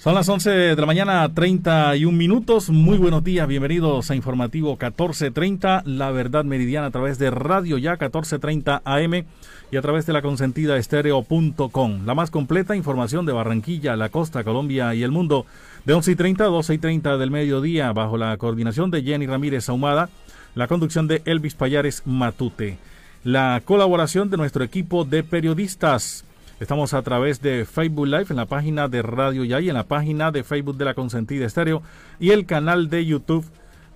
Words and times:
Son 0.00 0.14
las 0.14 0.30
11 0.30 0.50
de 0.50 0.76
la 0.76 0.86
mañana, 0.86 1.28
31 1.28 2.16
minutos. 2.16 2.70
Muy 2.70 2.96
buenos 2.96 3.22
días, 3.22 3.46
bienvenidos 3.46 4.10
a 4.10 4.14
Informativo 4.14 4.70
1430, 4.70 5.82
La 5.84 6.10
Verdad 6.10 6.42
Meridiana 6.42 6.86
a 6.86 6.90
través 6.90 7.18
de 7.18 7.30
Radio 7.30 7.76
Ya 7.76 7.90
1430 7.90 8.80
AM 8.82 9.26
y 9.70 9.76
a 9.76 9.82
través 9.82 10.06
de 10.06 10.14
la 10.14 10.22
consentida 10.22 10.78
estéreo.com. 10.78 12.06
La 12.06 12.14
más 12.14 12.30
completa 12.30 12.74
información 12.74 13.26
de 13.26 13.34
Barranquilla, 13.34 13.94
la 13.94 14.08
costa, 14.08 14.42
Colombia 14.42 14.94
y 14.94 15.02
el 15.02 15.10
mundo 15.10 15.44
de 15.84 15.92
11 15.92 16.12
y 16.12 16.16
30 16.16 16.44
a 16.44 16.46
12 16.46 16.72
y 16.72 16.78
30 16.78 17.18
del 17.18 17.30
mediodía 17.30 17.92
bajo 17.92 18.16
la 18.16 18.34
coordinación 18.38 18.90
de 18.90 19.02
Jenny 19.02 19.26
Ramírez 19.26 19.68
Ahumada, 19.68 20.08
la 20.54 20.66
conducción 20.66 21.08
de 21.08 21.20
Elvis 21.26 21.56
Payares 21.56 22.04
Matute, 22.06 22.78
la 23.22 23.60
colaboración 23.66 24.30
de 24.30 24.38
nuestro 24.38 24.64
equipo 24.64 25.04
de 25.04 25.24
periodistas. 25.24 26.24
Estamos 26.60 26.92
a 26.92 27.00
través 27.00 27.40
de 27.40 27.64
Facebook 27.64 28.06
Live 28.06 28.26
en 28.28 28.36
la 28.36 28.44
página 28.44 28.86
de 28.86 29.00
Radio 29.00 29.44
Ya 29.44 29.60
y 29.60 29.70
en 29.70 29.74
la 29.74 29.84
página 29.84 30.30
de 30.30 30.44
Facebook 30.44 30.76
de 30.76 30.84
la 30.84 30.92
Consentida 30.92 31.46
Estéreo 31.46 31.82
y 32.20 32.32
el 32.32 32.44
canal 32.44 32.90
de 32.90 33.06
YouTube 33.06 33.46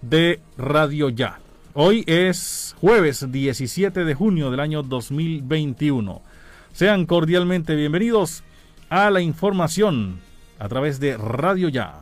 de 0.01 0.41
Radio 0.57 1.11
Ya. 1.11 1.41
Hoy 1.75 2.05
es 2.07 2.75
jueves 2.81 3.31
17 3.31 4.07
de 4.07 4.15
junio 4.15 4.51
del 4.51 4.61
año 4.61 4.83
2021. 4.83 6.23
Sean 6.73 7.05
cordialmente 7.05 7.75
bienvenidos 7.75 8.43
a 8.89 9.11
la 9.11 9.21
información 9.21 10.21
a 10.59 10.67
través 10.67 10.99
de 11.01 11.19
Radio 11.19 11.69
Ya. 11.69 12.01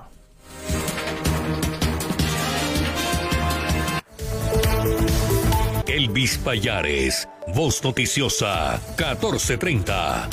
Elvis 5.89 6.39
Payares, 6.39 7.29
Voz 7.49 7.83
Noticiosa, 7.83 8.81
1430. 8.97 10.29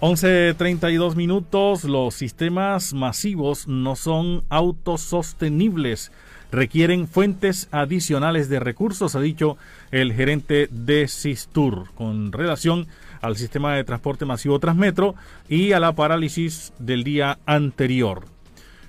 11.32 0.00 1.16
minutos. 1.16 1.84
Los 1.84 2.14
sistemas 2.14 2.92
masivos 2.92 3.66
no 3.66 3.96
son 3.96 4.44
autosostenibles. 4.50 6.12
Requieren 6.52 7.08
fuentes 7.08 7.68
adicionales 7.72 8.48
de 8.48 8.60
recursos, 8.60 9.16
ha 9.16 9.20
dicho 9.20 9.56
el 9.90 10.12
gerente 10.12 10.68
de 10.70 11.08
Sistur, 11.08 11.90
con 11.94 12.30
relación 12.30 12.86
al 13.20 13.36
sistema 13.36 13.74
de 13.74 13.84
transporte 13.84 14.26
masivo 14.26 14.60
Transmetro 14.60 15.14
y 15.48 15.72
a 15.72 15.80
la 15.80 15.92
parálisis 15.94 16.72
del 16.78 17.02
día 17.02 17.38
anterior. 17.46 18.24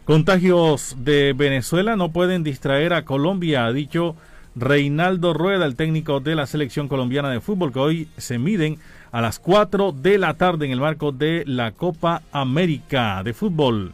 Contagios 0.03 0.97
de 0.99 1.33
Venezuela 1.33 1.95
no 1.95 2.11
pueden 2.11 2.43
distraer 2.43 2.93
a 2.93 3.05
Colombia, 3.05 3.65
ha 3.65 3.73
dicho 3.73 4.15
Reinaldo 4.55 5.33
Rueda, 5.33 5.65
el 5.65 5.75
técnico 5.75 6.19
de 6.19 6.35
la 6.35 6.47
selección 6.47 6.87
colombiana 6.87 7.29
de 7.29 7.41
fútbol, 7.41 7.71
que 7.71 7.79
hoy 7.79 8.07
se 8.17 8.37
miden 8.39 8.77
a 9.11 9.21
las 9.21 9.39
4 9.39 9.91
de 9.91 10.17
la 10.17 10.33
tarde 10.35 10.65
en 10.65 10.71
el 10.71 10.79
marco 10.79 11.11
de 11.11 11.43
la 11.45 11.71
Copa 11.71 12.21
América 12.31 13.21
de 13.23 13.33
fútbol. 13.33 13.93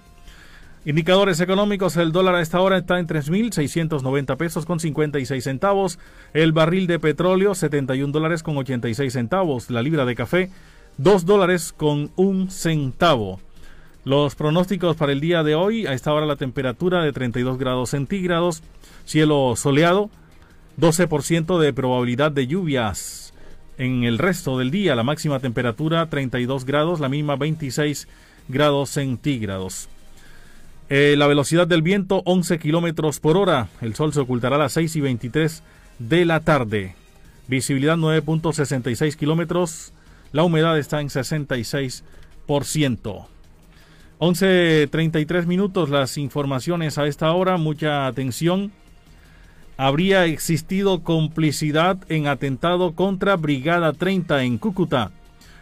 Indicadores 0.85 1.39
económicos, 1.39 1.95
el 1.95 2.11
dólar 2.11 2.35
a 2.35 2.41
esta 2.41 2.59
hora 2.59 2.77
está 2.77 2.99
en 2.99 3.07
3.690 3.07 4.35
pesos 4.35 4.65
con 4.65 4.81
56 4.81 5.41
centavos, 5.41 5.97
el 6.33 6.51
barril 6.51 6.87
de 6.87 6.99
petróleo 6.99 7.55
71 7.55 8.11
dólares 8.11 8.43
con 8.43 8.57
86 8.57 9.13
centavos, 9.13 9.69
la 9.69 9.81
libra 9.81 10.03
de 10.03 10.15
café 10.15 10.49
2 10.97 11.25
dólares 11.25 11.73
con 11.75 12.11
un 12.15 12.49
centavo. 12.51 13.39
Los 14.03 14.35
pronósticos 14.35 14.97
para 14.97 15.13
el 15.13 15.21
día 15.21 15.43
de 15.43 15.55
hoy, 15.55 15.87
a 15.87 15.93
esta 15.93 16.13
hora 16.13 16.25
la 16.25 16.35
temperatura 16.35 17.01
de 17.01 17.13
32 17.13 17.57
grados 17.57 17.91
centígrados, 17.91 18.61
cielo 19.05 19.55
soleado, 19.55 20.09
12% 20.77 21.59
de 21.59 21.71
probabilidad 21.71 22.31
de 22.31 22.47
lluvias. 22.47 23.22
En 23.83 24.03
el 24.05 24.17
resto 24.17 24.57
del 24.57 24.71
día, 24.71 24.95
la 24.95 25.03
máxima 25.03 25.41
temperatura 25.41 26.09
32 26.09 26.63
grados, 26.63 27.01
la 27.01 27.09
misma 27.09 27.35
26 27.35 28.07
grados 28.47 28.91
centígrados. 28.91 29.89
Eh, 30.87 31.15
la 31.17 31.27
velocidad 31.27 31.67
del 31.67 31.81
viento 31.81 32.21
11 32.23 32.59
kilómetros 32.59 33.19
por 33.19 33.35
hora. 33.35 33.67
El 33.81 33.93
sol 33.93 34.13
se 34.13 34.21
ocultará 34.21 34.55
a 34.55 34.59
las 34.59 34.71
6 34.71 34.95
y 34.95 35.01
23 35.01 35.63
de 35.99 36.23
la 36.23 36.39
tarde. 36.39 36.95
Visibilidad 37.49 37.97
9.66 37.97 39.17
kilómetros. 39.17 39.91
La 40.31 40.43
humedad 40.43 40.79
está 40.79 41.01
en 41.01 41.09
66%. 41.09 42.03
11.33 42.47 45.45
minutos 45.45 45.89
las 45.89 46.17
informaciones 46.17 46.97
a 46.97 47.05
esta 47.05 47.33
hora, 47.33 47.57
mucha 47.57 48.07
atención. 48.07 48.71
Habría 49.77 50.25
existido 50.25 51.03
complicidad 51.03 51.97
en 52.09 52.27
atentado 52.27 52.93
contra 52.93 53.35
Brigada 53.35 53.93
30 53.93 54.43
en 54.43 54.57
Cúcuta. 54.59 55.11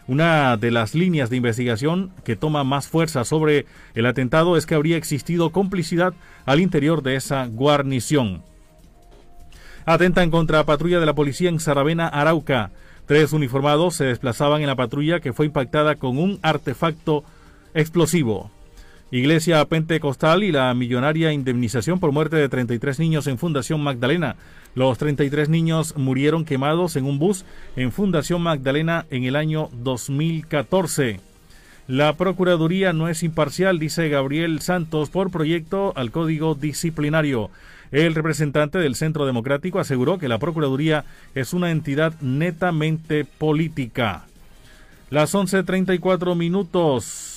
Una 0.08 0.58
de 0.58 0.72
las 0.72 0.94
líneas 0.94 1.30
de 1.30 1.38
investigación 1.38 2.12
que 2.26 2.36
toma 2.36 2.66
más 2.66 2.88
fuerza 2.90 3.24
sobre 3.24 3.66
el 3.94 4.06
atentado 4.06 4.58
es 4.58 4.66
que 4.66 4.76
habría 4.76 4.98
existido 4.98 5.52
complicidad 5.52 6.14
al 6.46 6.60
interior 6.60 7.04
de 7.04 7.16
esa 7.16 7.46
guarnición. 7.46 8.44
Atentan 9.86 10.30
contra 10.30 10.66
patrulla 10.66 11.00
de 11.00 11.06
la 11.06 11.16
policía 11.16 11.50
en 11.50 11.60
Saravena, 11.60 12.08
Arauca. 12.08 12.72
Tres 13.06 13.32
uniformados 13.32 13.96
se 13.96 14.06
desplazaban 14.06 14.62
en 14.62 14.68
la 14.68 14.76
patrulla 14.76 15.22
que 15.22 15.34
fue 15.34 15.46
impactada 15.46 15.96
con 15.96 16.18
un 16.18 16.40
artefacto 16.42 17.24
explosivo. 17.74 18.52
Iglesia 19.14 19.66
Pentecostal 19.66 20.42
y 20.42 20.54
la 20.54 20.74
millonaria 20.74 21.34
indemnización 21.34 22.00
por 22.00 22.14
muerte 22.14 22.38
de 22.38 22.48
33 22.48 22.98
niños 23.00 23.28
en 23.28 23.38
Fundación 23.38 23.84
Magdalena. 23.84 24.38
Los 24.74 24.98
33 24.98 25.50
niños 25.50 25.98
murieron 25.98 26.46
quemados 26.46 26.96
en 26.96 27.04
un 27.04 27.20
bus 27.20 27.44
en 27.76 27.92
Fundación 27.92 28.42
Magdalena 28.42 29.06
en 29.10 29.26
el 29.26 29.36
año 29.36 29.70
2014. 29.84 31.20
La 31.90 32.14
Procuraduría 32.14 32.94
no 32.94 33.10
es 33.10 33.22
imparcial, 33.22 33.80
dice 33.80 34.08
Gabriel 34.08 34.62
Santos, 34.62 35.10
por 35.10 35.30
proyecto 35.30 35.92
al 35.98 36.12
Código 36.12 36.56
Disciplinario. 36.56 37.50
El 37.92 38.16
representante 38.16 38.78
del 38.78 38.96
Centro 38.96 39.26
Democrático 39.26 39.80
aseguró 39.80 40.20
que 40.20 40.30
la 40.30 40.40
Procuraduría 40.40 41.04
es 41.36 41.52
una 41.52 41.72
entidad 41.72 42.14
netamente 42.22 43.26
política. 43.26 44.24
Las 45.10 45.36
11.34 45.36 46.38
minutos. 46.38 47.31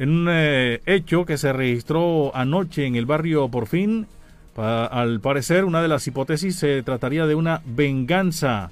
En 0.00 0.08
un 0.08 0.28
eh, 0.30 0.80
hecho 0.86 1.26
que 1.26 1.36
se 1.36 1.52
registró 1.52 2.34
anoche 2.34 2.86
en 2.86 2.96
el 2.96 3.04
barrio 3.04 3.50
Porfín, 3.50 4.06
pa, 4.54 4.86
al 4.86 5.20
parecer 5.20 5.66
una 5.66 5.82
de 5.82 5.88
las 5.88 6.06
hipótesis 6.06 6.56
se 6.56 6.82
trataría 6.82 7.26
de 7.26 7.34
una 7.34 7.60
venganza 7.66 8.70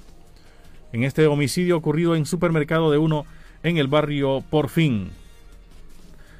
en 0.91 1.03
este 1.03 1.27
homicidio 1.27 1.77
ocurrido 1.77 2.15
en 2.15 2.25
supermercado 2.25 2.89
de 2.89 2.97
uno 2.97 3.27
en 3.61 3.77
el 3.77 3.87
barrio 3.87 4.43
Porfín. 4.49 5.11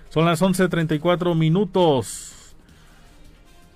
Son 0.10 0.26
las 0.26 0.42
11.34 0.42 1.36
minutos. 1.36 2.56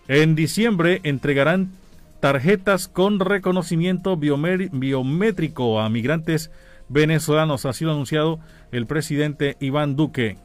En 0.07 0.33
diciembre 0.33 0.99
entregarán 1.03 1.73
tarjetas 2.21 2.87
con 2.87 3.19
reconocimiento 3.19 4.17
biométrico 4.17 5.79
a 5.79 5.89
migrantes 5.89 6.49
venezolanos. 6.89 7.67
Ha 7.67 7.69
anunciado 7.81 8.39
el 8.71 8.87
presidente 8.87 9.57
Iván 9.59 9.95
Duque. 9.95 10.37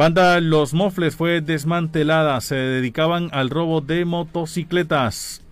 Banda 0.00 0.40
Los 0.40 0.72
Mofles 0.72 1.14
fue 1.14 1.42
desmantelada. 1.42 2.40
Se 2.40 2.54
dedicaban 2.54 3.28
al 3.32 3.50
robo 3.50 3.82
de 3.82 4.06
motocicletas. 4.06 5.42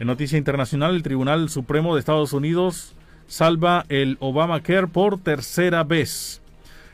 En 0.00 0.08
noticia 0.08 0.36
internacional, 0.36 0.96
el 0.96 1.04
Tribunal 1.04 1.48
Supremo 1.48 1.94
de 1.94 2.00
Estados 2.00 2.32
Unidos 2.32 2.96
salva 3.28 3.86
el 3.88 4.16
Obamacare 4.18 4.88
por 4.88 5.20
tercera 5.20 5.84
vez. 5.84 6.42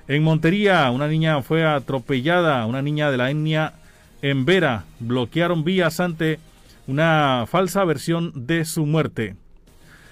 En 0.08 0.22
Montería, 0.22 0.90
una 0.90 1.08
niña 1.08 1.40
fue 1.40 1.64
atropellada, 1.64 2.66
una 2.66 2.82
niña 2.82 3.10
de 3.10 3.16
la 3.16 3.30
etnia 3.30 3.72
Embera. 4.20 4.84
Bloquearon 4.98 5.64
vías 5.64 6.00
ante 6.00 6.38
una 6.86 7.46
falsa 7.48 7.82
versión 7.86 8.30
de 8.46 8.66
su 8.66 8.84
muerte. 8.84 9.36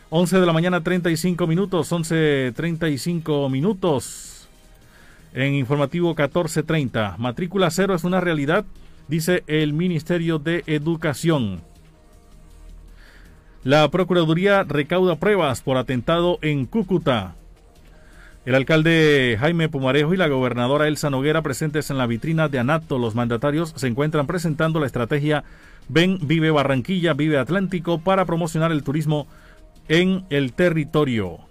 11 0.08 0.40
de 0.40 0.46
la 0.46 0.54
mañana 0.54 0.82
35 0.82 1.46
minutos, 1.46 1.92
11.35 1.92 3.50
minutos. 3.50 4.37
En 5.38 5.54
informativo 5.54 6.08
1430, 6.08 7.14
matrícula 7.16 7.70
cero 7.70 7.94
es 7.94 8.02
una 8.02 8.20
realidad, 8.20 8.64
dice 9.06 9.44
el 9.46 9.72
Ministerio 9.72 10.40
de 10.40 10.64
Educación. 10.66 11.60
La 13.62 13.88
Procuraduría 13.88 14.64
recauda 14.64 15.14
pruebas 15.14 15.60
por 15.60 15.76
atentado 15.76 16.40
en 16.42 16.66
Cúcuta. 16.66 17.36
El 18.46 18.56
alcalde 18.56 19.36
Jaime 19.38 19.68
Pumarejo 19.68 20.12
y 20.12 20.16
la 20.16 20.26
gobernadora 20.26 20.88
Elsa 20.88 21.08
Noguera 21.08 21.40
presentes 21.40 21.88
en 21.90 21.98
la 21.98 22.08
vitrina 22.08 22.48
de 22.48 22.58
Anato. 22.58 22.98
Los 22.98 23.14
mandatarios 23.14 23.74
se 23.76 23.86
encuentran 23.86 24.26
presentando 24.26 24.80
la 24.80 24.86
estrategia 24.86 25.44
Ven, 25.88 26.18
Vive 26.20 26.50
Barranquilla, 26.50 27.14
Vive 27.14 27.38
Atlántico 27.38 28.00
para 28.00 28.24
promocionar 28.24 28.72
el 28.72 28.82
turismo 28.82 29.28
en 29.86 30.24
el 30.30 30.52
territorio. 30.52 31.47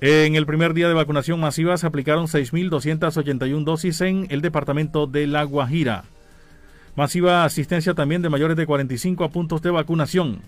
En 0.00 0.36
el 0.36 0.44
primer 0.44 0.74
día 0.74 0.88
de 0.88 0.94
vacunación 0.94 1.40
masiva 1.40 1.76
se 1.78 1.86
aplicaron 1.86 2.26
6.281 2.26 3.64
dosis 3.64 4.02
en 4.02 4.26
el 4.28 4.42
departamento 4.42 5.06
de 5.06 5.26
La 5.26 5.42
Guajira. 5.44 6.04
Masiva 6.96 7.44
asistencia 7.44 7.94
también 7.94 8.20
de 8.20 8.28
mayores 8.28 8.58
de 8.58 8.66
45 8.66 9.24
a 9.24 9.30
puntos 9.30 9.62
de 9.62 9.70
vacunación. 9.70 10.40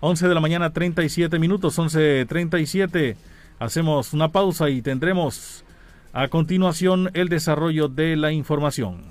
11 0.00 0.28
de 0.28 0.34
la 0.34 0.40
mañana 0.40 0.70
37 0.70 1.38
minutos, 1.38 1.78
11.37. 1.78 3.16
Hacemos 3.58 4.12
una 4.12 4.32
pausa 4.32 4.68
y 4.68 4.82
tendremos 4.82 5.64
a 6.12 6.28
continuación 6.28 7.10
el 7.14 7.30
desarrollo 7.30 7.88
de 7.88 8.16
la 8.16 8.32
información. 8.32 9.02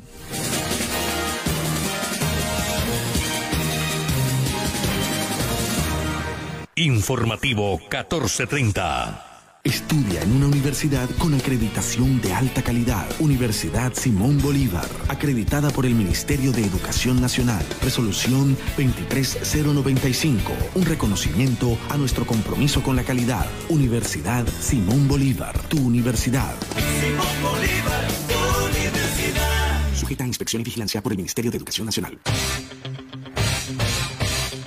Informativo 6.75 7.79
1430. 7.79 9.32
Estudia 9.65 10.21
en 10.21 10.33
una 10.33 10.47
universidad 10.47 11.09
con 11.19 11.33
acreditación 11.33 12.19
de 12.19 12.33
alta 12.33 12.61
calidad. 12.61 13.07
Universidad 13.21 13.93
Simón 13.93 14.41
Bolívar, 14.41 14.89
acreditada 15.07 15.69
por 15.69 15.85
el 15.85 15.95
Ministerio 15.95 16.51
de 16.51 16.65
Educación 16.65 17.21
Nacional. 17.21 17.65
Resolución 17.81 18.57
23095, 18.75 20.51
un 20.75 20.83
reconocimiento 20.83 21.77
a 21.89 21.95
nuestro 21.95 22.25
compromiso 22.25 22.83
con 22.83 22.97
la 22.97 23.03
calidad. 23.03 23.45
Universidad 23.69 24.45
Simón 24.59 25.07
Bolívar, 25.07 25.57
tu 25.69 25.77
universidad. 25.79 26.53
Simón 26.99 27.25
Bolívar, 27.41 28.07
tu 28.27 28.67
universidad. 28.67 29.95
Sujeta 29.95 30.25
a 30.25 30.27
inspección 30.27 30.59
y 30.59 30.65
vigilancia 30.65 31.01
por 31.01 31.13
el 31.13 31.19
Ministerio 31.19 31.51
de 31.51 31.57
Educación 31.59 31.85
Nacional. 31.85 32.19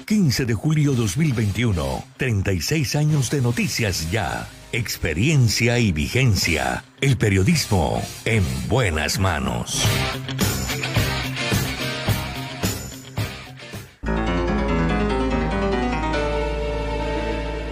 15 0.06 0.46
de 0.46 0.54
julio 0.54 0.94
2021, 0.94 2.04
36 2.16 2.96
años 2.96 3.28
de 3.28 3.42
noticias 3.42 4.10
ya 4.10 4.48
experiencia 4.76 5.78
y 5.78 5.90
vigencia. 5.90 6.84
El 7.00 7.16
periodismo 7.16 8.02
en 8.26 8.44
buenas 8.68 9.18
manos. 9.18 9.82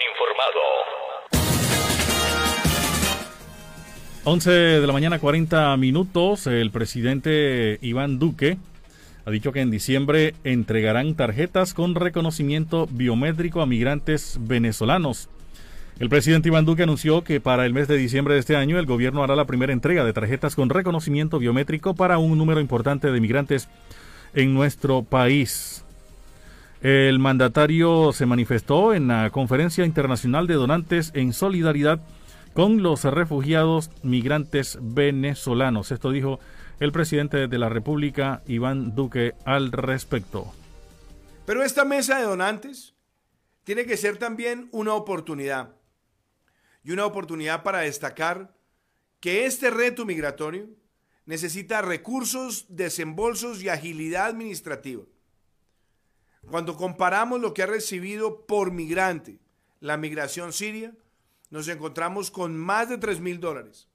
11 4.23 4.51
de 4.51 4.85
la 4.85 4.93
mañana 4.93 5.17
40 5.17 5.75
minutos, 5.77 6.45
el 6.45 6.69
presidente 6.69 7.79
Iván 7.81 8.19
Duque 8.19 8.59
ha 9.25 9.31
dicho 9.31 9.51
que 9.51 9.61
en 9.61 9.71
diciembre 9.71 10.35
entregarán 10.43 11.15
tarjetas 11.15 11.73
con 11.73 11.95
reconocimiento 11.95 12.87
biométrico 12.91 13.63
a 13.63 13.65
migrantes 13.65 14.37
venezolanos. 14.41 15.27
El 15.97 16.09
presidente 16.09 16.49
Iván 16.49 16.65
Duque 16.65 16.83
anunció 16.83 17.23
que 17.23 17.41
para 17.41 17.65
el 17.65 17.73
mes 17.73 17.87
de 17.87 17.97
diciembre 17.97 18.35
de 18.35 18.41
este 18.41 18.55
año 18.55 18.77
el 18.77 18.85
gobierno 18.85 19.23
hará 19.23 19.35
la 19.35 19.45
primera 19.45 19.73
entrega 19.73 20.05
de 20.05 20.13
tarjetas 20.13 20.53
con 20.53 20.69
reconocimiento 20.69 21.39
biométrico 21.39 21.95
para 21.95 22.19
un 22.19 22.37
número 22.37 22.61
importante 22.61 23.11
de 23.11 23.19
migrantes 23.19 23.69
en 24.35 24.53
nuestro 24.53 25.01
país. 25.01 25.83
El 26.83 27.17
mandatario 27.17 28.13
se 28.13 28.27
manifestó 28.27 28.93
en 28.93 29.07
la 29.07 29.31
Conferencia 29.31 29.83
Internacional 29.83 30.45
de 30.45 30.53
Donantes 30.53 31.11
en 31.15 31.33
solidaridad 31.33 32.01
con 32.53 32.83
los 32.83 33.03
refugiados 33.03 33.89
migrantes 34.03 34.77
venezolanos. 34.81 35.91
Esto 35.91 36.11
dijo 36.11 36.39
el 36.79 36.91
presidente 36.91 37.47
de 37.47 37.57
la 37.57 37.69
República, 37.69 38.41
Iván 38.47 38.95
Duque, 38.95 39.33
al 39.45 39.71
respecto. 39.71 40.51
Pero 41.45 41.63
esta 41.63 41.85
mesa 41.85 42.17
de 42.17 42.23
donantes 42.23 42.95
tiene 43.63 43.85
que 43.85 43.97
ser 43.97 44.17
también 44.17 44.67
una 44.71 44.93
oportunidad. 44.93 45.75
Y 46.83 46.91
una 46.91 47.05
oportunidad 47.05 47.63
para 47.63 47.79
destacar 47.79 48.55
que 49.19 49.45
este 49.45 49.69
reto 49.69 50.05
migratorio 50.05 50.69
necesita 51.25 51.81
recursos, 51.81 52.65
desembolsos 52.69 53.61
y 53.61 53.69
agilidad 53.69 54.25
administrativa. 54.25 55.03
Cuando 56.49 56.75
comparamos 56.75 57.39
lo 57.39 57.53
que 57.53 57.61
ha 57.61 57.67
recibido 57.67 58.45
por 58.47 58.71
migrante 58.71 59.39
la 59.79 59.97
migración 59.97 60.53
siria, 60.53 60.93
nos 61.51 61.67
encontramos 61.67 62.31
con 62.31 62.57
más 62.57 62.89
de 62.89 62.97
3 62.97 63.19
mil 63.19 63.39
dólares. 63.39 63.87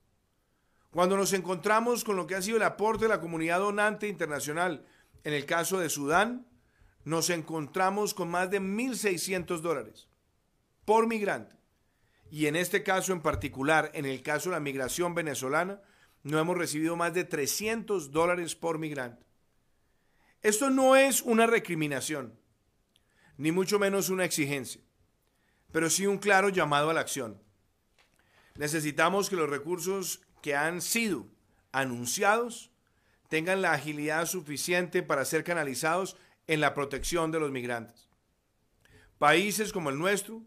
Cuando 0.91 1.17
nos 1.17 1.33
encontramos 1.33 2.05
con 2.05 2.17
lo 2.17 2.27
que 2.27 2.37
ha 2.37 2.43
sido 2.43 2.59
el 2.59 2.63
aporte 2.63 3.05
de 3.05 3.09
la 3.09 3.21
comunidad 3.21 3.59
donante 3.59 4.09
internacional 4.09 4.87
en 5.25 5.33
el 5.33 5.45
caso 5.45 5.79
de 5.79 5.91
Sudán, 5.91 6.47
nos 7.05 7.31
encontramos 7.31 8.15
con 8.15 8.29
más 8.29 8.51
de 8.51 8.61
1.600 8.61 9.61
dólares 9.61 10.09
por 10.85 11.07
migrante. 11.07 11.57
Y 12.31 12.47
en 12.47 12.57
este 12.57 12.83
caso 12.83 13.13
en 13.13 13.21
particular, 13.21 13.91
en 13.95 14.05
el 14.05 14.23
caso 14.23 14.51
de 14.51 14.57
la 14.57 14.61
migración 14.61 15.15
venezolana, 15.15 15.81
no 16.23 16.39
hemos 16.39 16.57
recibido 16.57 16.97
más 16.97 17.15
de 17.15 17.25
300 17.25 18.11
dólares 18.11 18.55
por 18.55 18.79
migrante. 18.79 19.25
Esto 20.43 20.71
no 20.71 20.97
es 20.97 21.23
una 21.23 21.47
recriminación, 21.47 22.39
ni 23.37 23.53
mucho 23.53 23.79
menos 23.79 24.11
una 24.11 24.25
exigencia, 24.25 24.81
pero 25.73 25.89
sí 25.89 26.07
un 26.07 26.19
claro 26.19 26.49
llamado 26.49 26.91
a 26.91 26.95
la 26.95 27.01
acción. 27.01 27.46
Necesitamos 28.59 29.29
que 29.29 29.37
los 29.37 29.51
recursos 29.51 30.21
que 30.43 30.55
han 30.55 30.81
sido 30.81 31.27
anunciados 31.73 32.71
tengan 33.29 33.63
la 33.63 33.73
agilidad 33.73 34.27
suficiente 34.27 35.03
para 35.03 35.25
ser 35.25 35.45
canalizados 35.45 36.17
en 36.47 36.61
la 36.61 36.75
protección 36.75 37.33
de 37.33 37.41
los 37.41 37.51
migrantes. 37.51 38.09
Países 39.19 39.73
como 39.73 39.91
el 39.91 39.99
nuestro 39.99 40.43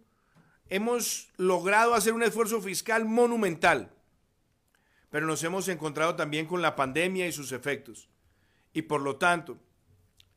hemos 0.69 1.29
logrado 1.37 1.93
hacer 1.93 2.13
un 2.13 2.23
esfuerzo 2.23 2.61
fiscal 2.61 3.05
monumental, 3.05 3.91
pero 5.09 5.25
nos 5.25 5.43
hemos 5.43 5.67
encontrado 5.67 6.15
también 6.15 6.45
con 6.45 6.61
la 6.61 6.75
pandemia 6.75 7.27
y 7.27 7.31
sus 7.31 7.51
efectos. 7.51 8.09
Y 8.73 8.83
por 8.83 9.01
lo 9.01 9.17
tanto, 9.17 9.57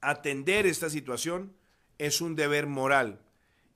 atender 0.01 0.67
esta 0.67 0.89
situación 0.89 1.55
es 1.99 2.21
un 2.21 2.35
deber 2.35 2.67
moral 2.67 3.21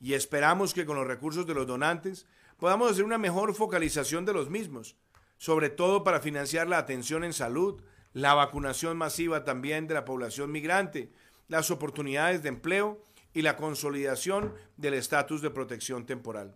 y 0.00 0.14
esperamos 0.14 0.74
que 0.74 0.86
con 0.86 0.96
los 0.96 1.06
recursos 1.06 1.46
de 1.46 1.54
los 1.54 1.66
donantes 1.66 2.26
podamos 2.56 2.90
hacer 2.90 3.04
una 3.04 3.18
mejor 3.18 3.54
focalización 3.54 4.24
de 4.24 4.32
los 4.32 4.50
mismos, 4.50 4.96
sobre 5.38 5.70
todo 5.70 6.04
para 6.04 6.20
financiar 6.20 6.68
la 6.68 6.78
atención 6.78 7.24
en 7.24 7.32
salud, 7.32 7.82
la 8.12 8.34
vacunación 8.34 8.96
masiva 8.96 9.44
también 9.44 9.86
de 9.86 9.94
la 9.94 10.04
población 10.04 10.50
migrante, 10.50 11.12
las 11.48 11.70
oportunidades 11.70 12.42
de 12.42 12.48
empleo 12.48 13.02
y 13.34 13.42
la 13.42 13.56
consolidación 13.56 14.54
del 14.76 14.94
estatus 14.94 15.42
de 15.42 15.50
protección 15.50 16.06
temporal. 16.06 16.54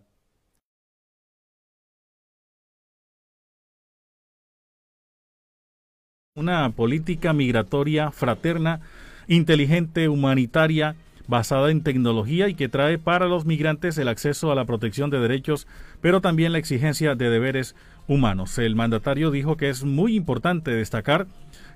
Una 6.33 6.71
política 6.71 7.33
migratoria 7.33 8.09
fraterna, 8.11 8.81
inteligente, 9.27 10.09
humanitaria, 10.09 10.95
basada 11.27 11.71
en 11.71 11.81
tecnología 11.81 12.47
y 12.47 12.55
que 12.55 12.69
trae 12.69 12.97
para 12.97 13.27
los 13.27 13.45
migrantes 13.45 13.97
el 13.97 14.07
acceso 14.07 14.51
a 14.51 14.55
la 14.55 14.65
protección 14.65 15.09
de 15.09 15.19
derechos, 15.19 15.67
pero 16.01 16.21
también 16.21 16.51
la 16.51 16.57
exigencia 16.57 17.15
de 17.15 17.29
deberes 17.29 17.75
humanos. 18.07 18.57
El 18.57 18.75
mandatario 18.75 19.31
dijo 19.31 19.57
que 19.57 19.69
es 19.69 19.83
muy 19.83 20.15
importante 20.15 20.71
destacar 20.71 21.27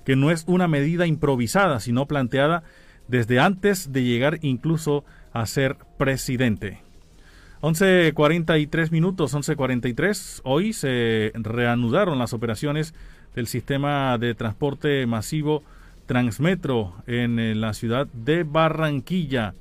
que 0.04 0.16
no 0.16 0.30
es 0.30 0.44
una 0.46 0.68
medida 0.68 1.06
improvisada, 1.06 1.80
sino 1.80 2.06
planteada 2.06 2.62
desde 3.08 3.40
antes 3.40 3.92
de 3.92 4.04
llegar 4.04 4.38
incluso 4.42 5.04
a 5.32 5.46
ser 5.46 5.76
presidente. 5.98 6.80
11.43 7.62 8.90
minutos, 8.90 9.34
11.43. 9.34 10.40
Hoy 10.44 10.72
se 10.72 11.32
reanudaron 11.34 12.18
las 12.18 12.32
operaciones 12.32 12.94
del 13.34 13.46
sistema 13.46 14.16
de 14.18 14.34
transporte 14.34 15.06
masivo 15.06 15.62
Transmetro 16.06 16.94
en 17.06 17.38
eh, 17.38 17.54
la 17.54 17.74
ciudad 17.74 18.06
de 18.12 18.44
Barranquilla. 18.44 19.54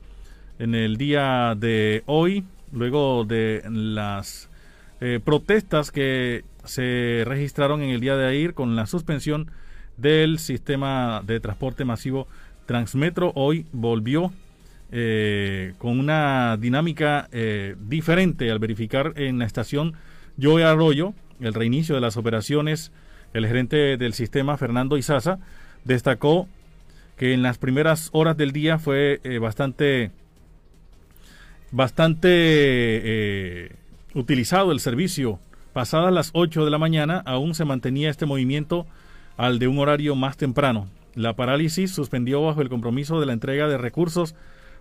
En 0.58 0.74
el 0.74 0.98
día 0.98 1.56
de 1.58 2.04
hoy, 2.06 2.46
luego 2.72 3.26
de 3.26 3.64
las 3.70 4.50
eh, 5.02 5.20
protestas 5.24 5.92
que 5.92 6.46
se 6.64 7.24
registraron 7.26 7.82
en 7.82 7.90
el 7.90 8.00
día 8.00 8.16
de 8.16 8.28
ayer 8.28 8.54
con 8.54 8.76
la 8.76 8.86
suspensión 8.86 9.52
del 9.98 10.40
sistema 10.40 11.22
de 11.26 11.40
transporte 11.40 11.86
masivo 11.86 12.28
Transmetro 12.66 13.32
hoy 13.36 13.66
volvió 13.72 14.34
eh, 14.92 15.74
con 15.78 16.00
una 16.00 16.58
dinámica 16.58 17.30
diferente 17.80 18.50
al 18.50 18.60
verificar 18.60 19.14
en 19.18 19.38
la 19.40 19.46
estación 19.46 19.94
Joe 20.42 20.64
Arroyo 20.64 21.14
el 21.40 21.54
reinicio 21.54 21.96
de 21.96 22.02
las 22.02 22.18
operaciones. 22.18 22.92
El 23.34 23.48
gerente 23.48 23.98
del 23.98 24.14
sistema, 24.14 24.58
Fernando 24.58 24.98
Izaza, 24.98 25.40
destacó 25.86 26.48
que 27.18 27.34
en 27.34 27.42
las 27.42 27.58
primeras 27.58 28.10
horas 28.12 28.36
del 28.36 28.52
día 28.52 28.78
fue 28.78 29.22
eh, 29.24 29.40
bastante, 29.40 30.12
bastante 31.72 33.72
utilizado 34.14 34.72
el 34.72 34.80
servicio. 34.80 35.40
Pasadas 35.72 36.14
las 36.14 36.32
8 36.34 36.66
de 36.66 36.72
la 36.72 36.78
mañana 36.78 37.22
aún 37.26 37.56
se 37.56 37.66
mantenía 37.66 38.10
este 38.10 38.26
movimiento 38.26 38.86
al 39.38 39.60
de 39.60 39.68
un 39.68 39.80
horario 39.80 40.16
más 40.16 40.38
temprano. 40.38 40.88
La 41.16 41.34
parálisis 41.34 41.92
suspendió 41.92 42.42
bajo 42.42 42.62
el 42.62 42.70
compromiso 42.70 43.20
de 43.20 43.26
la 43.26 43.34
entrega 43.34 43.68
de 43.68 43.78
recursos 43.78 44.36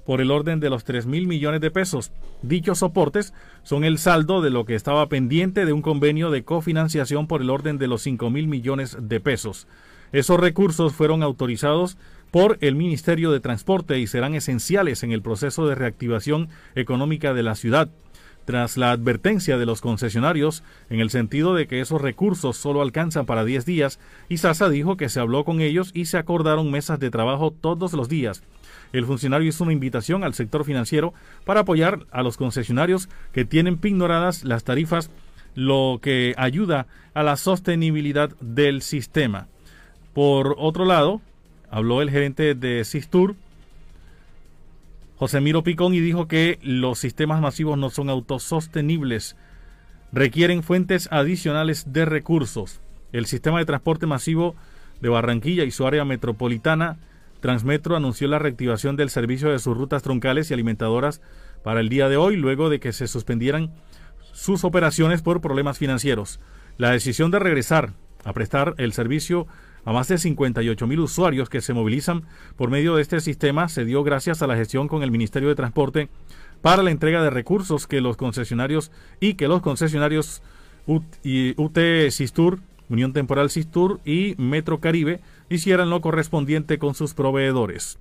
por 0.05 0.21
el 0.21 0.31
orden 0.31 0.61
de 0.61 0.71
los 0.71 0.85
3 0.85 1.07
mil 1.07 1.27
millones 1.27 1.61
de 1.61 1.71
pesos. 1.71 2.13
Dichos 2.43 2.79
soportes 2.79 3.33
son 3.63 3.85
el 3.85 3.99
saldo 3.99 4.43
de 4.43 4.51
lo 4.51 4.65
que 4.65 4.75
estaba 4.75 5.09
pendiente 5.09 5.65
de 5.65 5.73
un 5.73 5.83
convenio 5.83 6.31
de 6.31 6.45
cofinanciación 6.45 7.27
por 7.27 7.41
el 7.41 7.51
orden 7.51 7.79
de 7.79 7.89
los 7.89 8.03
5 8.03 8.31
mil 8.31 8.49
millones 8.49 8.97
de 9.01 9.21
pesos. 9.21 9.67
Esos 10.15 10.39
recursos 10.39 10.93
fueron 10.93 11.25
autorizados 11.25 11.99
por 12.31 12.57
el 12.61 12.77
Ministerio 12.77 13.33
de 13.33 13.41
Transporte 13.41 13.99
y 13.99 14.07
serán 14.07 14.37
esenciales 14.37 15.03
en 15.03 15.11
el 15.11 15.23
proceso 15.23 15.67
de 15.67 15.75
reactivación 15.75 16.51
económica 16.77 17.35
de 17.35 17.43
la 17.43 17.57
ciudad 17.57 17.91
tras 18.45 18.77
la 18.77 18.93
advertencia 18.93 19.59
de 19.59 19.67
los 19.67 19.81
concesionarios 19.81 20.63
en 20.89 21.01
el 21.01 21.11
sentido 21.11 21.53
de 21.57 21.67
que 21.67 21.81
esos 21.81 22.01
recursos 22.01 22.57
solo 22.57 22.81
alcanzan 22.81 23.27
para 23.27 23.45
10 23.45 23.67
días, 23.67 23.99
Isasa 24.29 24.69
dijo 24.69 24.97
que 24.97 25.09
se 25.09 25.19
habló 25.19 25.45
con 25.45 25.61
ellos 25.61 25.91
y 25.95 26.05
se 26.05 26.17
acordaron 26.17 26.71
mesas 26.71 27.01
de 27.01 27.11
trabajo 27.11 27.51
todos 27.51 27.93
los 27.95 28.09
días. 28.09 28.45
El 28.93 29.07
funcionario 29.07 29.49
hizo 29.49 29.65
una 29.65 29.73
invitación 29.73 30.23
al 30.23 30.35
sector 30.35 30.65
financiero 30.65 31.13
para 31.45 31.61
apoyar 31.63 32.07
a 32.13 32.23
los 32.23 32.37
concesionarios 32.37 33.09
que 33.33 33.45
tienen 33.45 33.79
pignoradas 33.79 34.45
las 34.45 34.63
tarifas, 34.63 35.11
lo 35.57 35.99
que 36.01 36.35
ayuda 36.37 36.87
a 37.15 37.25
la 37.25 37.37
sostenibilidad 37.37 38.31
del 38.41 38.81
sistema. 38.81 39.49
Por 40.15 40.55
otro 40.59 40.85
lado, 40.85 41.21
habló 41.71 42.01
el 42.01 42.11
gerente 42.11 42.55
de 42.55 42.85
Sistur, 42.85 43.35
José 45.17 45.41
Miro 45.41 45.63
Picón 45.63 45.93
y 45.93 46.01
dijo 46.01 46.29
que 46.29 46.59
los 46.63 46.99
sistemas 46.99 47.41
masivos 47.41 47.79
no 47.79 47.91
son 47.91 48.11
autosostenibles, 48.11 49.37
requieren 50.13 50.63
fuentes 50.63 51.09
adicionales 51.11 51.93
de 51.93 52.05
recursos. 52.05 52.81
El 53.13 53.27
sistema 53.27 53.59
de 53.59 53.65
transporte 53.65 54.07
masivo 54.07 54.55
de 55.01 55.09
Barranquilla 55.09 55.65
y 55.65 55.73
su 55.73 55.87
área 55.87 56.05
metropolitana, 56.05 56.97
Transmetro, 57.41 57.97
anunció 57.97 58.29
la 58.29 58.39
reactivación 58.39 58.97
del 58.97 59.11
servicio 59.11 59.51
de 59.51 59.59
sus 59.59 59.77
rutas 59.77 60.03
troncales 60.03 60.51
y 60.51 60.55
alimentadoras 60.55 61.21
para 61.63 61.81
el 61.81 61.89
día 61.89 62.09
de 62.09 62.17
hoy, 62.17 62.37
luego 62.37 62.71
de 62.71 62.81
que 62.81 62.93
se 62.93 63.09
suspendieran 63.09 63.73
sus 64.33 64.65
operaciones 64.65 65.23
por 65.23 65.41
problemas 65.41 65.79
financieros. 65.79 66.41
La 66.79 66.91
decisión 66.91 67.31
de 67.31 67.41
regresar 67.41 67.93
a 68.25 68.33
prestar 68.33 68.75
el 68.79 68.93
servicio 68.93 69.47
a 69.85 69.93
más 69.93 70.09
de 70.09 70.19
58 70.19 70.87
mil 70.87 71.01
usuarios 71.01 71.49
que 71.49 71.61
se 71.61 71.75
movilizan 71.75 72.25
por 72.57 72.71
medio 72.71 72.97
de 72.97 73.03
este 73.03 73.21
sistema 73.21 73.69
se 73.69 73.85
dio 73.85 74.03
gracias 74.03 74.43
a 74.43 74.47
la 74.47 74.57
gestión 74.57 74.89
con 74.89 75.03
el 75.03 75.11
Ministerio 75.11 75.49
de 75.49 75.55
Transporte 75.55 76.09
para 76.63 76.83
la 76.83 76.91
entrega 76.91 77.23
de 77.23 77.31
recursos 77.31 77.87
que 77.87 78.01
los 78.01 78.17
concesionarios 78.17 78.91
y 79.21 79.35
que 79.35 79.49
los 79.49 79.61
concesionarios 79.61 80.43
UT, 80.87 81.79
Sistur, 82.11 82.61
Unión 82.89 83.13
Temporal 83.13 83.51
Sistur 83.51 84.01
y 84.05 84.35
Metro 84.39 84.81
Caribe 84.81 85.21
hicieran 85.49 85.91
lo 85.91 86.01
correspondiente 86.01 86.79
con 86.79 86.95
sus 86.95 87.15
proveedores. 87.15 87.99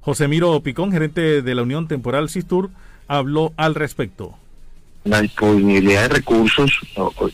José 0.00 0.26
Miro 0.26 0.60
Picón, 0.62 0.90
gerente 0.90 1.42
de 1.42 1.54
la 1.54 1.62
Unión 1.62 1.86
Temporal 1.86 2.28
Sistur, 2.28 2.70
habló 3.06 3.52
al 3.56 3.74
respecto. 3.74 4.36
La 5.04 5.20
disponibilidad 5.20 6.02
de 6.02 6.16
recursos 6.16 6.70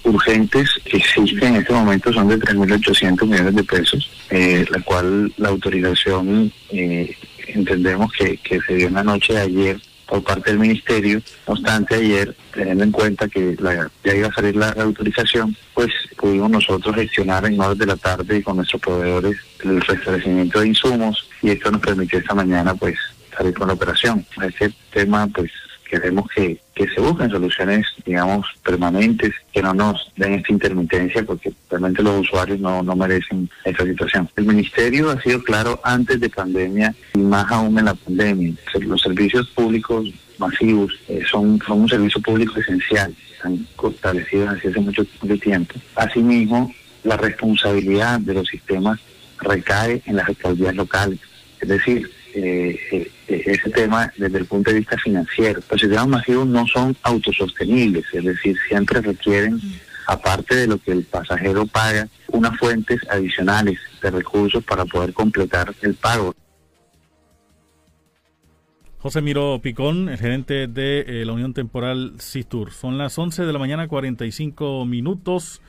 urgentes 0.05 0.71
que 0.85 0.97
existen 0.97 1.55
en 1.55 1.61
este 1.61 1.73
momento 1.75 2.13
son 2.13 2.29
de 2.29 2.39
3.800 2.39 3.27
millones 3.27 3.55
de 3.55 3.65
pesos, 3.65 4.11
eh, 4.31 4.65
la 4.71 4.81
cual 4.81 5.33
la 5.37 5.51
autorización 5.51 6.51
eh, 6.71 7.15
entendemos 7.49 8.11
que, 8.13 8.39
se 8.67 8.75
dio 8.75 8.89
en 8.89 8.95
la 8.95 9.05
noche 9.05 9.35
de 9.35 9.41
ayer 9.41 9.81
por 10.07 10.25
parte 10.25 10.51
del 10.51 10.61
ministerio. 10.61 11.21
No 11.47 11.53
obstante, 11.53 11.97
ayer, 11.97 12.35
teniendo 12.55 12.85
en 12.85 12.93
cuenta 12.93 13.29
que 13.29 13.55
ya 14.03 14.15
iba 14.15 14.29
a 14.29 14.33
salir 14.33 14.57
la, 14.57 14.71
autorización, 14.71 15.55
pues 15.75 15.93
pudimos 16.17 16.51
nosotros 16.51 16.95
gestionar 16.95 17.45
en 17.45 17.61
horas 17.61 17.77
de 17.77 17.87
la 17.87 17.97
tarde 17.97 18.43
con 18.43 18.57
nuestros 18.57 18.81
proveedores 18.81 19.37
el 19.63 19.83
restablecimiento 19.83 20.61
de 20.61 20.69
insumos 20.69 21.29
y 21.43 21.51
esto 21.51 21.71
nos 21.71 21.83
permitió 21.83 22.19
esta 22.19 22.35
mañana 22.35 22.75
pues 22.75 22.97
salir 23.37 23.53
con 23.53 23.69
la 23.69 23.75
operación. 23.75 24.25
Ese 24.43 24.73
tema 24.91 25.27
pues 25.27 25.51
queremos 25.89 26.29
que, 26.35 26.61
que 26.75 26.89
se 26.89 27.01
busquen 27.01 27.31
soluciones, 27.31 27.87
digamos, 28.05 28.47
permanentes, 28.63 29.33
que 29.53 29.63
no 29.63 29.75
nos 29.75 30.13
den 30.17 30.35
esta 30.35 30.53
intermitencia, 30.53 31.25
porque 31.25 31.53
realmente 31.71 32.03
los 32.03 32.21
usuarios 32.21 32.61
no, 32.61 32.83
no 32.83 32.95
merecen 32.95 33.49
esta 33.65 33.85
situación. 33.85 34.29
El 34.37 34.47
ministerio 34.47 35.11
ha 35.11 35.21
sido 35.21 35.43
claro 35.43 35.81
antes 35.83 36.21
de 36.21 36.29
pandemia 36.29 36.95
y 37.15 37.19
más 37.19 37.51
aún 37.51 37.79
en 37.79 37.87
la 37.87 37.95
pandemia. 37.95 38.55
Los 38.81 39.01
servicios 39.01 39.49
públicos 39.49 40.13
masivos 40.39 40.93
eh, 41.09 41.23
son, 41.29 41.61
son 41.67 41.81
un 41.81 41.89
servicio 41.89 42.21
público 42.23 42.61
esencial, 42.61 43.15
están 43.33 43.67
desde 44.15 44.47
hace 44.47 44.81
mucho, 44.81 45.05
mucho 45.21 45.39
tiempo. 45.39 45.75
Asimismo, 45.95 46.73
la 47.05 47.17
responsabilidad 47.17 48.21
de 48.21 48.35
los 48.35 48.49
sistemas 48.49 49.01
recae 49.41 50.03
en 50.07 50.17
las 50.17 50.29
alcaldías 50.29 50.75
locales. 50.75 51.19
Es 51.61 51.69
decir, 51.69 52.11
eh, 52.35 52.79
eh, 52.93 53.11
ese 53.27 53.71
tema 53.71 54.13
desde 54.17 54.39
el 54.39 54.47
punto 54.47 54.71
de 54.71 54.79
vista 54.79 54.97
financiero. 54.99 55.61
Los 55.71 55.81
sistemas 55.81 56.09
masivos 56.09 56.47
no 56.47 56.67
son 56.67 56.97
autosostenibles, 57.03 58.05
es 58.13 58.25
decir, 58.25 58.57
siempre 58.69 59.01
requieren, 59.01 59.61
aparte 60.07 60.55
de 60.55 60.67
lo 60.67 60.79
que 60.79 60.93
el 60.93 61.05
pasajero 61.05 61.67
paga, 61.67 62.09
unas 62.29 62.59
fuentes 62.59 63.01
adicionales 63.11 63.79
de 64.03 64.11
recursos 64.11 64.65
para 64.65 64.85
poder 64.85 65.13
completar 65.13 65.75
el 65.83 65.95
pago. 65.95 66.35
José 68.99 69.23
Miro 69.23 69.61
Picón, 69.63 70.09
el 70.09 70.19
gerente 70.19 70.67
de 70.67 71.01
eh, 71.07 71.25
la 71.25 71.33
Unión 71.33 71.55
Temporal 71.55 72.15
CITUR. 72.19 72.73
Son 72.73 72.99
las 72.99 73.17
11 73.17 73.45
de 73.45 73.53
la 73.53 73.59
mañana, 73.61 73.87
45 73.87 74.85
minutos. 74.87 75.63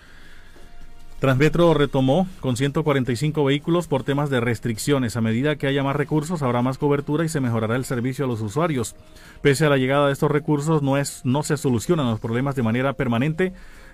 Transmetro 1.20 1.74
retomó 1.74 2.28
con 2.40 2.56
145 2.56 3.44
vehículos 3.44 3.88
por 3.88 4.04
temas 4.04 4.30
de 4.30 4.40
restricciones. 4.40 5.18
A 5.18 5.22
medida 5.22 5.58
que 5.58 5.68
haya 5.68 5.84
más 5.84 5.98
recursos, 5.98 6.42
habrá 6.42 6.62
más 6.62 6.78
cobertura 6.78 7.26
y 7.26 7.30
se 7.30 7.42
mejorará 7.42 7.76
el 7.76 7.84
servicio 7.84 8.24
a 8.24 8.28
los 8.28 8.40
usuarios. 8.40 8.96
Pese 9.42 9.66
a 9.66 9.70
la 9.70 9.76
llegada 9.76 10.08
de 10.08 10.14
estos 10.14 10.32
recursos, 10.32 10.82
no, 10.82 10.98
es, 10.98 11.22
no 11.26 11.44
se 11.44 11.58
solucionan 11.58 12.10
los 12.10 12.22
problemas 12.22 12.56
de 12.56 12.64
manera 12.64 12.94
permanente 12.94 13.52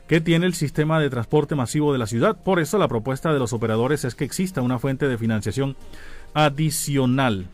que 0.08 0.22
tiene 0.22 0.46
el 0.46 0.54
sistema 0.54 1.00
de 1.00 1.10
transporte 1.10 1.56
masivo 1.56 1.92
de 1.92 1.98
la 1.98 2.06
ciudad. 2.06 2.38
Por 2.44 2.60
eso 2.60 2.78
la 2.78 2.88
propuesta 2.88 3.34
de 3.34 3.40
los 3.40 3.54
operadores 3.54 4.06
es 4.06 4.14
que 4.14 4.24
exista 4.24 4.62
una 4.62 4.78
fuente 4.78 5.08
de 5.08 5.18
financiación 5.18 5.76
adicional. 6.36 7.48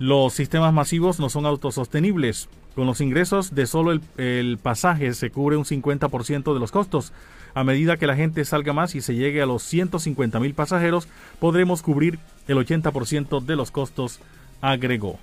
Los 0.00 0.32
sistemas 0.32 0.72
masivos 0.72 1.20
no 1.20 1.30
son 1.30 1.46
autosostenibles. 1.46 2.48
Con 2.74 2.86
los 2.86 3.00
ingresos 3.00 3.54
de 3.54 3.66
solo 3.66 3.92
el, 3.92 4.00
el 4.16 4.58
pasaje 4.58 5.14
se 5.14 5.30
cubre 5.30 5.56
un 5.56 5.64
50% 5.64 6.52
de 6.52 6.58
los 6.58 6.72
costos. 6.72 7.12
A 7.54 7.64
medida 7.64 7.96
que 7.96 8.06
la 8.06 8.16
gente 8.16 8.44
salga 8.44 8.72
más 8.72 8.94
y 8.94 9.00
se 9.00 9.14
llegue 9.14 9.42
a 9.42 9.46
los 9.46 9.62
150 9.64 10.38
mil 10.40 10.54
pasajeros, 10.54 11.08
podremos 11.38 11.82
cubrir 11.82 12.18
el 12.48 12.56
80% 12.58 13.44
de 13.44 13.56
los 13.56 13.70
costos, 13.70 14.20
agregó. 14.60 15.18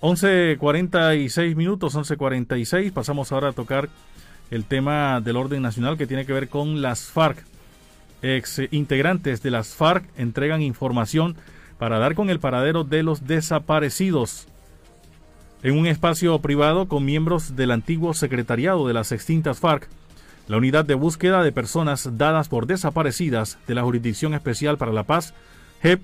11.46 0.00 1.56
minutos, 1.56 1.94
11.46. 1.96 2.92
Pasamos 2.92 3.32
ahora 3.32 3.48
a 3.48 3.52
tocar 3.52 3.88
el 4.50 4.64
tema 4.64 5.20
del 5.20 5.36
orden 5.36 5.62
nacional 5.62 5.98
que 5.98 6.06
tiene 6.06 6.24
que 6.24 6.32
ver 6.32 6.48
con 6.48 6.80
las 6.80 7.06
FARC. 7.06 7.44
Ex 8.22 8.62
integrantes 8.70 9.42
de 9.42 9.50
las 9.50 9.74
FARC 9.74 10.04
entregan 10.16 10.62
información 10.62 11.36
para 11.78 11.98
dar 11.98 12.14
con 12.14 12.30
el 12.30 12.40
paradero 12.40 12.84
de 12.84 13.02
los 13.02 13.26
desaparecidos. 13.26 14.48
En 15.62 15.76
un 15.76 15.86
espacio 15.86 16.38
privado 16.40 16.86
con 16.86 17.04
miembros 17.04 17.56
del 17.56 17.72
antiguo 17.72 18.14
secretariado 18.14 18.86
de 18.86 18.94
las 18.94 19.12
extintas 19.12 19.58
FARC, 19.58 19.88
la 20.48 20.56
unidad 20.56 20.84
de 20.84 20.94
búsqueda 20.94 21.42
de 21.42 21.52
personas 21.52 22.08
dadas 22.16 22.48
por 22.48 22.66
desaparecidas 22.66 23.58
de 23.68 23.74
la 23.74 23.82
Jurisdicción 23.82 24.34
Especial 24.34 24.78
para 24.78 24.92
la 24.92 25.04
Paz, 25.04 25.34
JEP, 25.82 26.00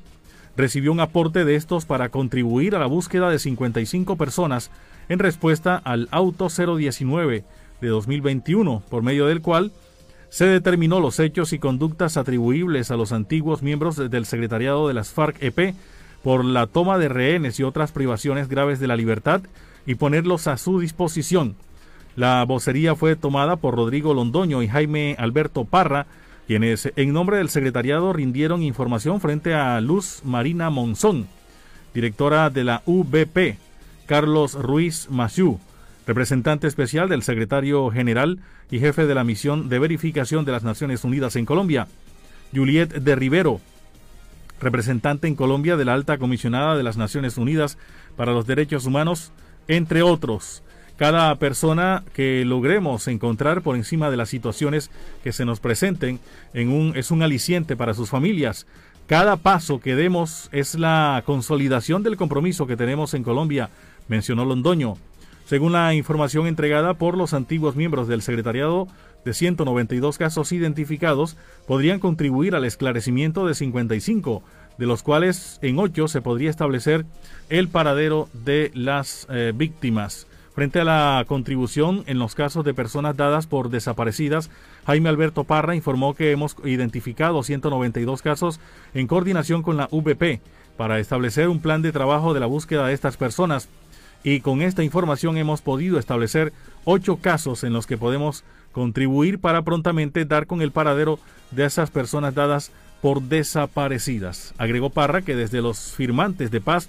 recibió 0.56 0.92
un 0.92 1.00
aporte 1.00 1.44
de 1.44 1.56
estos 1.56 1.86
para 1.86 2.10
contribuir 2.10 2.76
a 2.76 2.78
la 2.78 2.86
búsqueda 2.86 3.30
de 3.30 3.38
55 3.38 4.16
personas 4.16 4.70
en 5.08 5.18
respuesta 5.18 5.76
al 5.76 6.08
Auto 6.10 6.48
019 6.48 7.44
de 7.80 7.88
2021, 7.88 8.82
por 8.88 9.02
medio 9.02 9.26
del 9.26 9.40
cual 9.40 9.72
se 10.28 10.46
determinó 10.46 11.00
los 11.00 11.20
hechos 11.20 11.52
y 11.52 11.58
conductas 11.58 12.16
atribuibles 12.16 12.90
a 12.90 12.96
los 12.96 13.12
antiguos 13.12 13.62
miembros 13.62 13.96
del 13.96 14.26
secretariado 14.26 14.88
de 14.88 14.94
las 14.94 15.12
FARC-EP 15.12 15.74
por 16.22 16.44
la 16.44 16.66
toma 16.66 16.98
de 16.98 17.08
rehenes 17.08 17.58
y 17.60 17.62
otras 17.62 17.92
privaciones 17.92 18.48
graves 18.48 18.78
de 18.78 18.88
la 18.88 18.96
libertad 18.96 19.42
y 19.86 19.94
ponerlos 19.94 20.48
a 20.48 20.56
su 20.56 20.80
disposición 20.80 21.56
la 22.16 22.44
vocería 22.44 22.94
fue 22.94 23.16
tomada 23.16 23.56
por 23.56 23.74
Rodrigo 23.74 24.14
Londoño 24.14 24.62
y 24.62 24.68
Jaime 24.68 25.16
Alberto 25.18 25.64
Parra, 25.64 26.06
quienes 26.46 26.92
en 26.96 27.12
nombre 27.12 27.38
del 27.38 27.48
secretariado 27.48 28.12
rindieron 28.12 28.62
información 28.62 29.20
frente 29.20 29.54
a 29.54 29.80
Luz 29.80 30.20
Marina 30.24 30.70
Monzón, 30.70 31.26
directora 31.92 32.50
de 32.50 32.64
la 32.64 32.82
UBP, 32.86 33.58
Carlos 34.06 34.54
Ruiz 34.54 35.08
Maciú, 35.10 35.58
representante 36.06 36.66
especial 36.66 37.08
del 37.08 37.22
secretario 37.22 37.90
general 37.90 38.40
y 38.70 38.78
jefe 38.78 39.06
de 39.06 39.14
la 39.14 39.24
misión 39.24 39.68
de 39.68 39.78
verificación 39.78 40.44
de 40.44 40.52
las 40.52 40.64
Naciones 40.64 41.04
Unidas 41.04 41.36
en 41.36 41.46
Colombia, 41.46 41.88
Juliet 42.54 42.92
de 42.92 43.14
Rivero, 43.16 43.60
representante 44.60 45.28
en 45.28 45.34
Colombia 45.34 45.76
de 45.76 45.84
la 45.84 45.94
alta 45.94 46.18
comisionada 46.18 46.76
de 46.76 46.82
las 46.82 46.96
Naciones 46.96 47.38
Unidas 47.38 47.78
para 48.16 48.32
los 48.32 48.46
Derechos 48.46 48.86
Humanos, 48.86 49.32
entre 49.68 50.02
otros. 50.02 50.63
Cada 50.96 51.34
persona 51.36 52.04
que 52.14 52.44
logremos 52.44 53.08
encontrar 53.08 53.62
por 53.62 53.74
encima 53.74 54.10
de 54.10 54.16
las 54.16 54.28
situaciones 54.28 54.90
que 55.24 55.32
se 55.32 55.44
nos 55.44 55.58
presenten 55.58 56.20
en 56.52 56.70
un, 56.70 56.96
es 56.96 57.10
un 57.10 57.22
aliciente 57.22 57.76
para 57.76 57.94
sus 57.94 58.10
familias. 58.10 58.66
Cada 59.06 59.36
paso 59.36 59.80
que 59.80 59.96
demos 59.96 60.48
es 60.52 60.76
la 60.76 61.22
consolidación 61.26 62.02
del 62.04 62.16
compromiso 62.16 62.66
que 62.66 62.76
tenemos 62.76 63.12
en 63.14 63.24
Colombia, 63.24 63.70
mencionó 64.08 64.44
Londoño. 64.44 64.96
Según 65.46 65.72
la 65.72 65.92
información 65.94 66.46
entregada 66.46 66.94
por 66.94 67.18
los 67.18 67.34
antiguos 67.34 67.76
miembros 67.76 68.08
del 68.08 68.22
secretariado, 68.22 68.86
de 69.24 69.34
192 69.34 70.16
casos 70.16 70.52
identificados 70.52 71.36
podrían 71.66 71.98
contribuir 71.98 72.54
al 72.54 72.64
esclarecimiento 72.64 73.46
de 73.46 73.54
55, 73.54 74.42
de 74.78 74.86
los 74.86 75.02
cuales 75.02 75.58
en 75.60 75.78
8 75.78 76.08
se 76.08 76.22
podría 76.22 76.50
establecer 76.50 77.04
el 77.48 77.68
paradero 77.68 78.28
de 78.32 78.70
las 78.74 79.26
eh, 79.28 79.52
víctimas. 79.54 80.26
Frente 80.54 80.80
a 80.80 80.84
la 80.84 81.24
contribución 81.26 82.04
en 82.06 82.20
los 82.20 82.36
casos 82.36 82.64
de 82.64 82.74
personas 82.74 83.16
dadas 83.16 83.48
por 83.48 83.70
desaparecidas, 83.70 84.50
Jaime 84.86 85.08
Alberto 85.08 85.42
Parra 85.42 85.74
informó 85.74 86.14
que 86.14 86.30
hemos 86.30 86.56
identificado 86.64 87.42
192 87.42 88.22
casos 88.22 88.60
en 88.94 89.08
coordinación 89.08 89.62
con 89.62 89.76
la 89.76 89.88
VP 89.90 90.40
para 90.76 91.00
establecer 91.00 91.48
un 91.48 91.58
plan 91.58 91.82
de 91.82 91.90
trabajo 91.90 92.34
de 92.34 92.40
la 92.40 92.46
búsqueda 92.46 92.86
de 92.86 92.94
estas 92.94 93.16
personas 93.16 93.68
y 94.22 94.40
con 94.40 94.62
esta 94.62 94.84
información 94.84 95.36
hemos 95.36 95.60
podido 95.60 95.98
establecer 95.98 96.52
ocho 96.84 97.16
casos 97.16 97.64
en 97.64 97.72
los 97.72 97.88
que 97.88 97.98
podemos 97.98 98.44
contribuir 98.70 99.40
para 99.40 99.62
prontamente 99.62 100.24
dar 100.24 100.46
con 100.46 100.62
el 100.62 100.70
paradero 100.70 101.18
de 101.50 101.64
esas 101.64 101.90
personas 101.90 102.32
dadas 102.32 102.70
por 103.02 103.22
desaparecidas. 103.22 104.54
Agregó 104.56 104.90
Parra 104.90 105.22
que 105.22 105.34
desde 105.34 105.60
los 105.60 105.92
firmantes 105.92 106.52
de 106.52 106.60
paz 106.60 106.88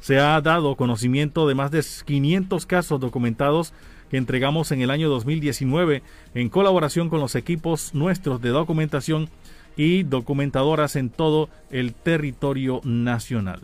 se 0.00 0.18
ha 0.18 0.40
dado 0.40 0.76
conocimiento 0.76 1.46
de 1.48 1.54
más 1.54 1.70
de 1.70 1.84
500 2.04 2.66
casos 2.66 3.00
documentados 3.00 3.72
que 4.10 4.16
entregamos 4.16 4.70
en 4.72 4.82
el 4.82 4.90
año 4.90 5.08
2019 5.08 6.02
en 6.34 6.48
colaboración 6.48 7.08
con 7.08 7.20
los 7.20 7.34
equipos 7.34 7.94
nuestros 7.94 8.40
de 8.40 8.50
documentación 8.50 9.28
y 9.76 10.04
documentadoras 10.04 10.96
en 10.96 11.10
todo 11.10 11.48
el 11.70 11.94
territorio 11.94 12.80
nacional. 12.84 13.60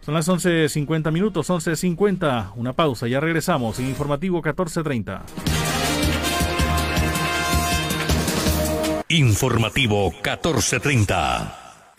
Son 0.00 0.14
las 0.14 0.28
11.50 0.28 1.10
minutos, 1.10 1.50
11.50, 1.50 2.52
una 2.54 2.72
pausa, 2.72 3.08
ya 3.08 3.20
regresamos 3.20 3.78
en 3.80 3.88
Informativo 3.88 4.36
1430. 4.36 5.24
Informativo 9.08 10.10
1430. 10.10 11.65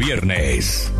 viernes. 0.00 0.90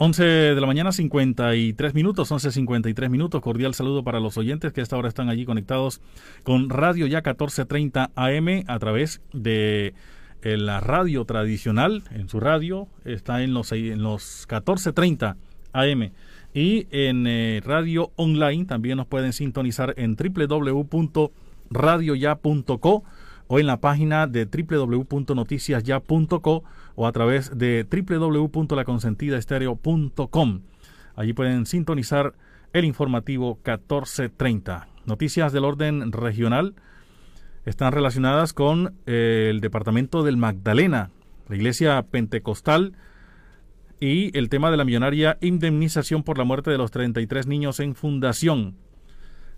11 0.00 0.22
de 0.22 0.60
la 0.60 0.66
mañana, 0.68 0.92
53 0.92 1.92
minutos, 1.92 2.30
11.53 2.30 3.10
minutos. 3.10 3.42
Cordial 3.42 3.74
saludo 3.74 4.04
para 4.04 4.20
los 4.20 4.38
oyentes 4.38 4.72
que 4.72 4.78
a 4.78 4.84
esta 4.84 4.96
hora 4.96 5.08
están 5.08 5.28
allí 5.28 5.44
conectados 5.44 6.00
con 6.44 6.70
Radio 6.70 7.08
Ya 7.08 7.16
1430 7.16 8.12
AM 8.14 8.62
a 8.68 8.78
través 8.78 9.20
de 9.32 9.94
eh, 10.42 10.56
la 10.56 10.78
radio 10.78 11.24
tradicional. 11.24 12.04
En 12.12 12.28
su 12.28 12.38
radio 12.38 12.86
está 13.04 13.42
en 13.42 13.54
los, 13.54 13.72
en 13.72 14.04
los 14.04 14.46
1430 14.48 15.36
AM. 15.72 16.12
Y 16.54 16.86
en 16.92 17.26
eh, 17.26 17.60
radio 17.64 18.12
online 18.14 18.66
también 18.66 18.98
nos 18.98 19.08
pueden 19.08 19.32
sintonizar 19.32 19.94
en 19.96 20.14
www.radioya.co 20.14 23.02
o 23.48 23.58
en 23.58 23.66
la 23.66 23.80
página 23.80 24.26
de 24.26 24.46
www.noticiasya.co 24.46 26.64
o 26.94 27.06
a 27.06 27.12
través 27.12 27.56
de 27.56 27.86
www.laconsentidaestereo.com. 27.90 30.60
Allí 31.16 31.32
pueden 31.32 31.64
sintonizar 31.66 32.34
el 32.72 32.84
informativo 32.84 33.56
1430. 33.56 34.86
Noticias 35.06 35.52
del 35.52 35.64
orden 35.64 36.12
regional 36.12 36.74
están 37.64 37.92
relacionadas 37.92 38.52
con 38.52 38.94
eh, 39.06 39.48
el 39.50 39.60
departamento 39.60 40.22
del 40.22 40.36
Magdalena, 40.36 41.10
la 41.48 41.56
iglesia 41.56 42.00
pentecostal 42.02 42.92
y 44.00 44.36
el 44.38 44.48
tema 44.48 44.70
de 44.70 44.76
la 44.76 44.84
millonaria 44.84 45.38
indemnización 45.40 46.22
por 46.22 46.38
la 46.38 46.44
muerte 46.44 46.70
de 46.70 46.78
los 46.78 46.90
33 46.90 47.46
niños 47.46 47.80
en 47.80 47.94
fundación. 47.94 48.76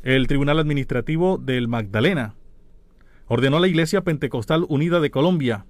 El 0.02 0.28
Tribunal 0.28 0.58
Administrativo 0.58 1.36
del 1.36 1.68
Magdalena 1.68 2.34
ordenó 3.30 3.60
la 3.60 3.68
Iglesia 3.68 4.02
Pentecostal 4.02 4.66
Unida 4.68 4.98
de 4.98 5.12
Colombia 5.12 5.64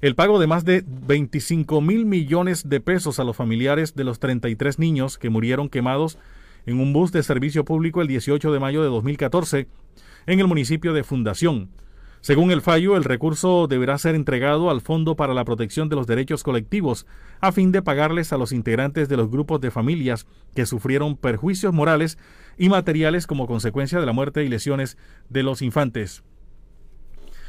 el 0.00 0.14
pago 0.14 0.38
de 0.38 0.46
más 0.46 0.64
de 0.64 0.82
25 0.86 1.80
mil 1.80 2.06
millones 2.06 2.68
de 2.68 2.80
pesos 2.80 3.20
a 3.20 3.24
los 3.24 3.36
familiares 3.36 3.94
de 3.94 4.04
los 4.04 4.18
33 4.18 4.78
niños 4.78 5.18
que 5.18 5.30
murieron 5.30 5.68
quemados 5.68 6.18
en 6.66 6.80
un 6.80 6.94
bus 6.94 7.12
de 7.12 7.22
servicio 7.22 7.64
público 7.64 8.00
el 8.00 8.08
18 8.08 8.52
de 8.52 8.58
mayo 8.58 8.82
de 8.82 8.88
2014 8.88 9.68
en 10.26 10.40
el 10.40 10.46
municipio 10.46 10.94
de 10.94 11.04
Fundación. 11.04 11.68
Según 12.22 12.50
el 12.50 12.62
fallo, 12.62 12.96
el 12.96 13.04
recurso 13.04 13.66
deberá 13.66 13.98
ser 13.98 14.14
entregado 14.14 14.70
al 14.70 14.80
Fondo 14.80 15.14
para 15.14 15.34
la 15.34 15.44
Protección 15.44 15.90
de 15.90 15.96
los 15.96 16.06
Derechos 16.06 16.42
Colectivos 16.42 17.06
a 17.40 17.52
fin 17.52 17.70
de 17.70 17.82
pagarles 17.82 18.32
a 18.32 18.38
los 18.38 18.50
integrantes 18.52 19.10
de 19.10 19.18
los 19.18 19.30
grupos 19.30 19.60
de 19.60 19.70
familias 19.70 20.26
que 20.54 20.64
sufrieron 20.64 21.18
perjuicios 21.18 21.74
morales 21.74 22.16
y 22.56 22.70
materiales 22.70 23.26
como 23.26 23.46
consecuencia 23.46 24.00
de 24.00 24.06
la 24.06 24.12
muerte 24.12 24.42
y 24.42 24.48
lesiones 24.48 24.96
de 25.28 25.42
los 25.42 25.60
infantes. 25.60 26.22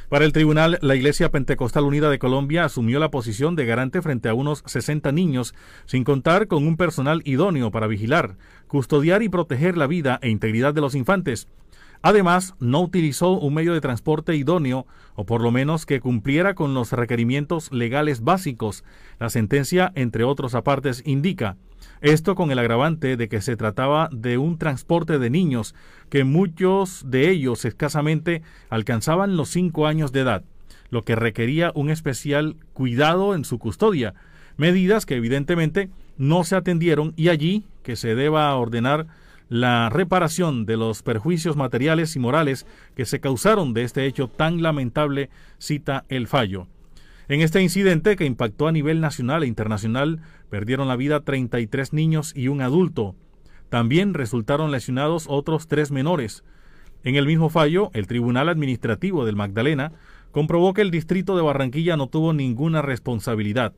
Para 0.10 0.26
el 0.26 0.34
tribunal, 0.34 0.78
la 0.82 0.96
Iglesia 0.96 1.32
Pentecostal 1.32 1.84
Unida 1.84 2.12
de 2.12 2.20
Colombia 2.20 2.66
asumió 2.66 3.00
la 3.00 3.10
posición 3.10 3.56
de 3.56 3.66
garante 3.66 4.04
frente 4.04 4.30
a 4.30 4.36
unos 4.36 4.62
60 4.68 5.12
niños, 5.12 5.56
sin 5.86 6.04
contar 6.04 6.48
con 6.48 6.68
un 6.68 6.78
personal 6.78 7.24
idóneo 7.26 7.72
para 7.72 7.88
vigilar, 7.88 8.38
custodiar 8.68 9.24
y 9.24 9.30
proteger 9.30 9.78
la 9.78 9.88
vida 9.88 10.20
e 10.22 10.30
integridad 10.30 10.76
de 10.76 10.82
los 10.82 10.94
infantes. 10.94 11.48
Además, 12.04 12.54
no 12.60 12.82
utilizó 12.82 13.32
un 13.32 13.56
medio 13.56 13.74
de 13.74 13.82
transporte 13.82 14.36
idóneo 14.36 14.86
o 15.16 15.26
por 15.26 15.42
lo 15.42 15.50
menos 15.50 15.88
que 15.88 16.02
cumpliera 16.02 16.54
con 16.54 16.76
los 16.76 16.92
requerimientos 16.92 17.72
legales 17.72 18.22
básicos. 18.22 18.84
La 19.20 19.32
sentencia, 19.32 19.92
entre 19.96 20.24
otros 20.24 20.54
apartes, 20.54 21.02
indica 21.04 21.58
esto 22.06 22.36
con 22.36 22.52
el 22.52 22.60
agravante 22.60 23.18
de 23.18 23.28
que 23.28 23.42
se 23.42 23.58
trataba 23.58 24.10
de 24.12 24.38
un 24.38 24.60
transporte 24.60 25.18
de 25.18 25.32
niños, 25.32 25.74
que 26.10 26.24
muchos 26.24 27.04
de 27.10 27.32
ellos 27.32 27.66
escasamente 27.66 28.44
alcanzaban 28.70 29.36
los 29.36 29.50
cinco 29.50 29.88
años 29.88 30.12
de 30.12 30.20
edad, 30.20 30.44
lo 30.92 31.02
que 31.02 31.16
requería 31.16 31.72
un 31.74 31.90
especial 31.90 32.58
cuidado 32.74 33.34
en 33.34 33.44
su 33.44 33.58
custodia, 33.58 34.14
medidas 34.56 35.08
que 35.08 35.16
evidentemente 35.16 35.90
no 36.16 36.44
se 36.44 36.56
atendieron 36.56 37.14
y 37.16 37.30
allí 37.30 37.64
que 37.82 37.96
se 37.96 38.14
deba 38.14 38.56
ordenar 38.56 39.08
la 39.50 39.90
reparación 39.90 40.68
de 40.68 40.78
los 40.78 41.02
perjuicios 41.02 41.56
materiales 41.56 42.16
y 42.16 42.20
morales 42.20 42.68
que 42.96 43.06
se 43.06 43.20
causaron 43.20 43.74
de 43.74 43.84
este 43.84 44.06
hecho 44.06 44.28
tan 44.28 44.62
lamentable, 44.62 45.32
cita 45.58 46.06
el 46.10 46.28
fallo. 46.28 46.68
En 47.28 47.42
este 47.42 47.62
incidente, 47.62 48.16
que 48.16 48.26
impactó 48.26 48.68
a 48.68 48.72
nivel 48.72 49.02
nacional 49.02 49.44
e 49.44 49.48
internacional, 49.48 50.22
perdieron 50.50 50.88
la 50.88 50.96
vida 50.96 51.22
33 51.22 51.92
niños 51.92 52.34
y 52.36 52.50
un 52.50 52.62
adulto. 52.62 53.16
También 53.70 54.14
resultaron 54.14 54.72
lesionados 54.72 55.26
otros 55.28 55.68
tres 55.68 55.92
menores. 55.92 56.44
En 57.04 57.16
el 57.16 57.26
mismo 57.26 57.50
fallo, 57.50 57.90
el 57.94 58.08
Tribunal 58.08 58.50
Administrativo 58.50 59.26
del 59.26 59.36
Magdalena 59.36 59.92
comprobó 60.32 60.74
que 60.74 60.82
el 60.82 60.92
distrito 60.92 61.36
de 61.36 61.42
Barranquilla 61.42 61.98
no 61.98 62.08
tuvo 62.08 62.34
ninguna 62.34 62.82
responsabilidad. 62.82 63.74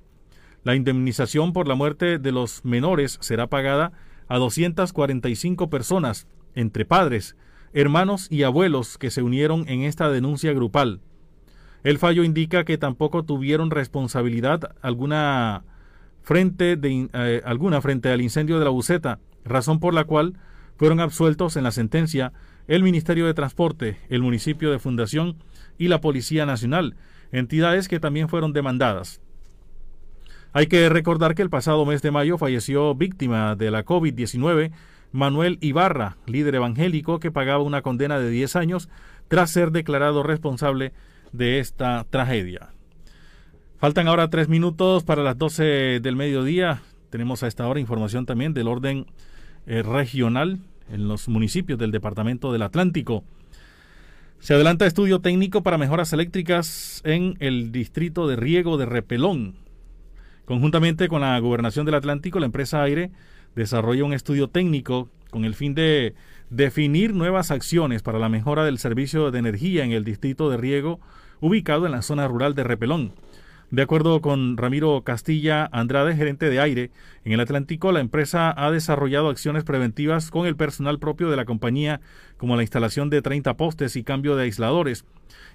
La 0.64 0.76
indemnización 0.76 1.54
por 1.54 1.68
la 1.68 1.76
muerte 1.76 2.20
de 2.20 2.32
los 2.34 2.66
menores 2.66 3.18
será 3.22 3.48
pagada 3.48 3.94
a 4.28 4.38
245 4.38 5.70
personas, 5.70 6.28
entre 6.54 6.84
padres, 6.84 7.38
hermanos 7.74 8.28
y 8.30 8.44
abuelos 8.44 8.98
que 8.98 9.12
se 9.12 9.22
unieron 9.22 9.70
en 9.70 9.84
esta 9.84 10.10
denuncia 10.10 10.52
grupal. 10.52 11.00
El 11.84 11.98
fallo 11.98 12.24
indica 12.24 12.64
que 12.64 12.78
tampoco 12.78 13.24
tuvieron 13.24 13.72
responsabilidad 13.72 14.76
alguna 14.82 15.64
frente, 16.24 16.78
eh, 16.84 17.42
alguna 17.46 17.82
frente 17.82 18.10
al 18.10 18.22
incendio 18.22 18.60
de 18.60 18.66
la 18.66 18.72
buceta, 18.72 19.20
razón 19.46 19.80
por 19.80 19.94
la 19.94 20.04
cual 20.04 20.34
fueron 20.76 21.00
absueltos 21.00 21.56
en 21.56 21.64
la 21.64 21.72
sentencia 21.72 22.34
el 22.68 22.84
Ministerio 22.84 23.26
de 23.26 23.34
Transporte, 23.34 23.98
el 24.10 24.22
municipio 24.22 24.72
de 24.72 24.80
Fundación 24.80 25.38
y 25.78 25.88
la 25.88 26.02
Policía 26.02 26.46
Nacional, 26.46 26.96
entidades 27.32 27.88
que 27.88 28.00
también 28.00 28.28
fueron 28.28 28.54
demandadas. 28.54 29.22
Hay 30.54 30.68
que 30.68 30.90
recordar 30.90 31.36
que 31.36 31.42
el 31.42 31.50
pasado 31.50 31.86
mes 31.86 32.02
de 32.02 32.12
mayo 32.12 32.38
falleció 32.38 32.96
víctima 32.96 33.56
de 33.56 33.72
la 33.72 33.86
COVID-19 33.86 34.72
Manuel 35.12 35.58
Ibarra, 35.62 36.18
líder 36.26 36.56
evangélico 36.56 37.20
que 37.20 37.32
pagaba 37.32 37.64
una 37.64 37.82
condena 37.82 38.20
de 38.20 38.30
10 38.30 38.56
años 38.56 38.90
tras 39.28 39.52
ser 39.52 39.72
declarado 39.72 40.24
responsable 40.24 40.94
de 41.38 41.60
esta 41.60 42.06
tragedia. 42.10 42.70
Faltan 43.78 44.08
ahora 44.08 44.30
tres 44.30 44.50
minutos 44.50 45.04
para 45.04 45.22
las 45.22 45.38
12 45.38 46.00
del 46.02 46.16
mediodía. 46.16 46.82
Tenemos 47.12 47.44
a 47.44 47.48
esta 47.48 47.68
hora 47.68 47.80
información 47.80 48.26
también 48.26 48.54
del 48.54 48.68
orden 48.68 49.06
eh, 49.68 49.84
regional 49.84 50.60
en 50.92 51.08
los 51.08 51.28
municipios 51.28 51.78
del 51.78 51.92
Departamento 51.92 52.52
del 52.52 52.64
Atlántico. 52.64 53.24
Se 54.40 54.54
adelanta 54.54 54.86
estudio 54.86 55.20
técnico 55.20 55.62
para 55.62 55.78
mejoras 55.78 56.14
eléctricas 56.14 57.02
en 57.04 57.36
el 57.40 57.72
distrito 57.72 58.28
de 58.28 58.36
riego 58.36 58.78
de 58.78 58.86
Repelón. 58.86 59.56
Conjuntamente 60.46 61.08
con 61.08 61.22
la 61.22 61.38
Gobernación 61.40 61.86
del 61.86 61.96
Atlántico, 61.96 62.40
la 62.40 62.46
empresa 62.46 62.82
Aire 62.82 63.12
desarrolla 63.56 64.06
un 64.06 64.14
estudio 64.14 64.48
técnico 64.48 65.10
con 65.30 65.44
el 65.44 65.56
fin 65.56 65.76
de 65.76 66.14
definir 66.50 67.14
nuevas 67.14 67.52
acciones 67.52 68.02
para 68.02 68.20
la 68.20 68.30
mejora 68.30 68.64
del 68.64 68.80
servicio 68.80 69.30
de 69.32 69.40
energía 69.40 69.84
en 69.84 69.92
el 69.92 70.04
distrito 70.04 70.50
de 70.50 70.58
riego 70.58 71.00
ubicado 71.42 71.86
en 71.86 71.92
la 71.92 72.02
zona 72.02 72.28
rural 72.28 72.56
de 72.56 72.64
Repelón. 72.64 73.14
De 73.70 73.82
acuerdo 73.82 74.22
con 74.22 74.56
Ramiro 74.56 75.02
Castilla 75.04 75.68
Andrade, 75.74 76.16
gerente 76.16 76.50
de 76.50 76.62
aire, 76.62 76.90
en 77.26 77.34
el 77.34 77.42
Atlántico 77.42 77.92
la 77.92 78.00
empresa 78.00 78.54
ha 78.56 78.72
desarrollado 78.72 79.28
acciones 79.28 79.66
preventivas 79.66 80.32
con 80.32 80.48
el 80.48 80.56
personal 80.56 81.00
propio 81.00 81.30
de 81.30 81.36
la 81.36 81.44
compañía, 81.44 82.00
como 82.38 82.56
la 82.56 82.64
instalación 82.64 83.10
de 83.10 83.22
30 83.22 83.58
postes 83.58 83.98
y 83.98 84.06
cambio 84.06 84.38
de 84.38 84.44
aisladores. 84.44 85.04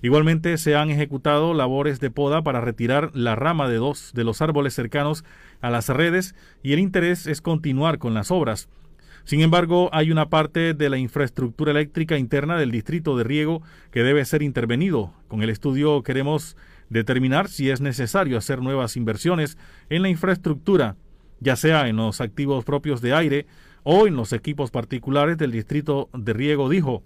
Igualmente 0.03 0.59
se 0.59 0.77
han 0.77 0.91
ejecutado 0.91 1.55
labores 1.55 2.01
de 2.01 2.11
poda 2.11 2.43
para 2.43 2.61
retirar 2.61 3.13
la 3.15 3.35
rama 3.35 3.67
de 3.67 3.77
dos 3.77 4.13
de 4.13 4.25
los 4.25 4.43
árboles 4.43 4.75
cercanos 4.75 5.25
a 5.63 5.71
las 5.71 5.89
redes 5.89 6.35
y 6.63 6.75
el 6.75 6.81
interés 6.81 7.27
es 7.27 7.41
continuar 7.41 7.97
con 7.97 8.13
las 8.13 8.31
obras. 8.31 8.69
Sin 9.25 9.41
embargo, 9.41 9.89
hay 9.93 10.11
una 10.11 10.29
parte 10.29 10.75
de 10.75 10.91
la 10.91 10.99
infraestructura 10.99 11.71
eléctrica 11.71 12.19
interna 12.19 12.57
del 12.57 12.71
distrito 12.71 13.17
de 13.17 13.25
riego 13.25 13.63
que 13.91 14.03
debe 14.03 14.25
ser 14.25 14.43
intervenido. 14.43 15.13
Con 15.29 15.43
el 15.43 15.51
estudio 15.51 16.03
queremos 16.03 16.57
determinar 16.91 17.49
si 17.49 17.71
es 17.71 17.81
necesario 17.81 18.37
hacer 18.37 18.61
nuevas 18.61 18.97
inversiones 18.97 19.59
en 19.89 20.03
la 20.03 20.09
infraestructura, 20.09 20.97
ya 21.41 21.57
sea 21.57 21.89
en 21.89 21.97
los 21.97 22.21
activos 22.21 22.65
propios 22.65 23.01
de 23.01 23.15
aire 23.15 23.47
o 23.85 24.07
en 24.07 24.17
los 24.17 24.33
equipos 24.33 24.71
particulares 24.71 25.39
del 25.39 25.53
distrito 25.53 26.09
de 26.13 26.33
riego, 26.33 26.69
dijo. 26.69 27.03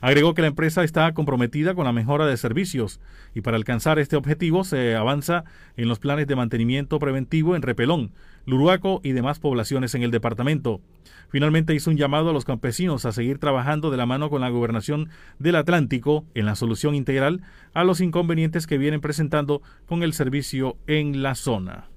Agregó 0.00 0.34
que 0.34 0.42
la 0.42 0.48
empresa 0.48 0.84
está 0.84 1.12
comprometida 1.14 1.74
con 1.74 1.84
la 1.84 1.92
mejora 1.92 2.26
de 2.26 2.36
servicios 2.36 3.00
y 3.34 3.40
para 3.40 3.56
alcanzar 3.56 3.98
este 3.98 4.16
objetivo 4.16 4.62
se 4.62 4.94
avanza 4.94 5.44
en 5.76 5.88
los 5.88 5.98
planes 5.98 6.26
de 6.26 6.36
mantenimiento 6.36 6.98
preventivo 6.98 7.56
en 7.56 7.62
Repelón, 7.62 8.12
Luruaco 8.46 9.00
y 9.02 9.12
demás 9.12 9.38
poblaciones 9.38 9.94
en 9.94 10.02
el 10.02 10.10
departamento. 10.10 10.80
Finalmente 11.28 11.74
hizo 11.74 11.90
un 11.90 11.96
llamado 11.96 12.30
a 12.30 12.32
los 12.32 12.44
campesinos 12.44 13.04
a 13.04 13.12
seguir 13.12 13.38
trabajando 13.38 13.90
de 13.90 13.96
la 13.96 14.06
mano 14.06 14.30
con 14.30 14.40
la 14.40 14.48
gobernación 14.48 15.10
del 15.38 15.56
Atlántico 15.56 16.24
en 16.34 16.46
la 16.46 16.54
solución 16.54 16.94
integral 16.94 17.42
a 17.74 17.84
los 17.84 18.00
inconvenientes 18.00 18.66
que 18.66 18.78
vienen 18.78 19.00
presentando 19.00 19.60
con 19.86 20.02
el 20.02 20.12
servicio 20.12 20.76
en 20.86 21.22
la 21.22 21.34
zona. 21.34 21.88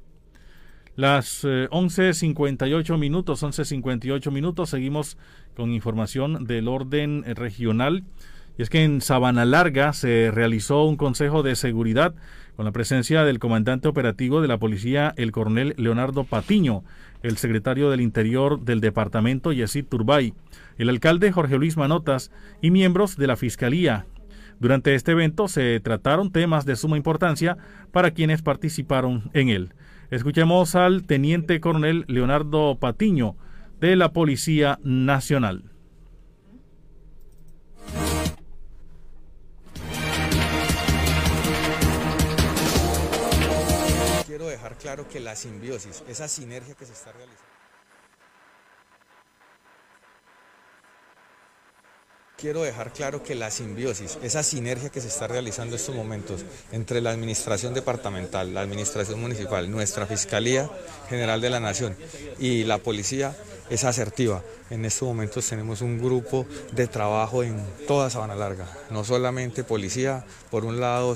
Las 0.95 1.45
11.58 1.45 2.93
eh, 2.93 2.97
minutos, 2.97 3.41
11.58 3.43 4.31
minutos, 4.31 4.71
seguimos 4.71 5.17
con 5.55 5.71
información 5.71 6.45
del 6.45 6.67
orden 6.67 7.23
regional. 7.35 8.03
Y 8.57 8.63
es 8.63 8.69
que 8.69 8.83
en 8.83 8.99
Sabana 8.99 9.45
Larga 9.45 9.93
se 9.93 10.29
realizó 10.29 10.83
un 10.83 10.97
consejo 10.97 11.41
de 11.41 11.55
seguridad 11.55 12.15
con 12.59 12.65
la 12.65 12.73
presencia 12.73 13.23
del 13.23 13.39
comandante 13.39 13.87
operativo 13.87 14.41
de 14.41 14.49
la 14.49 14.57
policía, 14.57 15.13
el 15.15 15.31
coronel 15.31 15.75
Leonardo 15.77 16.25
Patiño, 16.25 16.83
el 17.23 17.37
secretario 17.37 17.89
del 17.89 18.01
Interior 18.01 18.59
del 18.59 18.81
departamento, 18.81 19.53
Yesid 19.53 19.85
Turbay, 19.85 20.33
el 20.77 20.89
alcalde 20.89 21.31
Jorge 21.31 21.57
Luis 21.57 21.77
Manotas 21.77 22.33
y 22.61 22.69
miembros 22.71 23.15
de 23.15 23.27
la 23.27 23.37
Fiscalía. 23.37 24.07
Durante 24.59 24.93
este 24.93 25.13
evento 25.13 25.47
se 25.47 25.79
trataron 25.79 26.33
temas 26.33 26.65
de 26.65 26.75
suma 26.75 26.97
importancia 26.97 27.57
para 27.93 28.11
quienes 28.11 28.41
participaron 28.41 29.31
en 29.33 29.47
él. 29.47 29.73
Escuchemos 30.11 30.75
al 30.75 31.05
teniente 31.05 31.61
coronel 31.61 32.03
Leonardo 32.09 32.77
Patiño 32.77 33.37
de 33.79 33.95
la 33.95 34.11
Policía 34.11 34.79
Nacional. 34.83 35.63
Claro 44.89 45.07
que 45.07 45.19
la 45.19 45.35
simbiosis, 45.35 46.01
esa 46.07 46.27
sinergia 46.27 46.73
que 46.73 46.83
se 46.83 46.93
está 46.93 47.11
realizando 47.11 47.47
Quiero 52.35 52.63
dejar 52.63 52.91
claro 52.91 53.21
que 53.21 53.35
la 53.35 53.51
simbiosis, 53.51 54.17
esa 54.23 54.41
sinergia 54.41 54.89
que 54.89 54.99
se 54.99 55.09
está 55.09 55.27
realizando 55.27 55.75
en 55.75 55.79
estos 55.79 55.93
momentos 55.93 56.43
entre 56.71 57.01
la 57.01 57.11
administración 57.11 57.75
departamental, 57.75 58.51
la 58.55 58.61
administración 58.61 59.21
municipal, 59.21 59.69
nuestra 59.69 60.07
Fiscalía 60.07 60.67
General 61.07 61.39
de 61.39 61.51
la 61.51 61.59
Nación 61.59 61.95
y 62.39 62.63
la 62.63 62.79
policía 62.79 63.35
es 63.69 63.83
asertiva. 63.83 64.41
En 64.71 64.85
estos 64.85 65.07
momentos 65.07 65.45
tenemos 65.47 65.81
un 65.81 65.99
grupo 65.99 66.47
de 66.71 66.87
trabajo 66.87 67.43
en 67.43 67.63
toda 67.87 68.09
Sabana 68.09 68.33
Larga, 68.33 68.65
no 68.89 69.03
solamente 69.03 69.63
policía, 69.63 70.25
por 70.49 70.65
un 70.65 70.79
lado 70.79 71.15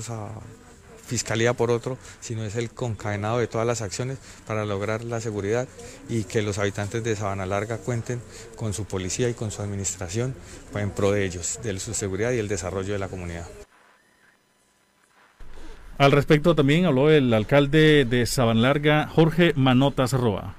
fiscalía 1.06 1.52
por 1.52 1.70
otro, 1.70 1.98
sino 2.20 2.44
es 2.44 2.56
el 2.56 2.70
concadenado 2.70 3.38
de 3.38 3.46
todas 3.46 3.66
las 3.66 3.82
acciones 3.82 4.18
para 4.46 4.64
lograr 4.64 5.04
la 5.04 5.20
seguridad 5.20 5.68
y 6.08 6.24
que 6.24 6.42
los 6.42 6.58
habitantes 6.58 7.04
de 7.04 7.16
Sabana 7.16 7.46
Larga 7.46 7.78
cuenten 7.78 8.20
con 8.56 8.72
su 8.72 8.84
policía 8.84 9.28
y 9.28 9.34
con 9.34 9.50
su 9.50 9.62
administración 9.62 10.34
en 10.74 10.90
pro 10.90 11.12
de 11.12 11.24
ellos, 11.24 11.60
de 11.62 11.78
su 11.78 11.94
seguridad 11.94 12.32
y 12.32 12.38
el 12.38 12.48
desarrollo 12.48 12.92
de 12.92 12.98
la 12.98 13.08
comunidad. 13.08 13.46
Al 15.96 16.10
respecto 16.10 16.56
también 16.56 16.86
habló 16.86 17.08
el 17.08 17.32
alcalde 17.32 18.04
de 18.04 18.26
Sabana 18.26 18.60
Larga, 18.60 19.06
Jorge 19.06 19.52
Manotas 19.54 20.12
Roa. 20.12 20.56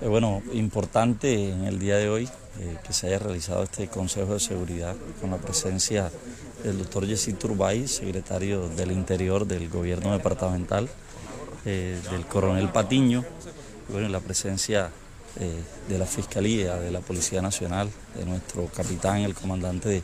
Eh, 0.00 0.06
bueno, 0.06 0.42
importante 0.52 1.50
en 1.50 1.64
el 1.64 1.80
día 1.80 1.96
de 1.96 2.08
hoy 2.08 2.28
eh, 2.60 2.76
que 2.86 2.92
se 2.92 3.08
haya 3.08 3.18
realizado 3.18 3.64
este 3.64 3.88
Consejo 3.88 4.34
de 4.34 4.40
Seguridad 4.40 4.94
con 5.20 5.30
la 5.30 5.38
presencia 5.38 6.10
el 6.64 6.78
doctor 6.78 7.06
Jessy 7.06 7.34
Turbay, 7.34 7.86
secretario 7.86 8.68
del 8.70 8.90
Interior 8.90 9.46
del 9.46 9.68
Gobierno 9.68 10.12
Departamental, 10.12 10.88
eh, 11.64 12.00
del 12.10 12.26
coronel 12.26 12.70
Patiño, 12.70 13.24
bueno, 13.90 14.08
la 14.08 14.20
presencia 14.20 14.90
eh, 15.38 15.62
de 15.88 15.98
la 15.98 16.06
Fiscalía, 16.06 16.76
de 16.76 16.90
la 16.90 17.00
Policía 17.00 17.42
Nacional, 17.42 17.90
de 18.16 18.24
nuestro 18.24 18.66
capitán, 18.66 19.18
el 19.18 19.34
comandante 19.34 19.88
de, 19.88 20.02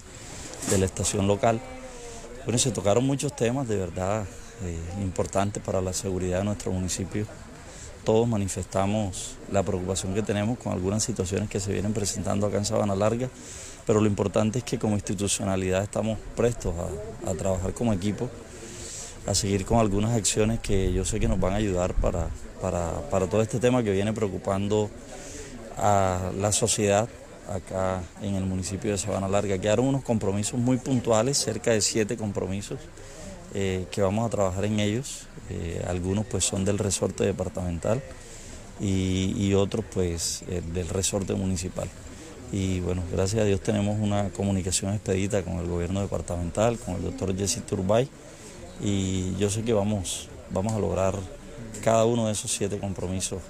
de 0.71 0.79
la 0.79 0.85
estación 0.85 1.27
local. 1.27 1.61
Bueno, 2.45 2.59
se 2.59 2.71
tocaron 2.71 3.05
muchos 3.05 3.35
temas 3.35 3.67
de 3.67 3.77
verdad 3.77 4.25
eh, 4.65 5.03
importantes 5.03 5.63
para 5.63 5.81
la 5.81 5.95
seguridad 5.95 6.39
de 6.39 6.45
nuestro 6.45 6.73
municipio. 6.73 7.27
Todos 8.05 8.29
manifestamos 8.29 9.37
la 9.51 9.63
preocupación 9.63 10.15
que 10.15 10.23
tenemos 10.23 10.59
con 10.59 10.73
algunas 10.73 11.03
situaciones 11.03 11.49
que 11.49 11.61
se 11.61 11.73
vienen 11.73 11.93
presentando 11.93 12.47
acá 12.47 12.59
en 12.59 12.65
Sabana 12.65 12.95
Larga, 12.95 13.29
pero 13.87 14.01
lo 14.01 14.07
importante 14.07 14.59
es 14.59 14.65
que 14.65 14.79
como 14.79 14.95
institucionalidad 14.95 15.83
estamos 15.83 16.19
prestos 16.37 16.75
a, 17.27 17.35
trabajar 17.35 17.73
como 17.75 17.93
equipo, 17.93 18.29
a 19.27 19.35
seguir 19.35 19.65
con 19.65 19.79
algunas 19.79 20.17
acciones 20.17 20.61
que 20.61 20.93
yo 20.93 21.05
sé 21.05 21.21
que 21.21 21.29
nos 21.29 21.41
van 21.41 21.53
a 21.53 21.57
ayudar 21.57 21.95
para, 21.95 22.29
para, 22.61 22.91
para 23.11 23.27
todo 23.27 23.43
este 23.43 23.59
tema 23.59 23.83
que 23.83 23.93
viene 23.93 24.13
preocupando 24.13 24.91
a 25.77 26.31
la 26.39 26.53
sociedad 26.53 27.09
acá 27.49 28.03
en 28.23 28.35
el 28.35 28.45
municipio 28.45 28.93
de 28.93 28.99
Sabana 28.99 29.29
Larga. 29.29 29.59
Quedaron 29.59 29.87
unos 29.87 30.05
compromisos 30.05 30.59
muy 30.59 30.77
puntuales, 30.77 31.39
cerca 31.39 31.73
de 31.73 31.81
siete 31.81 32.17
compromisos 32.17 32.79
eh, 33.55 33.87
que 33.91 34.03
vamos 34.03 34.27
a 34.27 34.31
trabajar 34.31 34.65
en 34.65 34.81
ellos. 34.81 35.27
Eh, 35.51 35.85
algunos 35.89 36.27
pues 36.27 36.45
son 36.45 36.65
del 36.65 36.79
resorte 36.79 37.25
departamental 37.25 38.01
y, 38.81 39.35
y 39.37 39.55
otros 39.55 39.85
pues 39.93 40.43
eh, 40.49 40.63
del 40.73 40.89
resorte 40.89 41.35
municipal. 41.35 41.89
Y 42.53 42.81
bueno, 42.81 43.03
gracias 43.13 43.43
a 43.43 43.45
Dios 43.45 43.61
tenemos 43.61 43.99
una 44.01 44.31
comunicación 44.31 44.93
expedita 44.93 45.43
con 45.43 45.59
el 45.59 45.69
gobierno 45.69 46.01
departamental, 46.01 46.79
con 46.79 46.97
el 46.97 47.03
doctor 47.03 47.37
Jesse 47.37 47.65
Turbay 47.65 48.09
y 48.83 49.37
yo 49.37 49.51
sé 49.51 49.63
que 49.63 49.73
vamos, 49.73 50.29
vamos 50.51 50.73
a 50.73 50.79
lograr 50.79 51.15
cada 51.85 52.05
uno 52.05 52.27
de 52.27 52.33
esos 52.33 52.51
siete 52.51 52.79
compromisos 52.79 53.41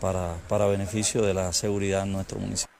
para, 0.00 0.36
para 0.48 0.66
beneficio 0.66 1.22
de 1.22 1.32
la 1.32 1.52
seguridad 1.52 2.02
en 2.02 2.12
nuestro 2.12 2.38
municipio. 2.38 2.70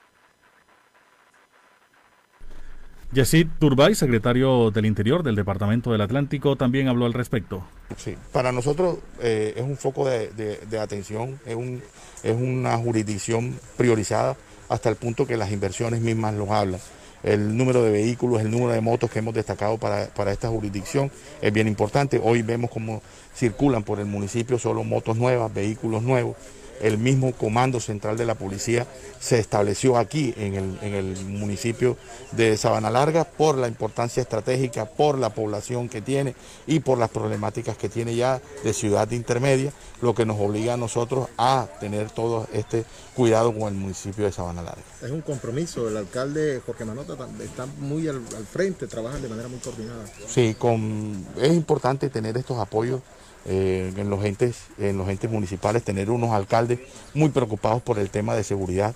Yesid 3.13 3.47
Turbay, 3.59 3.93
secretario 3.93 4.71
del 4.71 4.85
Interior 4.85 5.21
del 5.21 5.35
Departamento 5.35 5.91
del 5.91 5.99
Atlántico, 5.99 6.55
también 6.55 6.87
habló 6.87 7.05
al 7.05 7.13
respecto. 7.13 7.61
Sí, 7.97 8.15
para 8.31 8.53
nosotros 8.53 8.99
eh, 9.19 9.53
es 9.57 9.63
un 9.63 9.75
foco 9.75 10.07
de, 10.07 10.29
de, 10.29 10.57
de 10.57 10.79
atención, 10.79 11.37
es, 11.45 11.55
un, 11.55 11.81
es 12.23 12.35
una 12.35 12.77
jurisdicción 12.77 13.59
priorizada 13.75 14.37
hasta 14.71 14.87
el 14.87 14.95
punto 14.95 15.27
que 15.27 15.35
las 15.35 15.51
inversiones 15.51 15.99
mismas 15.99 16.33
los 16.33 16.49
hablan. 16.49 16.79
El 17.23 17.55
número 17.55 17.83
de 17.83 17.91
vehículos, 17.91 18.41
el 18.41 18.49
número 18.49 18.71
de 18.71 18.79
motos 18.81 19.11
que 19.11 19.19
hemos 19.19 19.33
destacado 19.33 19.77
para, 19.77 20.07
para 20.07 20.31
esta 20.31 20.47
jurisdicción 20.47 21.11
es 21.41 21.51
bien 21.51 21.67
importante. 21.67 22.19
Hoy 22.23 22.41
vemos 22.41 22.71
cómo 22.71 23.01
circulan 23.35 23.83
por 23.83 23.99
el 23.99 24.05
municipio 24.05 24.57
solo 24.57 24.83
motos 24.83 25.17
nuevas, 25.17 25.53
vehículos 25.53 26.01
nuevos 26.03 26.37
el 26.81 26.97
mismo 26.97 27.31
comando 27.33 27.79
central 27.79 28.17
de 28.17 28.25
la 28.25 28.35
policía 28.35 28.87
se 29.19 29.39
estableció 29.39 29.97
aquí 29.97 30.33
en 30.37 30.55
el, 30.55 30.79
en 30.81 30.95
el, 30.95 31.25
municipio 31.25 31.97
de 32.31 32.57
Sabana 32.57 32.89
Larga 32.89 33.23
por 33.23 33.57
la 33.57 33.67
importancia 33.67 34.21
estratégica, 34.21 34.85
por 34.85 35.17
la 35.17 35.29
población 35.29 35.89
que 35.89 36.01
tiene 36.01 36.35
y 36.67 36.79
por 36.79 36.97
las 36.97 37.09
problemáticas 37.09 37.77
que 37.77 37.89
tiene 37.89 38.15
ya 38.15 38.41
de 38.63 38.73
ciudad 38.73 39.09
intermedia, 39.11 39.71
lo 40.01 40.15
que 40.15 40.25
nos 40.25 40.39
obliga 40.39 40.73
a 40.73 40.77
nosotros 40.77 41.27
a 41.37 41.67
tener 41.79 42.09
todo 42.09 42.47
este 42.53 42.85
cuidado 43.15 43.53
con 43.53 43.73
el 43.73 43.75
municipio 43.75 44.25
de 44.25 44.31
Sabana 44.31 44.63
Larga. 44.63 44.81
Es 45.01 45.11
un 45.11 45.21
compromiso, 45.21 45.87
el 45.87 45.97
alcalde 45.97 46.61
Jorge 46.65 46.85
Manota 46.85 47.15
está 47.43 47.65
muy 47.79 48.07
al, 48.07 48.21
al 48.35 48.45
frente, 48.45 48.87
trabajan 48.87 49.21
de 49.21 49.29
manera 49.29 49.47
muy 49.47 49.59
coordinada. 49.59 50.05
Sí, 50.27 50.55
con, 50.57 51.25
es 51.39 51.53
importante 51.53 52.09
tener 52.09 52.37
estos 52.37 52.57
apoyos 52.57 53.01
eh, 53.45 53.91
en, 53.97 54.09
los 54.09 54.23
entes, 54.23 54.65
en 54.77 54.97
los 54.97 55.09
entes 55.09 55.29
municipales, 55.29 55.83
tener 55.83 56.09
unos 56.09 56.31
alcaldes 56.31 56.79
muy 57.13 57.29
preocupados 57.29 57.81
por 57.81 57.99
el 57.99 58.09
tema 58.09 58.35
de 58.35 58.43
seguridad. 58.43 58.93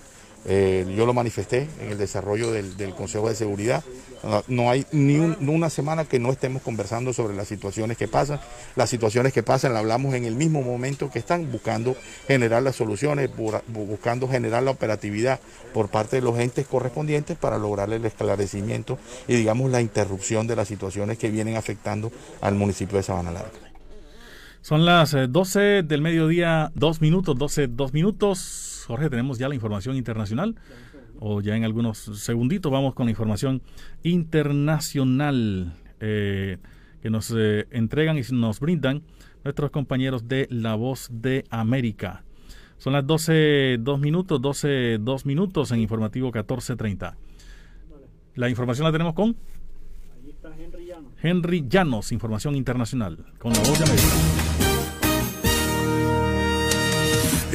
Eh, 0.48 0.86
yo 0.96 1.06
lo 1.06 1.12
manifesté 1.12 1.66
en 1.80 1.90
el 1.90 1.98
desarrollo 1.98 2.52
del, 2.52 2.94
Consejo 2.94 3.28
de 3.28 3.34
Seguridad. 3.34 3.82
No, 4.48 4.70
hay 4.70 4.86
ni 4.92 5.18
un, 5.18 5.36
una 5.48 5.70
semana 5.70 6.04
que 6.04 6.18
no 6.18 6.30
estemos 6.30 6.62
conversando 6.62 7.12
sobre 7.12 7.34
las 7.34 7.48
situaciones 7.48 7.96
que 7.96 8.06
pasan. 8.06 8.40
Las 8.76 8.90
situaciones 8.90 9.32
que 9.32 9.42
pasan 9.42 9.72
las 9.72 9.80
hablamos 9.80 10.14
en 10.14 10.24
el 10.24 10.34
mismo 10.34 10.62
momento 10.62 11.10
que 11.10 11.18
están 11.18 11.50
buscando 11.50 11.96
generar 12.28 12.62
las 12.62 12.76
soluciones, 12.76 13.30
buscando 13.66 14.28
generar 14.28 14.62
la 14.62 14.70
operatividad 14.70 15.40
por 15.74 15.88
parte 15.88 16.16
de 16.16 16.22
los 16.22 16.38
entes 16.38 16.66
correspondientes 16.66 17.36
para 17.36 17.58
lograr 17.58 17.92
el 17.92 18.04
esclarecimiento 18.04 18.98
y 19.26 19.34
digamos 19.34 19.70
la 19.70 19.80
interrupción 19.80 20.46
de 20.46 20.56
las 20.56 20.68
situaciones 20.68 21.18
que 21.18 21.28
vienen 21.28 21.56
afectando 21.56 22.12
al 22.40 22.54
municipio 22.54 22.96
de 22.96 23.02
Sabana 23.02 23.32
Larga. 23.32 23.65
Son 24.66 24.84
las 24.84 25.16
12 25.28 25.84
del 25.84 26.02
mediodía, 26.02 26.72
dos 26.74 27.00
minutos, 27.00 27.38
12, 27.38 27.68
dos 27.68 27.92
minutos. 27.92 28.82
Jorge, 28.88 29.08
tenemos 29.08 29.38
ya 29.38 29.48
la 29.48 29.54
información 29.54 29.94
internacional. 29.94 30.56
O 31.20 31.40
ya 31.40 31.54
en 31.54 31.62
algunos 31.62 31.98
segunditos 31.98 32.72
vamos 32.72 32.92
con 32.92 33.06
la 33.06 33.10
información 33.10 33.62
internacional 34.02 35.72
eh, 36.00 36.58
que 37.00 37.10
nos 37.10 37.32
eh, 37.36 37.68
entregan 37.70 38.18
y 38.18 38.22
nos 38.32 38.58
brindan 38.58 39.04
nuestros 39.44 39.70
compañeros 39.70 40.26
de 40.26 40.48
La 40.50 40.74
Voz 40.74 41.10
de 41.12 41.44
América. 41.48 42.24
Son 42.76 42.92
las 42.92 43.06
12, 43.06 43.76
dos 43.78 44.00
minutos, 44.00 44.42
12, 44.42 44.98
dos 44.98 45.26
minutos 45.26 45.70
en 45.70 45.78
informativo 45.78 46.26
1430. 46.32 47.16
La 48.34 48.48
información 48.48 48.84
la 48.84 48.90
tenemos 48.90 49.14
con 49.14 49.36
Llanos, 51.68 52.12
información 52.12 52.56
internacional, 52.56 53.18
con 53.38 53.52
la 53.52 53.58
voz 53.60 53.78
de 53.78 53.84
América. 53.84 54.65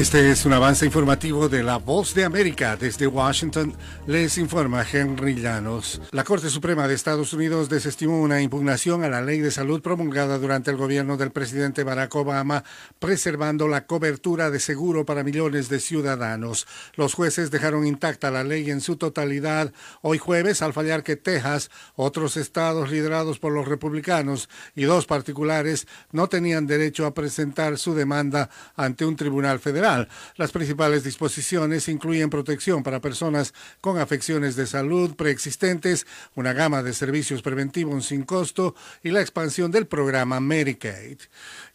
Este 0.02 0.32
es 0.32 0.48
un 0.48 0.54
avance 0.54 0.84
informativo 0.84 1.48
de 1.48 1.62
La 1.62 1.78
Voz 1.78 2.16
de 2.16 2.26
América. 2.26 2.76
Desde 2.76 3.06
Washington 3.06 3.76
les 4.08 4.40
informa 4.40 4.84
Henry 4.84 5.36
Llanos. 5.36 6.02
La 6.10 6.24
Corte 6.24 6.50
Suprema 6.50 6.88
de 6.88 6.96
Estados 6.96 7.34
Unidos 7.34 7.70
desestimó 7.70 8.20
una 8.20 8.42
impugnación 8.42 9.04
a 9.04 9.10
la 9.10 9.22
ley 9.22 9.42
de 9.42 9.52
salud 9.52 9.80
promulgada 9.80 10.40
durante 10.40 10.72
el 10.72 10.78
gobierno 10.78 11.18
del 11.18 11.30
presidente 11.30 11.84
Barack 11.84 12.16
Obama, 12.16 12.64
preservando 12.98 13.68
la 13.68 13.86
cobertura 13.86 14.50
de 14.50 14.60
seguro 14.60 15.06
para 15.06 15.24
millones 15.24 15.70
de 15.70 15.80
ciudadanos. 15.80 16.66
Los 16.96 17.14
jueces 17.14 17.52
dejaron 17.52 17.86
intacta 17.86 18.32
la 18.32 18.44
ley 18.44 18.72
en 18.72 18.82
su 18.82 18.96
totalidad 18.96 19.72
hoy 20.02 20.18
jueves 20.18 20.64
al 20.64 20.74
fallar 20.74 21.04
que 21.04 21.16
Texas, 21.16 21.70
otros 21.96 22.38
estados 22.38 22.90
liderados 22.90 23.38
por 23.38 23.54
los 23.54 23.68
republicanos 23.68 24.50
y 24.74 24.82
dos 24.86 25.06
particulares 25.06 25.88
no 26.12 26.28
tenían 26.28 26.66
derecho 26.66 27.06
a 27.06 27.14
presentar 27.14 27.78
su 27.78 27.94
demanda 27.94 28.50
ante 28.76 29.06
un 29.06 29.16
tribunal 29.16 29.60
federal. 29.60 29.91
Las 30.36 30.52
principales 30.52 31.04
disposiciones 31.04 31.88
incluyen 31.88 32.30
protección 32.30 32.84
para 32.84 33.02
personas 33.02 33.54
con 33.82 33.98
afecciones 33.98 34.56
de 34.56 34.68
salud 34.68 35.16
preexistentes, 35.16 36.06
una 36.36 36.54
gama 36.54 36.84
de 36.84 36.94
servicios 36.94 37.42
preventivos 37.42 38.06
sin 38.06 38.24
costo 38.24 38.76
y 39.04 39.10
la 39.10 39.22
expansión 39.22 39.72
del 39.72 39.88
programa 39.88 40.40
Medicaid. 40.40 41.20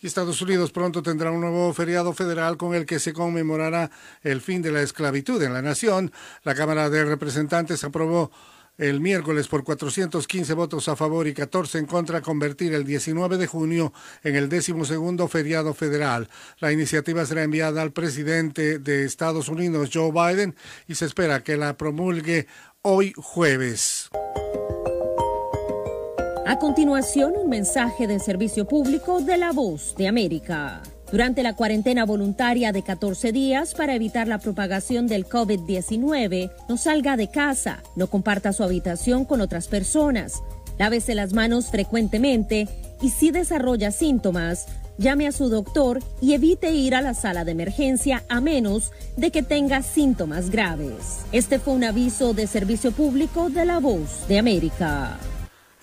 Y 0.01 0.07
Estados 0.07 0.41
Unidos 0.43 0.73
pronto 0.73 1.03
tendrá 1.03 1.31
un 1.31 1.41
nuevo 1.41 1.73
feriado 1.75 2.13
federal 2.13 2.57
con 2.57 2.75
el 2.75 2.87
que 2.87 2.99
se 2.99 3.13
conmemorará 3.13 3.91
el 4.23 4.41
fin 4.41 4.63
de 4.63 4.73
la 4.73 4.83
esclavitud 4.83 5.43
en 5.43 5.53
la 5.53 5.63
nación. 5.63 6.13
La 6.45 6.55
Cámara 6.55 6.91
de 6.91 7.05
Representantes 7.05 7.85
aprobó 7.85 8.31
el 8.79 9.01
miércoles 9.01 9.49
por 9.49 9.65
415 9.65 10.55
votos 10.55 10.89
a 10.89 10.97
favor 10.97 11.27
y 11.27 11.35
14 11.35 11.79
en 11.79 11.87
contra 11.87 12.21
convertir 12.21 12.75
el 12.75 12.85
19 12.85 13.39
de 13.39 13.47
junio 13.47 13.93
en 14.23 14.37
el 14.37 14.49
decimosegundo 14.49 15.29
feriado 15.29 15.75
federal. 15.75 16.29
La 16.59 16.73
iniciativa 16.73 17.25
será 17.25 17.43
enviada 17.43 17.83
al 17.83 17.93
presidente 17.93 18.79
de 18.79 19.05
Estados 19.05 19.49
Unidos, 19.49 19.91
Joe 19.93 20.13
Biden, 20.13 20.55
y 20.87 20.95
se 20.95 21.07
espera 21.07 21.43
que 21.43 21.57
la 21.57 21.77
promulgue 21.77 22.47
hoy 22.83 23.13
jueves. 23.17 24.11
A 26.47 26.59
continuación, 26.61 27.33
un 27.37 27.49
mensaje 27.49 28.07
de 28.07 28.21
servicio 28.21 28.67
público 28.67 29.21
de 29.21 29.37
la 29.37 29.51
voz 29.51 29.97
de 29.97 30.07
América. 30.07 30.81
Durante 31.11 31.45
la 31.45 31.55
cuarentena 31.55 32.05
voluntaria 32.05 32.73
de 32.73 32.83
14 32.83 33.31
días 33.31 33.75
para 33.75 33.95
evitar 33.95 34.27
la 34.27 34.39
propagación 34.39 35.07
del 35.07 35.27
COVID-19, 35.27 36.51
no 36.69 36.77
salga 36.77 37.17
de 37.17 37.29
casa, 37.29 37.83
no 37.95 38.09
comparta 38.09 38.53
su 38.53 38.65
habitación 38.65 39.25
con 39.25 39.41
otras 39.41 39.69
personas, 39.69 40.43
lávese 40.79 41.15
las 41.15 41.33
manos 41.33 41.71
frecuentemente 41.71 42.69
y 43.01 43.11
si 43.11 43.31
desarrolla 43.31 43.93
síntomas, 43.93 44.67
llame 44.99 45.29
a 45.29 45.33
su 45.33 45.49
doctor 45.49 46.01
y 46.21 46.35
evite 46.35 46.73
ir 46.73 46.97
a 46.97 47.03
la 47.03 47.15
sala 47.15 47.45
de 47.45 47.53
emergencia 47.53 48.25
a 48.29 48.41
menos 48.41 48.91
de 49.17 49.31
que 49.31 49.45
tenga 49.45 49.83
síntomas 49.83 50.51
graves. 50.51 51.21
Este 51.31 51.61
fue 51.61 51.75
un 51.75 51.85
aviso 51.85 52.35
de 52.35 52.49
servicio 52.49 52.91
público 52.91 53.49
de 53.49 53.65
la 53.65 53.79
voz 53.79 54.27
de 54.27 54.39
América. 54.39 55.19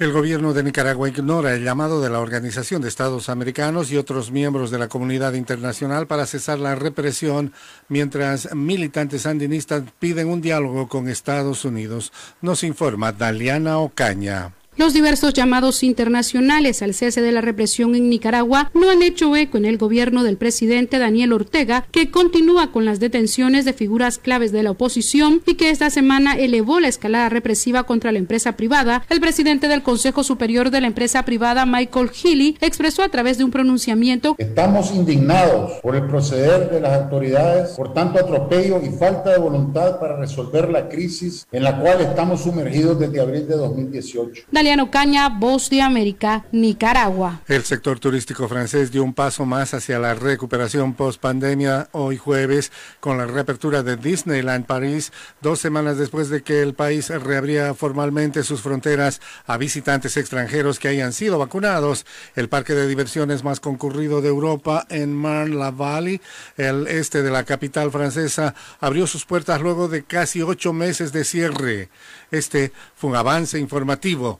El 0.04 0.12
gobierno 0.12 0.54
de 0.54 0.64
Nicaragua 0.64 1.08
ignora 1.08 1.56
el 1.56 1.64
llamado 1.64 2.02
de 2.02 2.10
la 2.10 2.20
Organización 2.20 2.82
de 2.82 2.90
Estados 2.90 3.30
Americanos 3.30 3.90
y 3.90 3.96
otros 3.96 4.32
miembros 4.32 4.70
de 4.70 4.78
la 4.78 4.90
comunidad 4.90 5.32
internacional 5.32 6.08
para 6.08 6.26
cesar 6.26 6.60
la 6.60 6.76
represión 6.76 7.54
mientras 7.88 8.54
militantes 8.54 9.22
sandinistas 9.22 9.84
piden 10.00 10.28
un 10.28 10.42
diálogo 10.42 10.90
con 10.90 11.08
Estados 11.08 11.64
Unidos. 11.64 12.12
Nos 12.42 12.66
informa 12.66 13.14
Daliana 13.14 13.78
Ocaña. 13.78 14.52
Los 14.76 14.94
diversos 14.94 15.34
llamados 15.34 15.84
internacionales 15.84 16.82
al 16.82 16.96
cese 16.96 17.22
de 17.22 17.32
la 17.32 17.42
represión 17.42 17.94
en 17.94 18.10
Nicaragua 18.10 18.72
no 18.74 18.90
han 18.90 19.04
hecho 19.04 19.36
eco 19.36 19.60
en 19.60 19.66
el 19.66 19.78
gobierno 19.78 20.24
del 20.24 20.38
presidente 20.38 20.98
Daniel 20.98 21.32
Ortega, 21.34 21.86
que 21.92 22.10
continúa 22.10 22.72
con 22.72 22.84
las 22.84 23.00
detenciones 23.00 23.66
de 23.66 23.74
figuras 23.74 24.18
claves 24.18 24.52
de 24.52 24.64
la 24.64 24.72
oposición 24.72 25.44
y 25.46 25.56
que 25.56 25.70
esta 25.70 25.92
semana 25.92 26.34
elevó 26.34 26.80
la 26.80 26.88
escalada 26.88 27.30
represiva 27.30 27.84
contra 27.84 28.12
la 28.12 28.18
empresa 28.18 28.54
privada. 28.54 29.06
El 29.10 29.22
presidente 29.22 29.68
del 29.68 29.84
Consejo 29.84 30.24
Superior 30.24 30.72
de 30.72 30.82
la 30.82 30.88
empresa 30.88 31.24
privada, 31.24 31.68
Michael 31.68 32.10
Healy, 32.10 32.58
expresó 32.60 33.04
a 33.04 33.10
través 33.10 33.38
de 33.38 33.44
un 33.44 33.52
pronunciamiento 33.52 34.36
Estamos 34.40 34.92
indignados 34.92 35.74
por 35.84 35.96
el 35.96 36.08
proceder 36.08 36.72
de 36.72 36.82
las 36.82 37.00
autoridades, 37.00 37.72
por 37.72 37.94
tanto 37.94 38.18
atropello 38.18 38.82
y 38.82 38.90
falta 38.90 39.32
de 39.32 39.38
voluntad 39.38 40.00
para 40.00 40.18
resolver 40.18 40.70
la 40.70 40.90
crisis 40.90 41.46
en 41.52 41.64
la 41.64 41.80
cual 41.80 42.02
estamos 42.02 42.42
sumergidos 42.42 43.00
desde 43.00 43.22
abril 43.22 43.48
de 43.48 43.56
2018. 43.56 44.46
Caña, 44.90 45.28
Voz 45.28 45.70
de 45.70 45.82
América, 45.82 46.46
Nicaragua. 46.54 47.42
El 47.50 47.66
sector 47.66 48.00
turístico 48.00 48.48
francés 48.48 48.94
dio 48.94 49.04
un 49.04 49.14
paso 49.14 49.46
más 49.46 49.74
hacia 49.74 50.00
la 50.00 50.14
recuperación 50.14 50.94
post 50.94 51.20
pandemia 51.20 51.90
hoy 51.92 52.16
jueves 52.16 52.72
con 53.02 53.18
la 53.18 53.26
reapertura 53.26 53.84
de 53.84 53.98
Disneyland 53.98 54.66
París, 54.66 55.12
dos 55.42 55.60
semanas 55.60 55.98
después 55.98 56.30
de 56.30 56.44
que 56.44 56.62
el 56.62 56.76
país 56.76 57.10
reabría 57.10 57.74
formalmente 57.74 58.42
sus 58.44 58.62
fronteras 58.62 59.20
a 59.48 59.58
visitantes 59.58 60.16
extranjeros 60.16 60.80
que 60.80 60.88
hayan 60.88 61.12
sido 61.12 61.38
vacunados. 61.38 62.06
El 62.34 62.48
parque 62.48 62.74
de 62.74 62.88
diversiones 62.88 63.44
más 63.44 63.60
concurrido 63.60 64.22
de 64.22 64.30
Europa 64.30 64.86
en 64.90 65.14
Marne-la-Vallée, 65.14 66.22
el 66.56 66.88
este 66.88 67.22
de 67.22 67.32
la 67.32 67.44
capital 67.44 67.92
francesa, 67.92 68.56
abrió 68.80 69.08
sus 69.08 69.26
puertas 69.26 69.60
luego 69.60 69.90
de 69.90 70.04
casi 70.04 70.42
ocho 70.42 70.72
meses 70.72 71.12
de 71.12 71.26
cierre. 71.26 71.90
Este 72.32 72.72
fue 72.96 73.10
un 73.10 73.18
avance 73.18 73.60
informativo 73.60 74.40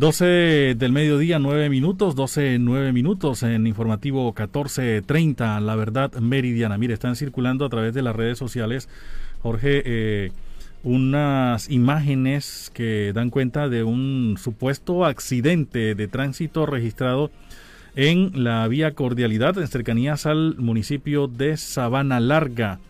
12 0.00 0.76
del 0.78 0.92
mediodía, 0.92 1.38
9 1.38 1.68
minutos, 1.68 2.16
12, 2.16 2.58
9 2.58 2.90
minutos 2.90 3.42
en 3.42 3.66
informativo 3.66 4.24
1430, 4.28 5.60
La 5.60 5.76
Verdad 5.76 6.14
Meridiana. 6.14 6.78
Mire, 6.78 6.94
están 6.94 7.16
circulando 7.16 7.66
a 7.66 7.68
través 7.68 7.92
de 7.92 8.00
las 8.00 8.16
redes 8.16 8.38
sociales, 8.38 8.88
Jorge, 9.42 9.82
eh, 9.84 10.32
unas 10.84 11.68
imágenes 11.68 12.72
que 12.72 13.12
dan 13.14 13.28
cuenta 13.28 13.68
de 13.68 13.84
un 13.84 14.38
supuesto 14.42 15.04
accidente 15.04 15.94
de 15.94 16.08
tránsito 16.08 16.64
registrado 16.64 17.30
en 17.94 18.42
la 18.42 18.66
vía 18.68 18.92
Cordialidad, 18.92 19.58
en 19.58 19.68
cercanías 19.68 20.24
al 20.24 20.56
municipio 20.56 21.26
de 21.26 21.58
Sabana 21.58 22.20
Larga. 22.20 22.80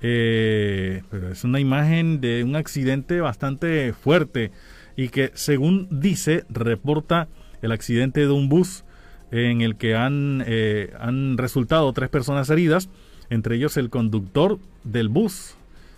Eh, 0.00 1.02
pero 1.08 1.28
es 1.28 1.44
una 1.44 1.60
imagen 1.60 2.20
de 2.20 2.42
un 2.42 2.56
accidente 2.56 3.20
bastante 3.20 3.92
fuerte 3.92 4.50
y 4.96 5.08
que 5.08 5.30
según 5.34 5.88
dice, 5.90 6.44
reporta 6.48 7.28
el 7.62 7.72
accidente 7.72 8.20
de 8.20 8.30
un 8.30 8.48
bus 8.48 8.84
en 9.30 9.62
el 9.62 9.76
que 9.76 9.94
han, 9.94 10.42
eh, 10.46 10.92
han 11.00 11.38
resultado 11.38 11.92
tres 11.92 12.10
personas 12.10 12.50
heridas, 12.50 12.88
entre 13.30 13.56
ellos 13.56 13.76
el 13.76 13.88
conductor 13.88 14.58
del 14.84 15.08
bus, 15.08 15.54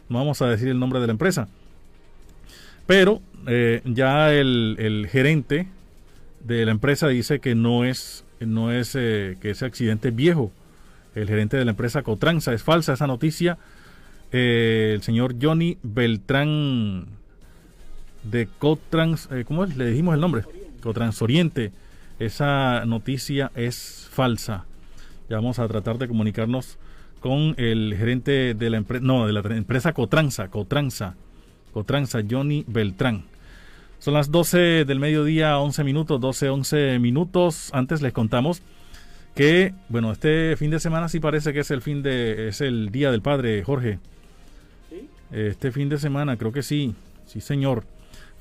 no 0.08 0.18
vamos 0.18 0.40
a 0.42 0.46
decir 0.48 0.68
el 0.68 0.78
nombre 0.78 1.00
de 1.00 1.06
la 1.08 1.12
empresa, 1.12 1.48
pero 2.86 3.20
eh, 3.46 3.82
ya 3.84 4.32
el, 4.32 4.76
el, 4.78 5.08
gerente 5.08 5.66
de 6.44 6.64
la 6.64 6.70
empresa 6.70 7.08
dice 7.08 7.40
que 7.40 7.54
no 7.54 7.84
es, 7.84 8.24
no 8.38 8.70
es 8.70 8.92
que 8.92 9.38
ese 9.42 9.64
accidente 9.64 10.08
es 10.08 10.14
viejo, 10.14 10.52
el 11.14 11.26
gerente 11.26 11.56
de 11.56 11.64
la 11.64 11.72
empresa 11.72 12.02
Cotranza, 12.02 12.52
es 12.52 12.62
falsa 12.62 12.92
esa 12.92 13.06
noticia, 13.06 13.58
el 14.30 15.02
señor 15.02 15.36
Johnny 15.40 15.78
Beltrán 15.82 17.06
de 18.24 18.48
Cotrans, 18.58 19.28
eh, 19.30 19.44
¿cómo 19.46 19.64
es? 19.64 19.76
Le 19.76 19.86
dijimos 19.86 20.14
el 20.14 20.20
nombre, 20.20 20.44
Cotrans 20.82 21.20
Oriente. 21.22 21.72
Esa 22.18 22.84
noticia 22.86 23.50
es 23.54 24.08
falsa. 24.10 24.64
Ya 25.28 25.36
vamos 25.36 25.58
a 25.58 25.66
tratar 25.68 25.98
de 25.98 26.08
comunicarnos 26.08 26.78
con 27.20 27.54
el 27.56 27.94
gerente 27.96 28.54
de 28.54 28.70
la 28.70 28.76
empresa, 28.76 29.04
no, 29.04 29.26
de 29.26 29.32
la 29.32 29.40
empresa 29.40 29.92
Cotranza, 29.92 30.48
Cotranza, 30.48 31.14
Cotranza, 31.72 32.20
Johnny 32.28 32.64
Beltrán. 32.66 33.24
Son 33.98 34.12
las 34.12 34.30
12 34.30 34.84
del 34.84 35.00
mediodía, 35.00 35.58
11 35.58 35.82
minutos, 35.82 36.20
12, 36.20 36.50
11 36.50 36.98
minutos. 36.98 37.70
Antes 37.72 38.02
les 38.02 38.12
contamos 38.12 38.62
que, 39.34 39.72
bueno, 39.88 40.12
este 40.12 40.56
fin 40.56 40.70
de 40.70 40.78
semana 40.78 41.08
sí 41.08 41.20
parece 41.20 41.52
que 41.52 41.60
es 41.60 41.70
el 41.70 41.80
fin 41.80 42.02
de, 42.02 42.48
es 42.48 42.60
el 42.60 42.90
Día 42.90 43.10
del 43.10 43.22
Padre, 43.22 43.64
Jorge. 43.64 43.98
Este 45.32 45.72
fin 45.72 45.88
de 45.88 45.98
semana, 45.98 46.36
creo 46.36 46.52
que 46.52 46.62
sí, 46.62 46.94
sí 47.24 47.40
señor. 47.40 47.84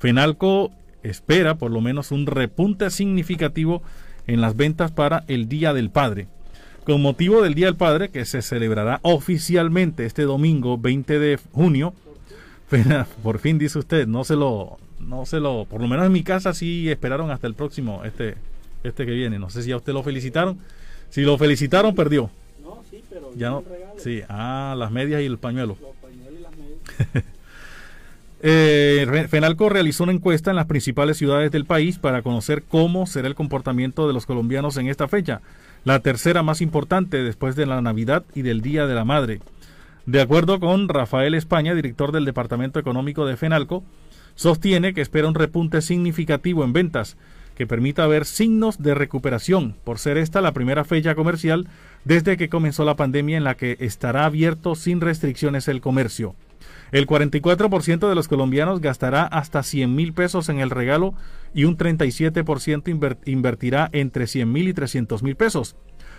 Fenalco 0.04 0.70
espera 1.02 1.54
por 1.54 1.70
lo 1.70 1.80
menos 1.80 2.12
un 2.12 2.26
repunte 2.26 2.90
significativo 2.90 3.82
en 4.26 4.42
las 4.42 4.54
ventas 4.54 4.92
para 4.92 5.24
el 5.28 5.48
Día 5.48 5.72
del 5.72 5.88
Padre. 5.88 6.26
Con 6.84 7.00
motivo 7.00 7.40
del 7.40 7.54
Día 7.54 7.68
del 7.68 7.76
Padre, 7.76 8.10
que 8.10 8.26
se 8.26 8.42
celebrará 8.42 9.00
oficialmente 9.00 10.04
este 10.04 10.24
domingo 10.24 10.76
20 10.76 11.18
de 11.18 11.38
junio, 11.52 11.94
por 13.22 13.38
fin 13.38 13.56
dice 13.56 13.78
usted, 13.78 14.06
no 14.06 14.24
se 14.24 14.36
lo, 14.36 14.76
no 15.00 15.24
se 15.24 15.40
lo, 15.40 15.64
por 15.64 15.80
lo 15.80 15.88
menos 15.88 16.04
en 16.04 16.12
mi 16.12 16.22
casa 16.22 16.52
sí 16.52 16.90
esperaron 16.90 17.30
hasta 17.30 17.46
el 17.46 17.54
próximo, 17.54 18.04
este, 18.04 18.34
este 18.82 19.06
que 19.06 19.12
viene. 19.12 19.38
No 19.38 19.48
sé 19.48 19.62
si 19.62 19.72
a 19.72 19.78
usted 19.78 19.94
lo 19.94 20.02
felicitaron. 20.02 20.58
Si 21.08 21.22
lo 21.22 21.38
felicitaron, 21.38 21.94
perdió. 21.94 22.28
No, 22.62 22.82
sí, 22.90 23.02
pero 23.08 23.32
ya 23.36 23.48
no. 23.48 23.64
Sí, 23.96 24.20
ah, 24.28 24.74
las 24.76 24.90
medias 24.90 25.22
y 25.22 25.24
el 25.24 25.38
pañuelo. 25.38 25.78
eh, 28.46 29.26
Fenalco 29.30 29.70
realizó 29.70 30.04
una 30.04 30.12
encuesta 30.12 30.50
en 30.50 30.56
las 30.56 30.66
principales 30.66 31.16
ciudades 31.16 31.50
del 31.50 31.64
país 31.64 31.98
para 31.98 32.20
conocer 32.20 32.62
cómo 32.62 33.06
será 33.06 33.26
el 33.26 33.34
comportamiento 33.34 34.06
de 34.06 34.12
los 34.12 34.26
colombianos 34.26 34.76
en 34.76 34.88
esta 34.88 35.08
fecha, 35.08 35.40
la 35.84 36.00
tercera 36.00 36.42
más 36.42 36.60
importante 36.60 37.22
después 37.22 37.56
de 37.56 37.64
la 37.64 37.80
Navidad 37.80 38.22
y 38.34 38.42
del 38.42 38.60
Día 38.60 38.86
de 38.86 38.94
la 38.94 39.06
Madre. 39.06 39.40
De 40.04 40.20
acuerdo 40.20 40.60
con 40.60 40.90
Rafael 40.90 41.34
España, 41.34 41.74
director 41.74 42.12
del 42.12 42.26
Departamento 42.26 42.78
Económico 42.78 43.24
de 43.24 43.38
Fenalco, 43.38 43.82
sostiene 44.34 44.92
que 44.92 45.00
espera 45.00 45.26
un 45.26 45.34
repunte 45.34 45.80
significativo 45.80 46.64
en 46.64 46.74
ventas, 46.74 47.16
que 47.56 47.66
permita 47.66 48.06
ver 48.06 48.26
signos 48.26 48.76
de 48.82 48.92
recuperación, 48.92 49.74
por 49.84 49.98
ser 49.98 50.18
esta 50.18 50.42
la 50.42 50.52
primera 50.52 50.84
fecha 50.84 51.14
comercial 51.14 51.66
desde 52.04 52.36
que 52.36 52.50
comenzó 52.50 52.84
la 52.84 52.96
pandemia 52.96 53.38
en 53.38 53.44
la 53.44 53.54
que 53.54 53.78
estará 53.80 54.26
abierto 54.26 54.74
sin 54.74 55.00
restricciones 55.00 55.66
el 55.66 55.80
comercio. 55.80 56.34
El 56.94 57.08
44% 57.08 58.08
de 58.08 58.14
los 58.14 58.28
colombianos 58.28 58.80
gastará 58.80 59.24
hasta 59.24 59.64
100 59.64 59.96
mil 59.96 60.12
pesos 60.12 60.48
en 60.48 60.60
el 60.60 60.70
regalo 60.70 61.12
y 61.52 61.64
un 61.64 61.76
37% 61.76 63.18
invertirá 63.24 63.88
entre 63.90 64.28
100 64.28 64.52
mil 64.52 64.68
y 64.68 64.74
300 64.74 65.24
mil 65.24 65.34
pesos. 65.34 65.74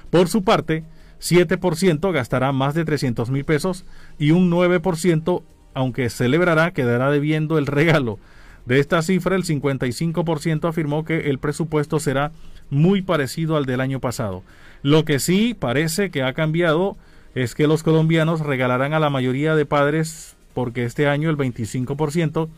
Por 0.09 0.27
su 0.27 0.43
parte, 0.43 0.83
7% 1.21 2.11
gastará 2.11 2.51
más 2.51 2.73
de 2.73 2.83
300 2.83 3.29
mil 3.29 3.45
pesos 3.45 3.85
y 4.19 4.31
un 4.31 4.51
9%, 4.51 5.43
aunque 5.75 6.09
celebrará, 6.09 6.71
quedará 6.71 7.09
debiendo 7.09 7.57
el 7.57 7.67
regalo. 7.67 8.19
De 8.65 8.81
esta 8.81 9.01
cifra, 9.01 9.37
el 9.37 9.45
55% 9.45 10.67
afirmó 10.67 11.05
que 11.05 11.29
el 11.29 11.39
presupuesto 11.39 12.01
será 12.01 12.33
muy 12.69 13.01
parecido 13.01 13.55
al 13.55 13.65
del 13.65 13.79
año 13.79 14.01
pasado. 14.01 14.43
Lo 14.81 15.05
que 15.05 15.19
sí 15.19 15.55
parece 15.57 16.11
que 16.11 16.21
ha 16.21 16.33
cambiado 16.33 16.97
es 17.33 17.55
que 17.55 17.65
los 17.65 17.81
colombianos 17.81 18.41
regalarán 18.41 18.93
a 18.93 18.99
la 18.99 19.09
mayoría 19.09 19.55
de 19.55 19.65
padres 19.65 20.35
porque 20.55 20.85
este 20.85 21.07
año 21.07 21.29
el 21.29 21.37
25% 21.37 22.49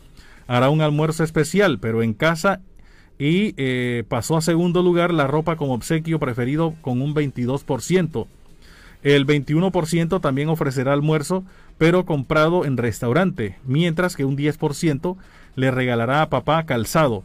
hará 0.46 0.70
un 0.70 0.80
almuerzo 0.80 1.22
especial, 1.22 1.78
pero 1.78 2.02
en 2.02 2.14
casa 2.14 2.62
y 3.18 3.52
eh, 3.56 4.04
pasó 4.08 4.36
a 4.36 4.40
segundo 4.40 4.82
lugar 4.82 5.12
la 5.12 5.26
ropa 5.26 5.56
como 5.56 5.74
obsequio 5.74 6.18
preferido 6.18 6.74
con 6.80 7.02
un 7.02 7.14
22%. 7.14 8.26
El 9.02 9.26
21% 9.26 10.20
también 10.20 10.48
ofrecerá 10.48 10.92
almuerzo, 10.92 11.44
pero 11.76 12.04
comprado 12.04 12.64
en 12.64 12.76
restaurante, 12.76 13.56
mientras 13.64 14.16
que 14.16 14.24
un 14.24 14.36
10% 14.36 15.16
le 15.54 15.70
regalará 15.70 16.22
a 16.22 16.30
papá 16.30 16.64
calzado. 16.64 17.24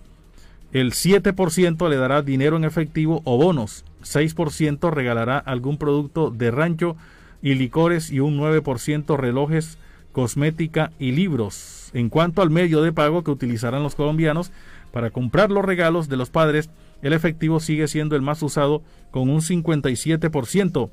El 0.71 0.91
7% 0.91 1.89
le 1.89 1.97
dará 1.97 2.21
dinero 2.23 2.57
en 2.57 2.63
efectivo 2.63 3.21
o 3.25 3.37
bonos. 3.37 3.85
6% 4.03 4.91
regalará 4.91 5.37
algún 5.37 5.77
producto 5.77 6.31
de 6.31 6.51
rancho 6.51 6.95
y 7.43 7.53
licores 7.55 8.11
y 8.11 8.19
un 8.19 8.39
9% 8.39 9.17
relojes, 9.17 9.77
cosmética 10.13 10.93
y 10.99 11.11
libros. 11.11 11.89
En 11.93 12.07
cuanto 12.07 12.41
al 12.41 12.49
medio 12.49 12.81
de 12.81 12.93
pago 12.93 13.23
que 13.23 13.31
utilizarán 13.31 13.83
los 13.83 13.95
colombianos 13.95 14.51
para 14.93 15.09
comprar 15.09 15.51
los 15.51 15.65
regalos 15.65 16.07
de 16.07 16.15
los 16.15 16.29
padres, 16.29 16.69
el 17.01 17.11
efectivo 17.11 17.59
sigue 17.59 17.89
siendo 17.89 18.15
el 18.15 18.21
más 18.21 18.41
usado 18.41 18.81
con 19.11 19.29
un 19.29 19.41
57%. 19.41 20.89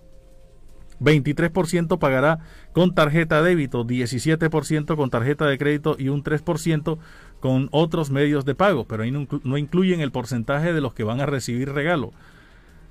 23% 1.01 1.99
pagará 1.99 2.41
con 2.73 2.95
tarjeta 2.95 3.43
débito, 3.43 3.87
17% 3.87 4.97
con 4.97 5.11
tarjeta 5.11 5.47
de 5.47 5.57
crédito 5.57 5.97
y 5.99 6.09
un 6.09 6.23
3% 6.23 6.99
con 7.41 7.69
otros 7.73 8.11
medios 8.11 8.45
de 8.45 8.55
pago, 8.55 8.85
pero 8.85 9.03
ahí 9.03 9.11
no, 9.11 9.57
incluyen 9.57 10.01
el 10.01 10.13
porcentaje 10.13 10.75
de 10.75 10.81
los 10.83 10.93
que 10.93 11.05
van 11.05 11.21
a 11.21 11.27
recibir 11.27 11.73
regalo. 11.73 12.13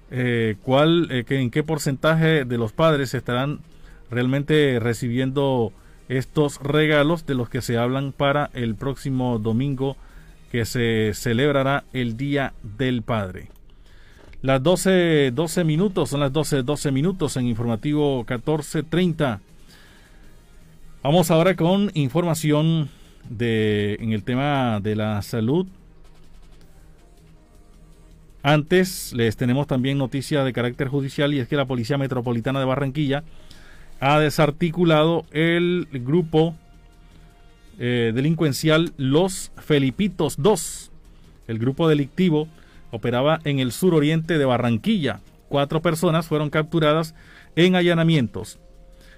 Eh, 0.10 0.56
¿cuál, 0.64 1.08
eh, 1.12 1.24
¿En 1.30 1.52
qué 1.52 1.64
porcentaje 1.64 2.46
de 2.46 2.58
los 2.58 2.74
padres 2.74 3.14
estarán 3.14 3.60
realmente 4.10 4.80
recibiendo 4.80 5.72
estos 6.10 6.60
regalos 6.62 7.26
de 7.26 7.36
los 7.36 7.50
que 7.50 7.62
se 7.62 7.78
hablan 7.78 8.12
para 8.12 8.50
el 8.54 8.76
próximo 8.76 9.40
domingo 9.40 9.96
que 10.52 10.66
se 10.66 11.12
celebrará 11.14 11.86
el 11.94 12.18
Día 12.18 12.54
del 12.78 13.04
Padre? 13.04 13.50
Las 14.42 14.64
12, 14.64 15.32
12 15.32 15.64
minutos, 15.64 16.10
son 16.10 16.22
las 16.22 16.32
12, 16.32 16.64
12 16.64 16.92
minutos 16.92 17.36
en 17.38 17.48
informativo 17.48 18.20
1430. 18.20 19.42
Vamos 21.04 21.30
ahora 21.30 21.56
con 21.56 21.92
información 21.94 22.90
de, 23.30 23.96
en 24.00 24.14
el 24.14 24.24
tema 24.24 24.80
de 24.82 24.96
la 24.96 25.22
salud. 25.22 25.68
Antes 28.42 29.12
les 29.14 29.36
tenemos 29.36 29.68
también 29.68 29.98
noticia 29.98 30.46
de 30.46 30.54
carácter 30.54 30.88
judicial 30.88 31.34
y 31.34 31.40
es 31.40 31.48
que 31.50 31.58
la 31.58 31.66
Policía 31.66 31.98
Metropolitana 31.98 32.60
de 32.60 32.66
Barranquilla 32.66 33.24
ha 34.00 34.20
desarticulado 34.20 35.26
el 35.32 35.88
grupo 35.92 36.56
eh, 37.78 38.12
delincuencial 38.14 38.94
Los 38.98 39.52
Felipitos 39.58 40.36
2. 40.38 40.92
El 41.48 41.60
grupo 41.60 41.88
delictivo 41.88 42.48
operaba 42.92 43.40
en 43.44 43.60
el 43.60 43.72
suroriente 43.72 44.38
de 44.38 44.46
Barranquilla. 44.46 45.22
Cuatro 45.48 45.82
personas 45.82 46.28
fueron 46.28 46.50
capturadas 46.50 47.16
en 47.56 47.76
allanamientos. 47.76 48.60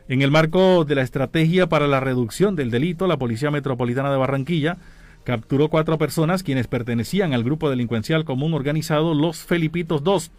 En 0.07 0.21
el 0.21 0.31
marco 0.31 0.83
de 0.83 0.95
la 0.95 1.03
estrategia 1.03 1.67
para 1.67 1.87
la 1.87 1.99
reducción 1.99 2.55
del 2.55 2.71
delito, 2.71 3.07
la 3.07 3.17
Policía 3.17 3.51
Metropolitana 3.51 4.11
de 4.11 4.17
Barranquilla 4.17 4.77
capturó 5.23 5.69
cuatro 5.69 5.97
personas 5.97 6.43
quienes 6.43 6.67
pertenecían 6.67 7.33
al 7.33 7.43
grupo 7.43 7.69
delincuencial 7.69 8.25
común 8.25 8.53
organizado 8.53 9.13
Los 9.13 9.37
Felipitos 9.37 10.01
II, 10.05 10.31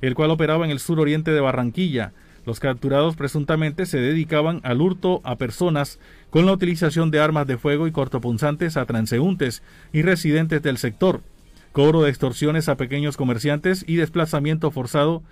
el 0.00 0.14
cual 0.14 0.30
operaba 0.30 0.64
en 0.64 0.70
el 0.70 0.80
suroriente 0.80 1.32
de 1.32 1.40
Barranquilla. 1.40 2.12
Los 2.46 2.60
capturados 2.60 3.16
presuntamente 3.16 3.86
se 3.86 3.98
dedicaban 3.98 4.60
al 4.62 4.80
hurto 4.80 5.20
a 5.24 5.34
personas 5.34 5.98
con 6.30 6.46
la 6.46 6.52
utilización 6.52 7.10
de 7.10 7.18
armas 7.18 7.48
de 7.48 7.58
fuego 7.58 7.88
y 7.88 7.92
cortopunzantes 7.92 8.76
a 8.76 8.86
transeúntes 8.86 9.64
y 9.92 10.02
residentes 10.02 10.62
del 10.62 10.78
sector, 10.78 11.22
cobro 11.72 12.02
de 12.02 12.10
extorsiones 12.10 12.68
a 12.68 12.76
pequeños 12.76 13.16
comerciantes 13.16 13.84
y 13.88 13.96
desplazamiento 13.96 14.70
forzado 14.70 15.24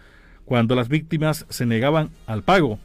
cuando 0.45 0.75
las 0.75 0.89
víctimas 0.89 1.47
se 1.49 1.67
negaban 1.67 2.11
al 2.27 2.43
pago. 2.43 2.81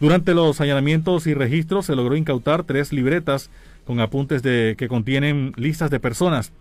Durante 0.00 0.34
los 0.34 0.60
allanamientos 0.60 1.28
y 1.28 1.34
registros 1.34 1.86
se 1.86 1.94
logró 1.94 2.16
incautar 2.16 2.64
tres 2.64 2.92
libretas 2.92 3.50
con 3.84 4.00
apuntes 4.00 4.42
de 4.42 4.74
que 4.76 4.88
contienen 4.88 5.52
listas 5.56 5.90
de 5.90 6.00
personas. 6.00 6.52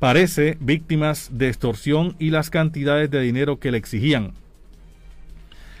parece 0.00 0.58
víctimas 0.60 1.30
de 1.32 1.48
extorsión 1.48 2.16
y 2.18 2.30
las 2.30 2.50
cantidades 2.50 3.08
de 3.10 3.20
dinero 3.20 3.58
que 3.60 3.70
le 3.70 3.78
exigían. 3.78 4.32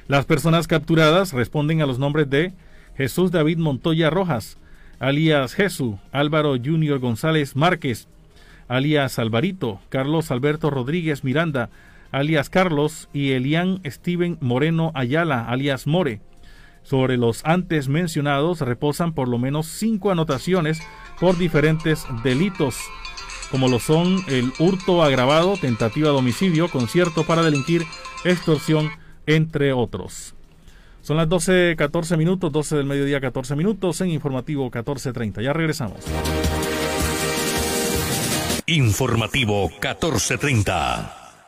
Las 0.08 0.24
personas 0.24 0.68
capturadas 0.68 1.32
responden 1.32 1.82
a 1.82 1.86
los 1.86 1.98
nombres 1.98 2.30
de 2.30 2.52
Jesús 2.96 3.32
David 3.32 3.58
Montoya 3.58 4.08
Rojas, 4.08 4.56
alias 5.00 5.54
Jesús, 5.54 5.96
Álvaro 6.12 6.54
Junior 6.62 7.00
González 7.00 7.56
Márquez, 7.56 8.06
alias 8.68 9.18
Alvarito, 9.18 9.80
Carlos 9.88 10.30
Alberto 10.30 10.70
Rodríguez 10.70 11.24
Miranda, 11.24 11.70
alias 12.12 12.50
Carlos, 12.50 13.08
y 13.12 13.32
Elian 13.32 13.80
Steven 13.84 14.38
Moreno 14.40 14.92
Ayala, 14.94 15.48
alias 15.48 15.88
More. 15.88 16.20
Sobre 16.84 17.16
los 17.16 17.44
antes 17.44 17.88
mencionados 17.88 18.60
reposan 18.60 19.12
por 19.12 19.26
lo 19.26 19.38
menos 19.38 19.66
cinco 19.66 20.12
anotaciones 20.12 20.80
por 21.18 21.36
diferentes 21.36 22.06
delitos, 22.22 22.78
como 23.50 23.66
lo 23.66 23.80
son 23.80 24.18
el 24.28 24.52
hurto 24.60 25.02
agravado, 25.02 25.56
tentativa 25.56 26.10
de 26.10 26.16
homicidio, 26.16 26.68
concierto 26.68 27.24
para 27.24 27.42
delinquir, 27.42 27.82
extorsión, 28.24 28.88
entre 29.26 29.72
otros. 29.72 30.34
Son 31.02 31.16
las 31.16 31.28
12.14 31.28 32.16
minutos, 32.16 32.50
12 32.50 32.76
del 32.76 32.86
mediodía 32.86 33.20
14 33.20 33.54
minutos 33.54 34.00
en 34.00 34.10
informativo 34.10 34.70
14.30. 34.70 35.40
Ya 35.42 35.52
regresamos. 35.52 36.00
Informativo 38.66 39.68
1430. 39.68 41.25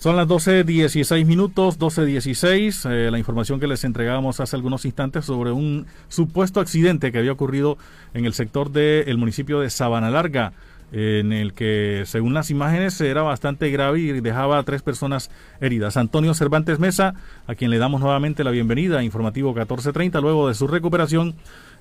Son 0.00 0.16
las 0.16 0.26
12.16 0.28 1.26
minutos, 1.26 1.78
12.16. 1.78 2.90
Eh, 2.90 3.10
la 3.10 3.18
información 3.18 3.60
que 3.60 3.66
les 3.66 3.84
entregábamos 3.84 4.40
hace 4.40 4.56
algunos 4.56 4.86
instantes 4.86 5.26
sobre 5.26 5.52
un 5.52 5.84
supuesto 6.08 6.60
accidente 6.60 7.12
que 7.12 7.18
había 7.18 7.32
ocurrido 7.32 7.76
en 8.14 8.24
el 8.24 8.32
sector 8.32 8.70
del 8.72 9.18
municipio 9.18 9.60
de 9.60 9.68
Sabana 9.68 10.08
Larga, 10.08 10.54
en 10.90 11.34
el 11.34 11.52
que, 11.52 12.04
según 12.06 12.32
las 12.32 12.50
imágenes, 12.50 12.98
era 13.02 13.20
bastante 13.20 13.70
grave 13.70 14.00
y 14.00 14.20
dejaba 14.22 14.56
a 14.56 14.62
tres 14.62 14.80
personas 14.80 15.30
heridas. 15.60 15.98
Antonio 15.98 16.32
Cervantes 16.32 16.78
Mesa, 16.78 17.12
a 17.46 17.54
quien 17.54 17.70
le 17.70 17.76
damos 17.76 18.00
nuevamente 18.00 18.42
la 18.42 18.52
bienvenida 18.52 19.00
a 19.00 19.04
Informativo 19.04 19.50
1430, 19.50 20.18
luego 20.22 20.48
de 20.48 20.54
su 20.54 20.66
recuperación, 20.66 21.34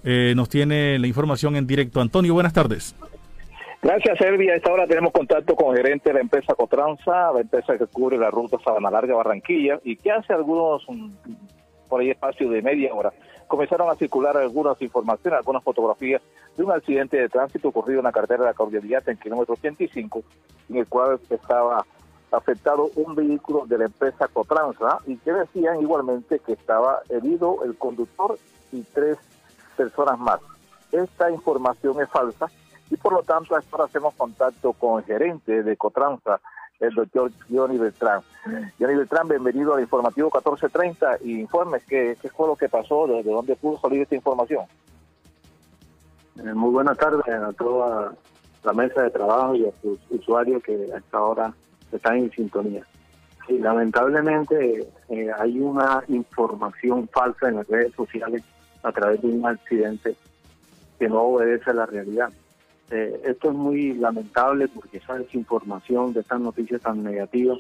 eh, 0.04 0.34
nos 0.36 0.50
tiene 0.50 1.00
la 1.00 1.08
información 1.08 1.56
en 1.56 1.68
directo. 1.68 2.02
Antonio, 2.02 2.34
buenas 2.34 2.52
tardes. 2.52 2.96
Gracias, 3.82 4.18
Servi. 4.18 4.50
A 4.50 4.56
esta 4.56 4.74
hora 4.74 4.88
tenemos 4.88 5.14
contacto 5.14 5.56
con 5.56 5.72
el 5.72 5.78
gerente 5.78 6.10
de 6.10 6.16
la 6.16 6.20
empresa 6.20 6.54
Cotranza, 6.54 7.32
la 7.32 7.40
empresa 7.40 7.78
que 7.78 7.88
cubre 7.88 8.18
la 8.18 8.30
ruta 8.30 8.58
Sabana 8.62 8.92
Larga 8.92 9.16
Barranquilla 9.16 9.80
y 9.86 9.96
que 9.96 10.12
hace 10.12 10.34
algunos, 10.34 10.86
por 11.88 12.02
ahí 12.02 12.10
espacio 12.10 12.50
de 12.50 12.62
media 12.62 12.94
hora, 12.94 13.14
comenzaron 13.48 13.90
a 13.90 13.96
circular 13.96 14.36
algunas 14.36 14.82
informaciones, 14.82 15.38
algunas 15.38 15.64
fotografías 15.64 16.22
de 16.58 16.64
un 16.64 16.74
accidente 16.74 17.16
de 17.16 17.30
tránsito 17.30 17.70
ocurrido 17.70 18.00
en 18.00 18.04
la 18.04 18.12
carretera 18.12 18.42
de 18.42 18.48
la 18.48 18.54
Cordialidad 18.54 19.08
en 19.08 19.18
kilómetro 19.18 19.54
85, 19.54 20.24
en 20.70 20.76
el 20.76 20.88
cual 20.88 21.18
estaba 21.30 21.86
afectado 22.32 22.92
un 22.96 23.16
vehículo 23.16 23.66
de 23.66 23.78
la 23.78 23.86
empresa 23.86 24.28
Cotranza 24.28 25.00
y 25.08 25.16
que 25.18 25.32
decían 25.32 25.82
igualmente 25.82 26.40
que 26.40 26.52
estaba 26.52 27.00
herido 27.08 27.64
el 27.64 27.78
conductor 27.78 28.38
y 28.74 28.82
tres 28.94 29.18
personas 29.78 30.20
más. 30.20 30.42
Esta 30.92 31.32
información 31.32 32.02
es 32.02 32.10
falsa 32.10 32.48
y 32.90 32.98
por 32.98 33.14
lo 33.14 33.24
tanto 33.24 33.56
ahora 33.56 33.86
hacemos 33.86 34.14
contacto 34.16 34.74
con 34.74 35.00
el 35.00 35.06
gerente 35.06 35.64
de 35.64 35.78
Cotranza, 35.78 36.40
el 36.80 36.94
doctor 36.94 37.32
Johnny 37.52 37.78
Beltrán. 37.78 38.22
Johnny 38.80 38.96
Beltrán, 38.96 39.28
bienvenido 39.28 39.74
al 39.74 39.82
informativo 39.82 40.28
1430 40.28 41.18
y 41.24 41.40
informes 41.40 41.84
qué, 41.88 42.18
qué 42.22 42.30
fue 42.30 42.48
lo 42.48 42.56
que 42.56 42.70
pasó, 42.70 43.06
de 43.08 43.24
dónde 43.24 43.56
pudo 43.56 43.80
salir 43.80 44.02
esta 44.02 44.16
información. 44.16 44.66
Eh, 46.38 46.54
muy 46.54 46.72
buenas 46.72 46.98
tardes 46.98 47.28
a 47.28 47.52
toda 47.54 48.14
la 48.64 48.74
mesa 48.74 49.04
de 49.04 49.10
trabajo 49.10 49.56
y 49.56 49.68
a 49.68 49.72
sus 49.82 50.00
usuarios 50.10 50.64
que 50.64 50.88
hasta 50.96 51.18
ahora 51.18 51.54
están 51.92 52.18
en 52.18 52.32
sintonía. 52.32 52.86
Lamentablemente 53.50 54.88
eh, 55.10 55.28
hay 55.38 55.60
una 55.60 56.04
información 56.08 57.08
falsa 57.10 57.50
en 57.50 57.56
las 57.56 57.68
redes 57.68 57.94
sociales 57.96 58.44
a 58.84 58.92
través 58.92 59.22
de 59.22 59.28
un 59.28 59.46
accidente 59.46 60.16
que 60.98 61.10
no 61.10 61.22
obedece 61.24 61.72
a 61.72 61.74
la 61.74 61.86
realidad. 61.86 62.30
Eh, 62.92 63.22
esto 63.26 63.50
es 63.50 63.56
muy 63.56 63.94
lamentable 63.94 64.68
porque 64.68 64.98
esa 64.98 65.16
desinformación 65.16 66.14
de 66.14 66.22
estas 66.22 66.40
noticias 66.40 66.82
tan 66.82 67.04
negativas, 67.04 67.60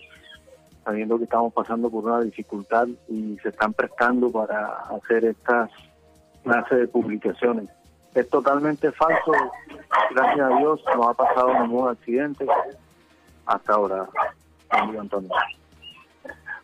sabiendo 0.83 1.17
que 1.17 1.25
estamos 1.25 1.53
pasando 1.53 1.89
por 1.89 2.05
una 2.05 2.21
dificultad 2.21 2.87
y 3.07 3.37
se 3.43 3.49
están 3.49 3.73
prestando 3.73 4.31
para 4.31 4.85
hacer 4.95 5.25
estas 5.25 5.69
clases 6.43 6.79
de 6.79 6.87
publicaciones. 6.87 7.69
Es 8.15 8.27
totalmente 8.29 8.91
falso, 8.91 9.31
gracias 10.11 10.51
a 10.51 10.57
Dios 10.57 10.83
no 10.95 11.09
ha 11.09 11.13
pasado 11.13 11.53
ningún 11.61 11.89
accidente 11.89 12.47
hasta 13.45 13.73
ahora, 13.73 14.07
amigo 14.69 15.01
Antonio. 15.01 15.29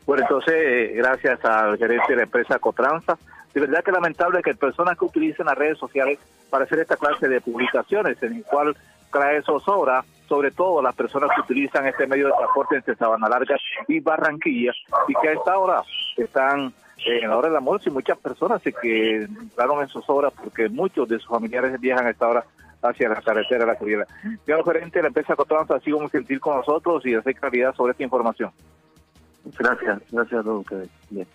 Bueno, 0.07 0.23
entonces, 0.23 0.53
eh, 0.55 0.93
gracias 0.95 1.43
al 1.45 1.77
gerente 1.77 2.05
de 2.09 2.15
la 2.15 2.23
empresa 2.23 2.57
Cotranza, 2.57 3.17
de 3.53 3.61
verdad 3.61 3.83
que 3.83 3.91
lamentable 3.91 4.41
que 4.41 4.55
personas 4.55 4.97
que 4.97 5.05
utilicen 5.05 5.45
las 5.45 5.57
redes 5.57 5.77
sociales 5.77 6.19
para 6.55 6.63
hacer 6.63 6.79
esta 6.79 6.95
clase 6.95 7.27
de 7.27 7.41
publicaciones, 7.41 8.15
en 8.23 8.37
el 8.37 8.45
cual 8.45 8.77
trae 9.11 9.41
zozobra, 9.41 10.05
sobre 10.25 10.51
todo 10.51 10.81
las 10.81 10.95
personas 10.95 11.29
que 11.35 11.41
utilizan 11.41 11.85
este 11.85 12.07
medio 12.07 12.27
de 12.27 12.33
transporte 12.37 12.77
entre 12.77 12.95
Sabana 12.95 13.27
Larga 13.27 13.57
y 13.89 13.99
Barranquilla, 13.99 14.71
y 15.09 15.13
que 15.21 15.27
a 15.27 15.33
esta 15.33 15.57
hora 15.57 15.83
están 16.15 16.73
en 17.05 17.29
la 17.29 17.35
hora 17.35 17.49
del 17.49 17.57
almuerzo 17.57 17.89
y 17.89 17.91
muchas 17.91 18.17
personas 18.19 18.61
se 18.61 18.71
que 18.71 19.23
entraron 19.23 19.81
en 19.81 19.89
zozobra 19.89 20.29
porque 20.29 20.69
muchos 20.69 21.09
de 21.09 21.19
sus 21.19 21.27
familiares 21.27 21.77
viajan 21.77 22.07
a 22.07 22.11
esta 22.11 22.29
hora 22.29 22.45
hacia 22.81 23.09
la 23.09 23.21
carretera 23.21 23.65
de 23.65 23.71
la 23.73 23.77
Curiela. 23.77 24.07
Señor 24.45 24.63
gerente 24.63 24.99
de 24.99 25.03
la 25.03 25.09
empresa 25.09 25.35
Cotranza 25.35 25.75
ha 25.75 25.81
sido 25.81 25.99
muy 25.99 26.09
gentil 26.09 26.39
con 26.39 26.55
nosotros 26.55 27.05
y 27.05 27.15
hacer 27.15 27.35
claridad 27.35 27.75
sobre 27.75 27.91
esta 27.91 28.03
información. 28.03 28.51
Gracias, 29.59 30.01
gracias 30.09 30.39
a 30.39 30.43
todos 30.43 30.61
ustedes. 30.61 30.89
Bien. 31.09 31.27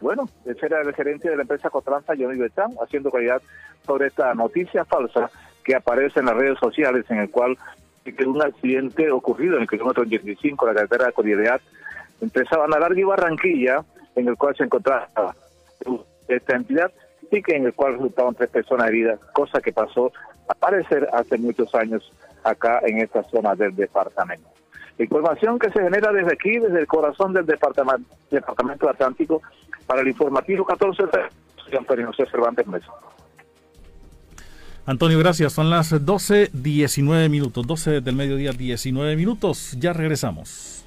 Bueno, 0.00 0.28
ese 0.46 0.66
era 0.66 0.80
el 0.80 0.94
gerente 0.94 1.28
de 1.28 1.36
la 1.36 1.42
empresa 1.42 1.70
Cotranza, 1.70 2.14
Johnny 2.18 2.38
Betán, 2.38 2.72
haciendo 2.82 3.10
calidad 3.10 3.42
sobre 3.84 4.06
esta 4.06 4.34
noticia 4.34 4.84
falsa 4.84 5.30
que 5.62 5.74
aparece 5.74 6.20
en 6.20 6.26
las 6.26 6.36
redes 6.36 6.58
sociales, 6.58 7.04
en 7.10 7.18
el 7.18 7.30
cual 7.30 7.56
que 8.04 8.24
un 8.24 8.42
accidente 8.42 9.10
ocurrido 9.10 9.56
en 9.56 9.62
el 9.62 9.68
kilómetro 9.68 10.02
85, 10.02 10.66
la 10.66 10.74
carretera 10.74 11.06
de 11.06 11.12
Cordillera, 11.12 11.60
entre 12.20 12.46
Sabana 12.46 12.78
Larga 12.78 12.98
y 12.98 13.04
Barranquilla, 13.04 13.84
en 14.16 14.28
el 14.28 14.36
cual 14.36 14.56
se 14.56 14.64
encontraba 14.64 15.06
esta 16.28 16.56
entidad 16.56 16.90
y 17.30 17.42
que 17.42 17.56
en 17.56 17.66
el 17.66 17.74
cual 17.74 17.94
resultaban 17.94 18.34
tres 18.34 18.50
personas 18.50 18.88
heridas, 18.88 19.20
cosa 19.32 19.60
que 19.60 19.72
pasó 19.72 20.12
a 20.48 20.54
parecer 20.54 21.08
hace 21.12 21.38
muchos 21.38 21.74
años 21.74 22.12
acá 22.42 22.80
en 22.84 22.98
esta 22.98 23.22
zona 23.24 23.54
del 23.54 23.76
departamento. 23.76 24.48
Información 24.98 25.58
que 25.58 25.70
se 25.70 25.82
genera 25.82 26.12
desde 26.12 26.32
aquí, 26.32 26.58
desde 26.58 26.80
el 26.80 26.86
corazón 26.86 27.32
del 27.32 27.46
departamento, 27.46 28.14
departamento 28.30 28.88
Atlántico, 28.88 29.42
para 29.86 30.02
el 30.02 30.08
informativo 30.08 30.64
14 30.64 31.04
de 31.70 31.78
Antonio 31.78 32.08
José 32.08 32.26
Cervantes 32.30 32.66
Mesa. 32.66 32.92
Antonio, 34.86 35.18
gracias. 35.18 35.52
Son 35.52 35.70
las 35.70 35.92
12.19 35.92 37.28
minutos, 37.28 37.66
12 37.66 38.00
del 38.00 38.16
mediodía, 38.16 38.52
19 38.52 39.16
minutos. 39.16 39.76
Ya 39.78 39.92
regresamos. 39.92 40.84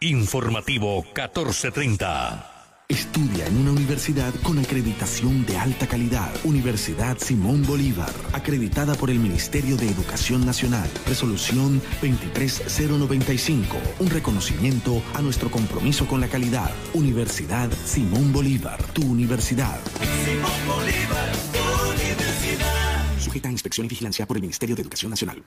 Informativo 0.00 1.02
1430. 1.02 2.55
Estudia 2.88 3.46
en 3.48 3.56
una 3.58 3.72
universidad 3.72 4.32
con 4.44 4.60
acreditación 4.60 5.44
de 5.44 5.56
alta 5.56 5.88
calidad. 5.88 6.32
Universidad 6.44 7.18
Simón 7.18 7.66
Bolívar, 7.66 8.12
acreditada 8.32 8.94
por 8.94 9.10
el 9.10 9.18
Ministerio 9.18 9.76
de 9.76 9.88
Educación 9.88 10.46
Nacional. 10.46 10.88
Resolución 11.04 11.82
23095. 12.00 13.76
Un 13.98 14.08
reconocimiento 14.08 15.02
a 15.14 15.20
nuestro 15.20 15.50
compromiso 15.50 16.06
con 16.06 16.20
la 16.20 16.28
calidad. 16.28 16.70
Universidad 16.94 17.68
Simón 17.84 18.32
Bolívar, 18.32 18.80
tu 18.92 19.02
universidad. 19.02 19.80
Simón 20.24 20.76
Bolívar, 20.76 21.32
tu 21.52 21.90
universidad. 21.90 23.18
Sujeta 23.18 23.48
a 23.48 23.52
inspección 23.52 23.86
y 23.86 23.88
vigilancia 23.88 24.26
por 24.26 24.36
el 24.36 24.42
Ministerio 24.42 24.76
de 24.76 24.82
Educación 24.82 25.10
Nacional. 25.10 25.42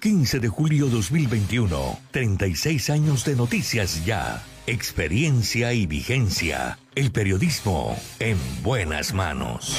15 0.00 0.40
de 0.40 0.48
julio 0.48 0.86
2021. 0.88 1.98
36 2.10 2.90
años 2.90 3.24
de 3.24 3.36
noticias 3.36 4.04
ya. 4.04 4.42
Experiencia 4.66 5.72
y 5.72 5.86
vigencia. 5.86 6.78
El 6.94 7.10
periodismo 7.10 7.96
en 8.18 8.36
buenas 8.62 9.14
manos. 9.14 9.78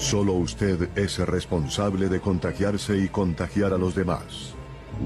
Solo 0.00 0.32
usted 0.32 0.88
es 0.96 1.18
responsable 1.18 2.08
de 2.08 2.20
contagiarse 2.20 2.96
y 2.96 3.08
contagiar 3.08 3.74
a 3.74 3.78
los 3.78 3.94
demás. 3.94 4.54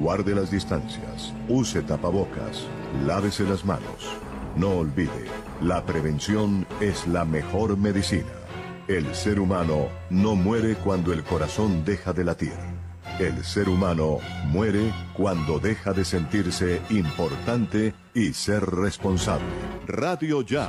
Guarde 0.00 0.34
las 0.34 0.52
distancias, 0.52 1.34
use 1.48 1.82
tapabocas, 1.82 2.64
lávese 3.04 3.44
las 3.44 3.64
manos. 3.64 4.16
No 4.56 4.70
olvide, 4.70 5.26
la 5.64 5.86
prevención 5.86 6.66
es 6.80 7.06
la 7.06 7.24
mejor 7.24 7.78
medicina. 7.78 8.28
El 8.86 9.14
ser 9.14 9.40
humano 9.40 9.88
no 10.10 10.36
muere 10.36 10.74
cuando 10.74 11.14
el 11.14 11.24
corazón 11.24 11.86
deja 11.86 12.12
de 12.12 12.22
latir. 12.22 12.52
El 13.18 13.42
ser 13.44 13.70
humano 13.70 14.18
muere 14.44 14.92
cuando 15.16 15.58
deja 15.58 15.94
de 15.94 16.04
sentirse 16.04 16.82
importante 16.90 17.94
y 18.12 18.34
ser 18.34 18.62
responsable. 18.62 19.46
Radio 19.86 20.42
Ya. 20.42 20.68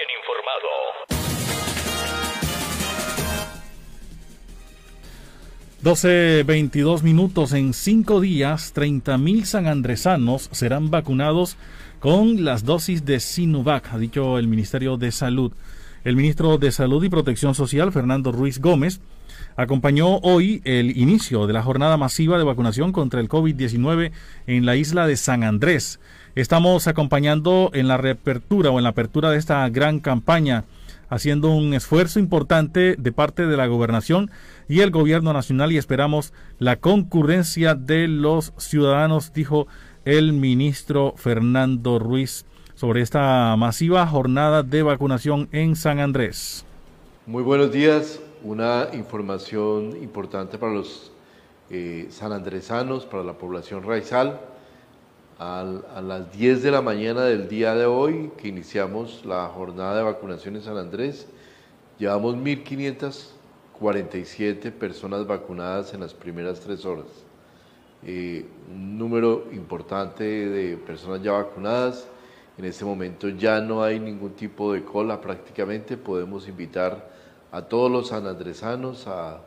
22 5.83 7.01
minutos. 7.01 7.53
En 7.53 7.73
cinco 7.73 8.21
días, 8.21 8.71
30.000 8.75 9.45
sanandresanos 9.45 10.47
serán 10.51 10.91
vacunados 10.91 11.57
con 11.99 12.45
las 12.45 12.63
dosis 12.65 13.03
de 13.03 13.19
Sinovac, 13.19 13.91
ha 13.91 13.97
dicho 13.97 14.37
el 14.37 14.47
Ministerio 14.47 14.97
de 14.97 15.11
Salud. 15.11 15.51
El 16.03 16.15
ministro 16.15 16.59
de 16.59 16.71
Salud 16.71 17.03
y 17.03 17.09
Protección 17.09 17.55
Social, 17.55 17.91
Fernando 17.91 18.31
Ruiz 18.31 18.59
Gómez, 18.59 19.01
acompañó 19.55 20.17
hoy 20.17 20.61
el 20.65 20.95
inicio 20.97 21.47
de 21.47 21.53
la 21.53 21.63
jornada 21.63 21.97
masiva 21.97 22.37
de 22.37 22.43
vacunación 22.43 22.91
contra 22.91 23.19
el 23.19 23.27
COVID-19 23.27 24.11
en 24.45 24.65
la 24.67 24.75
isla 24.75 25.07
de 25.07 25.17
San 25.17 25.43
Andrés. 25.43 25.99
Estamos 26.35 26.87
acompañando 26.87 27.71
en 27.73 27.87
la 27.87 27.97
reapertura 27.97 28.69
o 28.69 28.77
en 28.77 28.83
la 28.83 28.91
apertura 28.91 29.31
de 29.31 29.37
esta 29.37 29.67
gran 29.69 29.99
campaña 29.99 30.63
haciendo 31.11 31.49
un 31.49 31.73
esfuerzo 31.73 32.19
importante 32.19 32.95
de 32.97 33.11
parte 33.11 33.45
de 33.45 33.57
la 33.57 33.67
gobernación 33.67 34.31
y 34.69 34.79
el 34.79 34.91
gobierno 34.91 35.33
nacional 35.33 35.73
y 35.73 35.77
esperamos 35.77 36.33
la 36.57 36.77
concurrencia 36.77 37.75
de 37.75 38.07
los 38.07 38.53
ciudadanos, 38.57 39.33
dijo 39.33 39.67
el 40.05 40.31
ministro 40.31 41.13
Fernando 41.17 41.99
Ruiz 41.99 42.45
sobre 42.75 43.01
esta 43.01 43.53
masiva 43.57 44.07
jornada 44.07 44.63
de 44.63 44.83
vacunación 44.83 45.49
en 45.51 45.75
San 45.75 45.99
Andrés. 45.99 46.65
Muy 47.27 47.43
buenos 47.43 47.73
días, 47.73 48.21
una 48.41 48.87
información 48.93 49.97
importante 50.01 50.57
para 50.57 50.71
los 50.71 51.11
eh, 51.69 52.07
sanandresanos, 52.09 53.05
para 53.05 53.23
la 53.23 53.33
población 53.33 53.83
raizal 53.83 54.39
a 55.43 56.01
las 56.03 56.31
10 56.37 56.61
de 56.61 56.69
la 56.69 56.83
mañana 56.83 57.23
del 57.23 57.49
día 57.49 57.73
de 57.73 57.87
hoy, 57.87 58.31
que 58.37 58.47
iniciamos 58.47 59.25
la 59.25 59.47
jornada 59.47 59.97
de 59.97 60.03
vacunación 60.03 60.55
en 60.55 60.61
San 60.61 60.77
Andrés, 60.77 61.25
llevamos 61.97 62.35
1.547 62.35 64.71
personas 64.71 65.25
vacunadas 65.25 65.95
en 65.95 66.01
las 66.01 66.13
primeras 66.13 66.59
tres 66.59 66.85
horas. 66.85 67.07
Eh, 68.05 68.45
un 68.71 68.99
número 68.99 69.47
importante 69.51 70.23
de 70.23 70.77
personas 70.77 71.23
ya 71.23 71.31
vacunadas. 71.31 72.07
En 72.59 72.65
este 72.65 72.85
momento 72.85 73.27
ya 73.29 73.61
no 73.61 73.81
hay 73.81 73.99
ningún 73.99 74.33
tipo 74.33 74.73
de 74.73 74.83
cola 74.83 75.19
prácticamente. 75.19 75.97
Podemos 75.97 76.47
invitar 76.47 77.09
a 77.51 77.63
todos 77.63 77.89
los 77.89 78.09
sanandresanos 78.09 79.07
a 79.07 79.41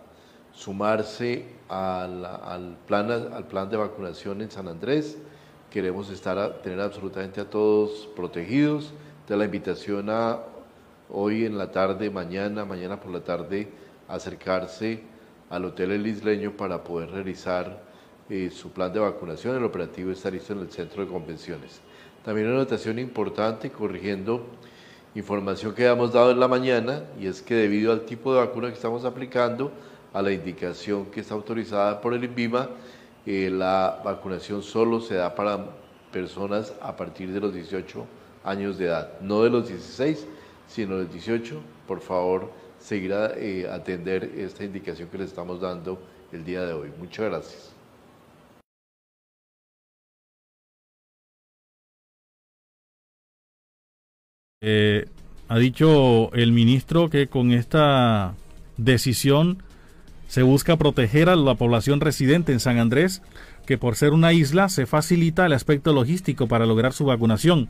sumarse 0.53 1.45
al, 1.69 2.25
al, 2.25 2.79
plan, 2.85 3.13
al 3.13 3.47
plan 3.47 3.71
de 3.71 3.77
vacunación 3.77 4.43
en 4.43 4.51
San 4.51 4.67
Andrés 4.67 5.19
queremos 5.75 6.09
estar 6.09 6.63
tener 6.63 6.79
absolutamente 6.79 7.41
a 7.41 7.51
todos 7.51 8.09
protegidos. 8.15 8.93
De 9.27 9.37
la 9.37 9.45
invitación 9.45 10.09
a 10.09 10.39
hoy 11.11 11.47
en 11.47 11.59
la 11.59 11.73
tarde, 11.73 12.11
mañana, 12.11 12.65
mañana 12.65 13.01
por 13.01 13.11
la 13.11 13.25
tarde, 13.25 13.67
acercarse 14.07 15.01
al 15.51 15.65
Hotel 15.65 15.91
El 15.91 16.07
Isleño 16.07 16.53
para 16.53 16.85
poder 16.85 17.11
realizar 17.11 17.83
eh, 18.31 18.53
su 18.55 18.71
plan 18.71 18.93
de 18.93 19.01
vacunación. 19.01 19.57
El 19.57 19.65
operativo 19.65 20.13
está 20.13 20.31
listo 20.31 20.53
en 20.53 20.61
el 20.61 20.71
centro 20.71 21.05
de 21.05 21.11
convenciones. 21.11 21.81
También 22.25 22.47
una 22.47 22.59
anotación 22.59 23.01
importante, 23.01 23.71
corrigiendo 23.71 24.47
información 25.17 25.75
que 25.75 25.87
hemos 25.87 26.13
dado 26.13 26.31
en 26.31 26.39
la 26.39 26.47
mañana, 26.47 27.03
y 27.19 27.27
es 27.27 27.43
que 27.43 27.57
debido 27.57 27.91
al 27.91 28.03
tipo 28.03 28.33
de 28.33 28.39
vacuna 28.39 28.69
que 28.69 28.75
estamos 28.75 29.05
aplicando, 29.05 29.73
a 30.13 30.23
la 30.23 30.31
indicación 30.31 31.07
que 31.07 31.21
está 31.21 31.35
autorizada 31.35 32.01
por 32.01 32.15
el 32.15 32.23
INVIMA, 32.23 32.69
la 33.27 34.01
vacunación 34.05 34.63
solo 34.63 35.01
se 35.01 35.15
da 35.15 35.35
para 35.35 35.67
personas 36.13 36.73
a 36.81 36.97
partir 36.97 37.33
de 37.33 37.41
los 37.41 37.55
18 37.55 38.07
años 38.45 38.79
de 38.79 38.87
edad, 38.87 39.21
no 39.21 39.43
de 39.43 39.51
los 39.51 39.69
16, 39.69 40.27
sino 40.69 40.97
de 40.97 41.05
los 41.05 41.13
18. 41.13 41.61
Por 41.87 42.01
favor, 42.01 42.53
seguir 42.79 43.13
a 43.15 43.33
eh, 43.37 43.69
atender 43.69 44.25
esta 44.37 44.65
indicación 44.65 45.09
que 45.09 45.19
les 45.19 45.29
estamos 45.29 45.61
dando 45.61 45.99
el 46.33 46.45
día 46.45 46.63
de 46.65 46.73
hoy. 46.73 46.93
Muchas 46.99 47.27
gracias. 47.27 47.75
Eh, 54.61 55.07
Ha 55.47 55.59
dicho 55.59 56.33
el 56.33 56.53
ministro 56.53 57.11
que 57.11 57.27
con 57.27 57.53
esta 57.53 58.35
decisión 58.79 59.63
se 60.35 60.43
busca 60.43 60.77
proteger 60.77 61.29
a 61.29 61.37
la 61.37 61.55
población 61.55 62.01
residente 62.01 62.51
en 62.51 62.59
San 62.59 62.81
Andrés, 62.81 63.23
que 63.67 63.79
por 63.79 63.95
ser 63.95 64.13
una 64.13 64.33
isla 64.33 64.69
se 64.69 64.85
facilita 64.85 65.47
el 65.47 65.53
aspecto 65.53 65.93
logístico 65.93 66.49
para 66.49 66.67
lograr 66.67 66.93
su 66.93 67.05
vacunación. 67.05 67.69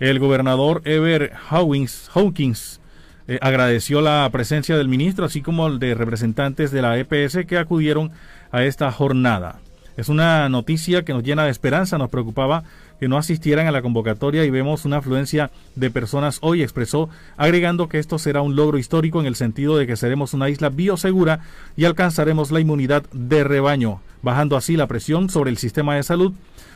El 0.00 0.18
gobernador 0.18 0.80
Ever 0.86 1.32
Hawkins, 1.50 2.10
Hawkins 2.14 2.80
eh, 3.28 3.38
agradeció 3.42 4.00
la 4.00 4.26
presencia 4.32 4.74
del 4.78 4.88
ministro, 4.88 5.26
así 5.26 5.42
como 5.42 5.70
de 5.70 5.94
representantes 5.94 6.70
de 6.70 6.80
la 6.80 6.98
EPS 6.98 7.44
que 7.46 7.58
acudieron 7.58 8.10
a 8.52 8.64
esta 8.64 8.90
jornada. 8.90 9.60
Es 9.98 10.08
una 10.08 10.48
noticia 10.48 11.04
que 11.04 11.12
nos 11.12 11.24
llena 11.24 11.44
de 11.44 11.50
esperanza, 11.50 11.98
nos 11.98 12.08
preocupaba 12.08 12.64
que 13.02 13.08
no 13.08 13.18
asistieran 13.18 13.66
a 13.66 13.72
la 13.72 13.82
convocatoria 13.82 14.44
y 14.44 14.50
vemos 14.50 14.84
una 14.84 14.98
afluencia 14.98 15.50
de 15.74 15.90
personas 15.90 16.38
hoy, 16.40 16.62
expresó, 16.62 17.08
agregando 17.36 17.88
que 17.88 17.98
esto 17.98 18.16
será 18.16 18.42
un 18.42 18.54
logro 18.54 18.78
histórico 18.78 19.18
en 19.18 19.26
el 19.26 19.34
sentido 19.34 19.76
de 19.76 19.88
que 19.88 19.96
seremos 19.96 20.34
una 20.34 20.48
isla 20.48 20.68
biosegura 20.68 21.40
y 21.76 21.84
alcanzaremos 21.84 22.52
la 22.52 22.60
inmunidad 22.60 23.02
de 23.10 23.42
rebaño, 23.42 24.00
bajando 24.22 24.56
así 24.56 24.76
la 24.76 24.86
presión 24.86 25.30
sobre 25.30 25.50
el 25.50 25.58
sistema 25.58 25.96
de 25.96 26.04
salud 26.04 26.32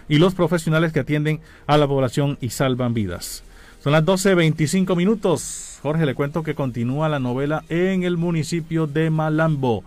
y 0.08 0.18
los 0.18 0.34
profesionales 0.34 0.92
que 0.92 0.98
atienden 0.98 1.38
a 1.68 1.76
la 1.76 1.86
población 1.86 2.38
y 2.40 2.50
salvan 2.50 2.92
vidas. 2.92 3.44
Son 3.80 3.92
las 3.92 4.04
12.25 4.04 4.96
minutos. 4.96 5.78
Jorge, 5.80 6.06
le 6.06 6.16
cuento 6.16 6.42
que 6.42 6.56
continúa 6.56 7.08
la 7.08 7.20
novela 7.20 7.62
en 7.68 8.02
el 8.02 8.16
municipio 8.16 8.88
de 8.88 9.10
Malambo, 9.10 9.84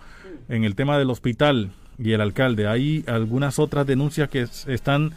en 0.47 0.63
el 0.63 0.75
tema 0.75 0.97
del 0.97 1.09
hospital 1.09 1.71
y 2.01 2.13
el 2.13 2.21
alcalde. 2.21 2.65
Hay 2.65 3.03
algunas 3.07 3.59
otras 3.59 3.85
denuncias 3.85 4.29
que 4.29 4.47
están 4.67 5.11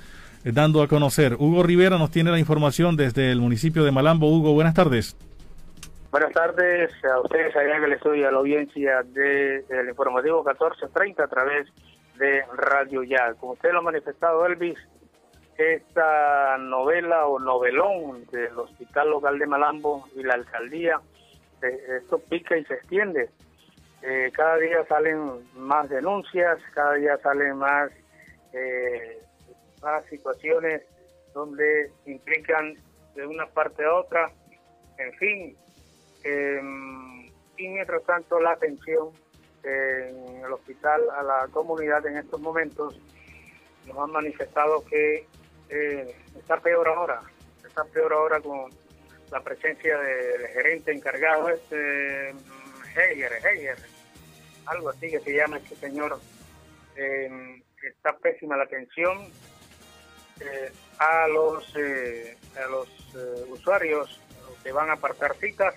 dando 0.44 0.82
a 0.82 0.88
conocer. 0.88 1.34
Hugo 1.38 1.62
Rivera 1.62 1.98
nos 1.98 2.10
tiene 2.10 2.30
la 2.30 2.38
información 2.38 2.96
desde 2.96 3.30
el 3.30 3.40
municipio 3.40 3.84
de 3.84 3.92
Malambo. 3.92 4.28
Hugo, 4.28 4.52
buenas 4.52 4.74
tardes. 4.74 5.16
Buenas 6.10 6.32
tardes 6.32 6.92
a 7.04 7.20
ustedes, 7.20 7.56
allá 7.56 7.80
que 7.80 7.86
les 7.86 7.96
estoy 7.96 8.22
a 8.22 8.30
la 8.30 8.38
audiencia 8.38 9.02
del 9.02 9.66
de, 9.66 9.88
informativo 9.88 10.44
1430 10.44 11.24
a 11.24 11.28
través 11.28 11.68
de 12.18 12.42
Radio 12.54 13.02
Ya. 13.02 13.32
Como 13.40 13.52
usted 13.52 13.72
lo 13.72 13.78
ha 13.78 13.82
manifestado, 13.82 14.44
Elvis, 14.44 14.78
esta 15.56 16.58
novela 16.58 17.26
o 17.26 17.38
novelón 17.38 18.26
del 18.30 18.58
Hospital 18.58 19.10
Local 19.10 19.38
de 19.38 19.46
Malambo 19.46 20.06
y 20.14 20.22
la 20.22 20.34
alcaldía, 20.34 21.00
eh, 21.62 21.98
esto 22.02 22.18
pica 22.18 22.58
y 22.58 22.64
se 22.64 22.74
extiende. 22.74 23.30
Eh, 24.02 24.30
cada 24.34 24.56
día 24.58 24.84
salen 24.88 25.48
más 25.54 25.88
denuncias, 25.88 26.58
cada 26.74 26.94
día 26.94 27.16
salen 27.22 27.56
más 27.56 27.90
eh, 28.52 29.18
a 29.82 30.02
situaciones 30.02 30.82
donde 31.34 31.90
implican 32.06 32.74
de 33.14 33.26
una 33.26 33.46
parte 33.46 33.84
a 33.84 33.94
otra, 33.94 34.30
en 34.98 35.12
fin. 35.14 35.56
Em, 36.24 37.26
y 37.56 37.68
mientras 37.68 38.02
tanto 38.04 38.40
la 38.40 38.52
atención 38.52 39.10
en 39.64 40.44
el 40.44 40.52
hospital 40.52 41.02
a 41.10 41.22
la 41.22 41.48
comunidad 41.52 42.04
en 42.06 42.16
estos 42.16 42.40
momentos 42.40 43.00
nos 43.86 43.98
han 43.98 44.10
manifestado 44.10 44.84
que 44.84 45.26
eh, 45.68 46.16
está 46.36 46.60
peor 46.60 46.88
ahora, 46.88 47.20
está 47.64 47.84
peor 47.84 48.12
ahora 48.12 48.40
con 48.40 48.70
la 49.30 49.40
presencia 49.40 49.98
del 49.98 50.46
gerente 50.48 50.92
encargado, 50.92 51.48
este 51.48 52.30
Heger, 52.94 53.32
Heger, 53.32 53.78
algo 54.66 54.90
así 54.90 55.10
que 55.10 55.20
se 55.20 55.34
llama 55.34 55.56
este 55.58 55.74
señor. 55.76 56.18
Em, 56.96 57.62
está 57.82 58.16
pésima 58.18 58.56
la 58.56 58.64
atención, 58.64 59.18
eh, 60.44 60.72
a 60.98 61.28
los, 61.28 61.64
eh, 61.76 62.36
a 62.56 62.68
los 62.68 62.88
eh, 63.14 63.44
usuarios 63.48 64.20
que 64.62 64.72
van 64.72 64.90
a 64.90 64.94
apartar 64.94 65.34
citas. 65.36 65.74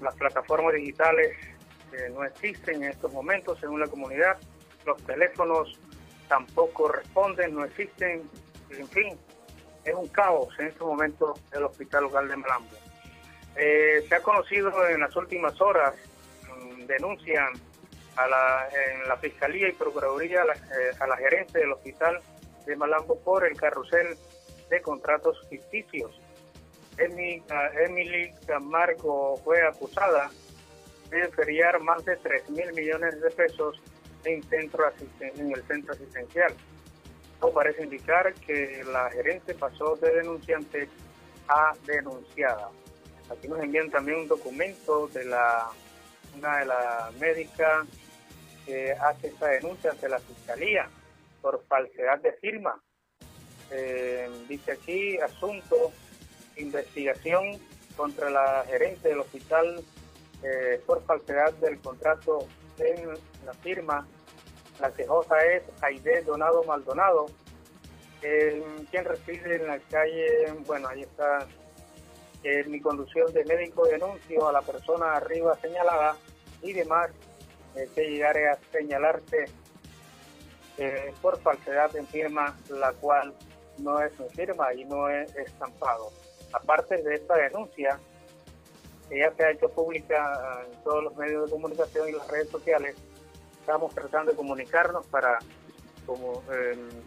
las 0.00 0.14
plataformas 0.14 0.74
digitales 0.74 1.36
no 2.12 2.24
existen 2.24 2.82
en 2.82 2.90
estos 2.90 3.12
momentos 3.12 3.58
según 3.60 3.80
la 3.80 3.86
comunidad. 3.86 4.36
Los 4.84 5.02
teléfonos 5.04 5.78
tampoco 6.28 6.88
responden, 6.88 7.54
no 7.54 7.64
existen. 7.64 8.22
En 8.70 8.88
fin, 8.88 9.18
es 9.84 9.94
un 9.94 10.08
caos 10.08 10.48
en 10.58 10.66
estos 10.66 10.86
momentos 10.86 11.40
el 11.52 11.64
hospital 11.64 12.04
local 12.04 12.28
de 12.28 12.36
Malambo. 12.36 12.76
se 13.54 14.14
ha 14.14 14.20
conocido 14.20 14.86
en 14.88 15.00
las 15.00 15.14
últimas 15.16 15.60
horas, 15.60 15.94
mm, 16.56 16.86
denuncian 16.86 17.52
a 18.16 18.28
la, 18.28 18.68
en 18.68 19.08
la 19.08 19.16
Fiscalía 19.16 19.68
y 19.68 19.72
Procuraduría 19.72 20.42
a 20.42 20.44
la, 20.46 20.56
a 21.00 21.06
la 21.06 21.16
gerente 21.16 21.58
del 21.58 21.72
hospital 21.72 22.20
de 22.66 22.76
Malambo 22.76 23.18
por 23.20 23.46
el 23.46 23.56
carrusel 23.56 24.16
de 24.68 24.82
contratos 24.82 25.38
ficticios. 25.48 26.20
Emily 26.98 28.32
Camargo 28.46 29.36
fue 29.44 29.62
acusada 29.66 30.30
de 31.10 31.28
feriar 31.28 31.80
más 31.80 32.04
de 32.04 32.16
3 32.16 32.50
mil 32.50 32.72
millones 32.72 33.20
de 33.20 33.30
pesos 33.30 33.80
en, 34.24 34.42
centro 34.44 34.84
en 35.20 35.52
el 35.52 35.62
centro 35.66 35.92
asistencial. 35.92 36.52
Esto 37.34 37.52
parece 37.52 37.84
indicar 37.84 38.32
que 38.34 38.82
la 38.90 39.10
gerente 39.10 39.54
pasó 39.54 39.94
de 39.96 40.10
denunciante 40.10 40.88
a 41.48 41.74
denunciada. 41.86 42.70
Aquí 43.30 43.46
nos 43.46 43.60
envían 43.60 43.90
también 43.90 44.20
un 44.20 44.28
documento 44.28 45.08
de 45.08 45.24
la 45.26 45.68
una 46.36 46.58
de 46.58 46.66
las 46.66 47.14
médicas 47.14 47.86
que 48.64 48.92
hace 48.92 49.28
esta 49.28 49.46
denuncia 49.48 49.90
ante 49.90 50.08
la 50.08 50.18
fiscalía 50.18 50.88
por 51.46 51.64
falsedad 51.68 52.18
de 52.22 52.32
firma. 52.32 52.82
Eh, 53.70 54.28
dice 54.48 54.72
aquí, 54.72 55.16
asunto, 55.18 55.92
investigación 56.56 57.60
contra 57.96 58.30
la 58.30 58.64
gerente 58.66 59.10
del 59.10 59.20
hospital 59.20 59.80
eh, 60.42 60.82
por 60.84 61.04
falsedad 61.04 61.52
del 61.54 61.78
contrato 61.78 62.48
en 62.78 63.10
la 63.44 63.52
firma. 63.62 64.08
La 64.80 64.90
quejosa 64.90 65.36
es 65.44 65.62
Aide 65.82 66.22
Donado 66.22 66.64
Maldonado, 66.64 67.26
quien 68.20 69.04
reside 69.04 69.54
en 69.54 69.68
la 69.68 69.78
calle, 69.78 70.52
bueno, 70.66 70.88
ahí 70.88 71.02
está, 71.02 71.46
en 72.42 72.72
mi 72.72 72.80
conducción 72.80 73.32
de 73.32 73.44
médico 73.44 73.86
denuncio 73.86 74.48
a 74.48 74.52
la 74.52 74.62
persona 74.62 75.12
arriba 75.12 75.56
señalada 75.60 76.16
y 76.60 76.72
demás 76.72 77.08
eh, 77.76 77.88
que 77.94 78.02
llegare 78.02 78.48
a 78.48 78.58
señalarte 78.72 79.44
eh, 80.78 81.12
por 81.22 81.38
falsedad 81.40 81.94
en 81.96 82.06
firma, 82.06 82.56
la 82.68 82.92
cual 82.92 83.34
no 83.78 84.00
es 84.00 84.18
mi 84.18 84.28
firma 84.30 84.72
y 84.74 84.84
no 84.84 85.08
es 85.08 85.34
estampado. 85.36 86.12
Aparte 86.52 87.02
de 87.02 87.14
esta 87.14 87.36
denuncia, 87.36 87.98
ya 89.10 89.32
se 89.32 89.44
ha 89.44 89.50
hecho 89.50 89.68
pública 89.70 90.64
en 90.70 90.82
todos 90.82 91.04
los 91.04 91.16
medios 91.16 91.46
de 91.46 91.50
comunicación 91.50 92.08
y 92.08 92.12
las 92.12 92.28
redes 92.28 92.50
sociales, 92.50 92.96
estamos 93.60 93.94
tratando 93.94 94.32
de 94.32 94.36
comunicarnos 94.36 95.06
para 95.06 95.38
como 96.06 96.42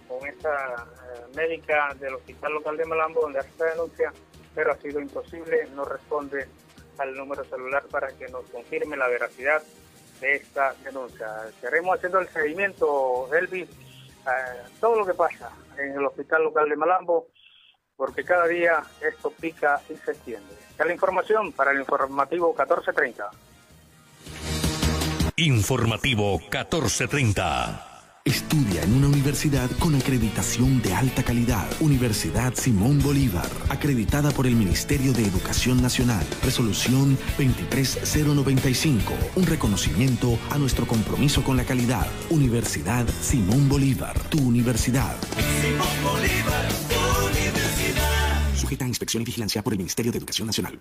con 0.07 0.27
esta 0.27 0.87
eh, 1.15 1.21
médica 1.35 1.95
del 1.99 2.15
hospital 2.15 2.53
local 2.53 2.77
de 2.77 2.85
Malambo 2.85 3.21
donde 3.21 3.39
hace 3.39 3.49
esta 3.49 3.65
denuncia, 3.65 4.13
pero 4.53 4.73
ha 4.73 4.75
sido 4.77 4.99
imposible, 4.99 5.67
no 5.73 5.85
responde 5.85 6.47
al 6.97 7.15
número 7.15 7.45
celular 7.45 7.85
para 7.89 8.09
que 8.09 8.27
nos 8.27 8.43
confirme 8.49 8.97
la 8.97 9.07
veracidad 9.07 9.63
de 10.19 10.35
esta 10.35 10.73
denuncia. 10.83 11.27
Estaremos 11.49 11.95
haciendo 11.95 12.19
el 12.19 12.27
seguimiento, 12.29 13.29
Elvis, 13.33 13.69
todo 14.79 14.97
lo 14.97 15.05
que 15.05 15.13
pasa 15.13 15.51
en 15.77 15.93
el 15.93 16.05
hospital 16.05 16.43
local 16.43 16.69
de 16.69 16.75
Malambo, 16.75 17.27
porque 17.95 18.23
cada 18.23 18.47
día 18.47 18.83
esto 19.01 19.31
pica 19.31 19.81
y 19.89 19.95
se 19.95 20.11
extiende. 20.11 20.53
Esta 20.69 20.85
la 20.85 20.93
información 20.93 21.51
para 21.51 21.71
el 21.71 21.79
informativo 21.79 22.49
1430. 22.49 23.29
Informativo 25.37 26.37
1430. 26.39 27.88
Estudia 28.29 28.83
en 28.83 28.93
una 28.93 29.07
universidad 29.07 29.71
con 29.79 29.95
acreditación 29.95 30.83
de 30.83 30.93
alta 30.93 31.23
calidad. 31.23 31.67
Universidad 31.79 32.53
Simón 32.53 33.01
Bolívar, 33.01 33.49
acreditada 33.69 34.29
por 34.29 34.45
el 34.45 34.55
Ministerio 34.55 35.13
de 35.13 35.25
Educación 35.25 35.81
Nacional. 35.81 36.23
Resolución 36.43 37.17
23095, 37.37 39.13
un 39.35 39.47
reconocimiento 39.47 40.37
a 40.51 40.59
nuestro 40.59 40.85
compromiso 40.85 41.43
con 41.43 41.57
la 41.57 41.63
calidad. 41.63 42.05
Universidad 42.29 43.07
Simón 43.19 43.67
Bolívar, 43.67 44.19
tu 44.29 44.37
universidad. 44.37 45.15
Simón 45.63 45.87
Bolívar, 46.03 46.67
tu 46.87 47.25
universidad. 47.25 48.55
Sujeta 48.55 48.85
a 48.85 48.89
inspección 48.89 49.23
y 49.23 49.25
vigilancia 49.25 49.63
por 49.63 49.73
el 49.73 49.79
Ministerio 49.79 50.11
de 50.11 50.19
Educación 50.19 50.45
Nacional. 50.45 50.79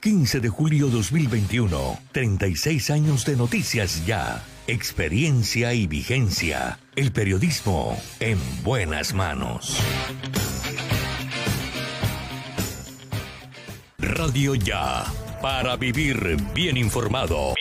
15 0.00 0.40
de 0.40 0.48
julio 0.48 0.88
2021, 0.88 1.98
36 2.12 2.88
años 2.88 3.26
de 3.26 3.36
noticias 3.36 4.06
ya. 4.06 4.42
Experiencia 4.68 5.74
y 5.74 5.86
vigencia. 5.86 6.80
El 6.96 7.12
periodismo 7.12 7.96
en 8.18 8.36
buenas 8.64 9.14
manos. 9.14 9.78
Radio 13.98 14.56
Ya. 14.56 15.04
Para 15.40 15.76
vivir 15.76 16.36
bien 16.52 16.76
informado. 16.76 17.54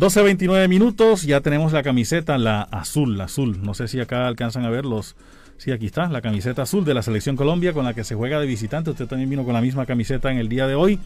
12.29 0.00 0.66
minutos, 0.66 1.24
ya 1.24 1.42
tenemos 1.42 1.74
la 1.74 1.82
camiseta, 1.82 2.38
la 2.38 2.62
azul, 2.62 3.18
la 3.18 3.24
azul. 3.24 3.62
No 3.62 3.74
sé 3.74 3.86
si 3.86 4.00
acá 4.00 4.26
alcanzan 4.26 4.64
a 4.64 4.70
ver 4.70 4.86
los... 4.86 5.14
Sí, 5.58 5.72
aquí 5.72 5.84
está, 5.84 6.08
la 6.08 6.22
camiseta 6.22 6.62
azul 6.62 6.86
de 6.86 6.94
la 6.94 7.02
Selección 7.02 7.36
Colombia 7.36 7.74
con 7.74 7.84
la 7.84 7.92
que 7.92 8.02
se 8.02 8.14
juega 8.14 8.40
de 8.40 8.46
visitante. 8.46 8.88
Usted 8.88 9.06
también 9.06 9.28
vino 9.28 9.44
con 9.44 9.52
la 9.52 9.60
misma 9.60 9.84
camiseta 9.84 10.32
en 10.32 10.38
el 10.38 10.48
día 10.48 10.66
de 10.66 10.74
hoy 10.74 10.98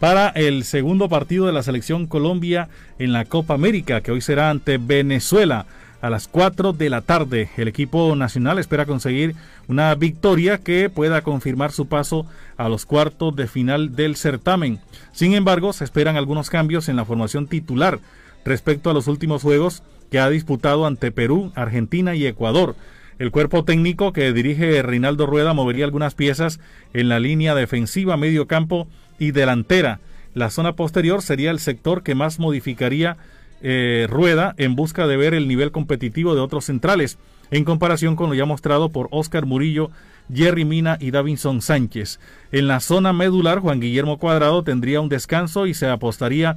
para 0.00 0.30
el 0.30 0.64
segundo 0.64 1.10
partido 1.10 1.44
de 1.44 1.52
la 1.52 1.62
Selección 1.62 2.06
Colombia 2.06 2.70
en 2.98 3.12
la 3.12 3.26
Copa 3.26 3.52
América, 3.52 4.00
que 4.00 4.12
hoy 4.12 4.22
será 4.22 4.48
ante 4.48 4.78
Venezuela 4.78 5.66
a 6.00 6.08
las 6.08 6.26
4 6.26 6.72
de 6.72 6.88
la 6.88 7.02
tarde. 7.02 7.50
El 7.58 7.68
equipo 7.68 8.16
nacional 8.16 8.58
espera 8.58 8.86
conseguir 8.86 9.34
una 9.68 9.94
victoria 9.94 10.56
que 10.56 10.88
pueda 10.88 11.20
confirmar 11.20 11.70
su 11.70 11.86
paso 11.86 12.24
a 12.56 12.70
los 12.70 12.86
cuartos 12.86 13.36
de 13.36 13.46
final 13.46 13.94
del 13.94 14.16
certamen. 14.16 14.80
Sin 15.12 15.34
embargo, 15.34 15.74
se 15.74 15.84
esperan 15.84 16.16
algunos 16.16 16.48
cambios 16.48 16.88
en 16.88 16.96
la 16.96 17.04
formación 17.04 17.46
titular 17.46 18.00
respecto 18.44 18.90
a 18.90 18.94
los 18.94 19.06
últimos 19.06 19.42
juegos 19.42 19.82
que 20.10 20.18
ha 20.18 20.28
disputado 20.28 20.86
ante 20.86 21.10
Perú, 21.10 21.52
Argentina 21.54 22.14
y 22.14 22.26
Ecuador. 22.26 22.76
El 23.18 23.30
cuerpo 23.30 23.64
técnico 23.64 24.12
que 24.12 24.32
dirige 24.32 24.82
Reinaldo 24.82 25.26
Rueda 25.26 25.54
movería 25.54 25.84
algunas 25.84 26.14
piezas 26.14 26.60
en 26.92 27.08
la 27.08 27.20
línea 27.20 27.54
defensiva, 27.54 28.16
medio 28.16 28.46
campo 28.46 28.88
y 29.18 29.30
delantera. 29.30 30.00
La 30.34 30.50
zona 30.50 30.74
posterior 30.74 31.22
sería 31.22 31.50
el 31.50 31.58
sector 31.58 32.02
que 32.02 32.14
más 32.14 32.38
modificaría 32.38 33.16
eh, 33.62 34.06
Rueda 34.10 34.54
en 34.58 34.74
busca 34.74 35.06
de 35.06 35.16
ver 35.16 35.34
el 35.34 35.46
nivel 35.46 35.70
competitivo 35.70 36.34
de 36.34 36.40
otros 36.40 36.64
centrales, 36.64 37.18
en 37.50 37.64
comparación 37.64 38.16
con 38.16 38.28
lo 38.28 38.34
ya 38.34 38.44
mostrado 38.44 38.88
por 38.88 39.08
Oscar 39.12 39.46
Murillo, 39.46 39.90
Jerry 40.32 40.64
Mina 40.64 40.96
y 41.00 41.10
Davinson 41.10 41.62
Sánchez. 41.62 42.18
En 42.50 42.66
la 42.66 42.80
zona 42.80 43.12
medular, 43.12 43.60
Juan 43.60 43.80
Guillermo 43.80 44.18
Cuadrado 44.18 44.62
tendría 44.62 45.00
un 45.00 45.08
descanso 45.08 45.66
y 45.66 45.74
se 45.74 45.86
apostaría 45.86 46.56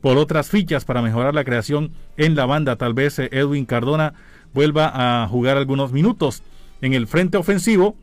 por 0.00 0.18
otras 0.18 0.48
fichas 0.48 0.84
para 0.84 1.02
mejorar 1.02 1.34
la 1.34 1.44
creación 1.44 1.92
en 2.16 2.36
la 2.36 2.46
banda. 2.46 2.76
Tal 2.76 2.94
vez 2.94 3.18
eh, 3.18 3.28
Edwin 3.32 3.64
Cardona 3.64 4.14
vuelva 4.54 4.90
a 5.22 5.28
jugar 5.28 5.56
algunos 5.56 5.92
minutos. 5.92 6.42
En 6.80 6.94
el 6.94 7.06
frente 7.06 7.36
ofensivo, 7.36 7.96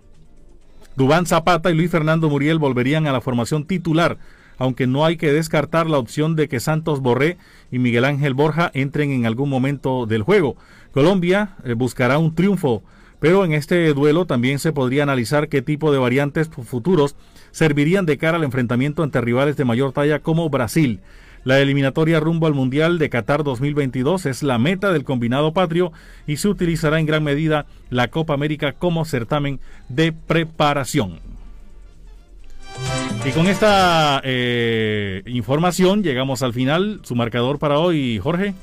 Dubán 0.96 1.26
Zapata 1.26 1.72
y 1.72 1.74
Luis 1.74 1.92
Fernando 1.92 2.30
Muriel 2.30 2.60
volverían 2.60 3.08
a 3.08 3.12
la 3.12 3.22
formación 3.22 3.66
titular, 3.66 4.18
aunque 4.58 4.86
no 4.86 5.06
hay 5.06 5.18
que 5.18 5.34
descartar 5.34 5.90
la 5.90 5.98
opción 5.98 6.36
de 6.36 6.48
que 6.48 6.60
Santos 6.60 7.00
Borré 7.00 7.38
y 7.72 7.80
Miguel 7.80 8.06
Ángel 8.06 8.36
Borja 8.36 8.70
entren 8.74 9.12
en 9.12 9.26
algún 9.26 9.50
momento 9.50 10.06
del 10.06 10.22
juego. 10.22 10.56
Colombia 10.92 11.56
eh, 11.64 11.74
buscará 11.74 12.20
un 12.20 12.36
triunfo, 12.36 12.84
pero 13.20 13.46
en 13.46 13.54
este 13.54 13.92
duelo 13.94 14.26
también 14.26 14.60
se 14.60 14.72
podría 14.72 15.04
analizar 15.04 15.50
qué 15.50 15.62
tipo 15.62 15.92
de 15.92 15.98
variantes 15.98 16.50
futuros 16.50 17.16
servirían 17.52 18.06
de 18.06 18.18
cara 18.18 18.38
al 18.38 18.44
enfrentamiento 18.44 19.04
entre 19.04 19.22
rivales 19.22 19.58
de 19.58 19.66
mayor 19.66 19.94
talla 19.94 20.20
como 20.20 20.50
Brasil. 20.50 21.00
La 21.44 21.60
eliminatoria 21.60 22.22
rumbo 22.22 22.48
al 22.48 22.54
Mundial 22.54 22.98
de 23.00 23.10
Qatar 23.10 23.44
2022 23.44 24.26
es 24.28 24.44
la 24.44 24.58
meta 24.58 24.94
del 24.94 25.04
combinado 25.04 25.52
patrio 25.52 25.92
y 26.26 26.38
se 26.38 26.48
utilizará 26.48 27.00
en 27.00 27.06
gran 27.06 27.24
medida 27.24 27.66
la 27.90 28.08
Copa 28.08 28.34
América 28.34 28.72
como 28.74 29.04
certamen 29.04 29.60
de 29.90 30.14
preparación. 30.14 31.20
Y 33.26 33.32
con 33.32 33.48
esta 33.48 34.22
eh, 34.24 35.22
información 35.26 36.04
llegamos 36.04 36.44
al 36.44 36.54
final. 36.54 37.02
Su 37.04 37.16
marcador 37.16 37.60
para 37.60 37.80
hoy, 37.80 38.20
Jorge. 38.20 38.54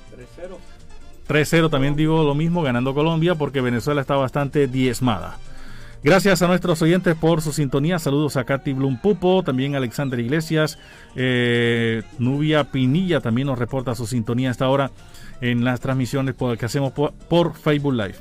3-0. 1.28 1.40
3-0 1.46 1.70
también 1.70 1.96
digo 1.96 2.24
lo 2.24 2.34
mismo, 2.34 2.62
ganando 2.62 2.94
Colombia 2.94 3.34
porque 3.34 3.60
Venezuela 3.60 4.00
está 4.00 4.16
bastante 4.16 4.66
diezmada. 4.66 5.38
Gracias 6.02 6.40
a 6.40 6.46
nuestros 6.46 6.80
oyentes 6.80 7.14
por 7.14 7.42
su 7.42 7.52
sintonía. 7.52 7.98
Saludos 7.98 8.38
a 8.38 8.44
Katy 8.44 8.72
Blum 8.72 8.98
Pupo, 8.98 9.42
también 9.42 9.74
a 9.74 9.78
Alexander 9.78 10.18
Iglesias. 10.18 10.78
Eh, 11.14 12.02
Nubia 12.18 12.64
Pinilla 12.64 13.20
también 13.20 13.48
nos 13.48 13.58
reporta 13.58 13.94
su 13.94 14.06
sintonía 14.06 14.50
hasta 14.50 14.64
ahora 14.64 14.90
en 15.42 15.62
las 15.62 15.80
transmisiones 15.80 16.34
que 16.58 16.64
hacemos 16.64 16.92
por, 16.92 17.54
Facebook 17.54 17.92
Live. 17.92 18.14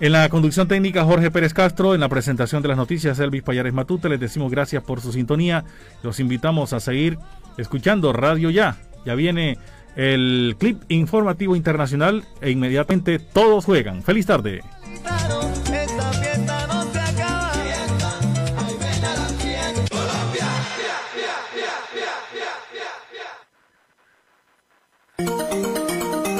En 0.00 0.12
la 0.12 0.28
conducción 0.28 0.68
técnica 0.68 1.04
Jorge 1.04 1.30
Pérez 1.30 1.54
Castro, 1.54 1.94
en 1.94 2.00
la 2.00 2.08
presentación 2.10 2.62
de 2.62 2.68
las 2.68 2.76
noticias 2.76 3.18
Elvis 3.18 3.42
Payares 3.42 3.72
Matute, 3.72 4.10
les 4.10 4.20
decimos 4.20 4.50
gracias 4.50 4.82
por 4.82 5.00
su 5.00 5.12
sintonía. 5.12 5.64
Los 6.02 6.20
invitamos 6.20 6.74
a 6.74 6.80
seguir 6.80 7.18
escuchando 7.56 8.12
Radio 8.12 8.50
Ya. 8.50 8.76
Ya 9.06 9.14
viene 9.14 9.56
el 9.96 10.56
clip 10.58 10.82
informativo 10.88 11.56
internacional 11.56 12.24
e 12.42 12.50
inmediatamente 12.50 13.18
todos 13.18 13.64
juegan. 13.64 14.02
Feliz 14.02 14.26
tarde. 14.26 14.62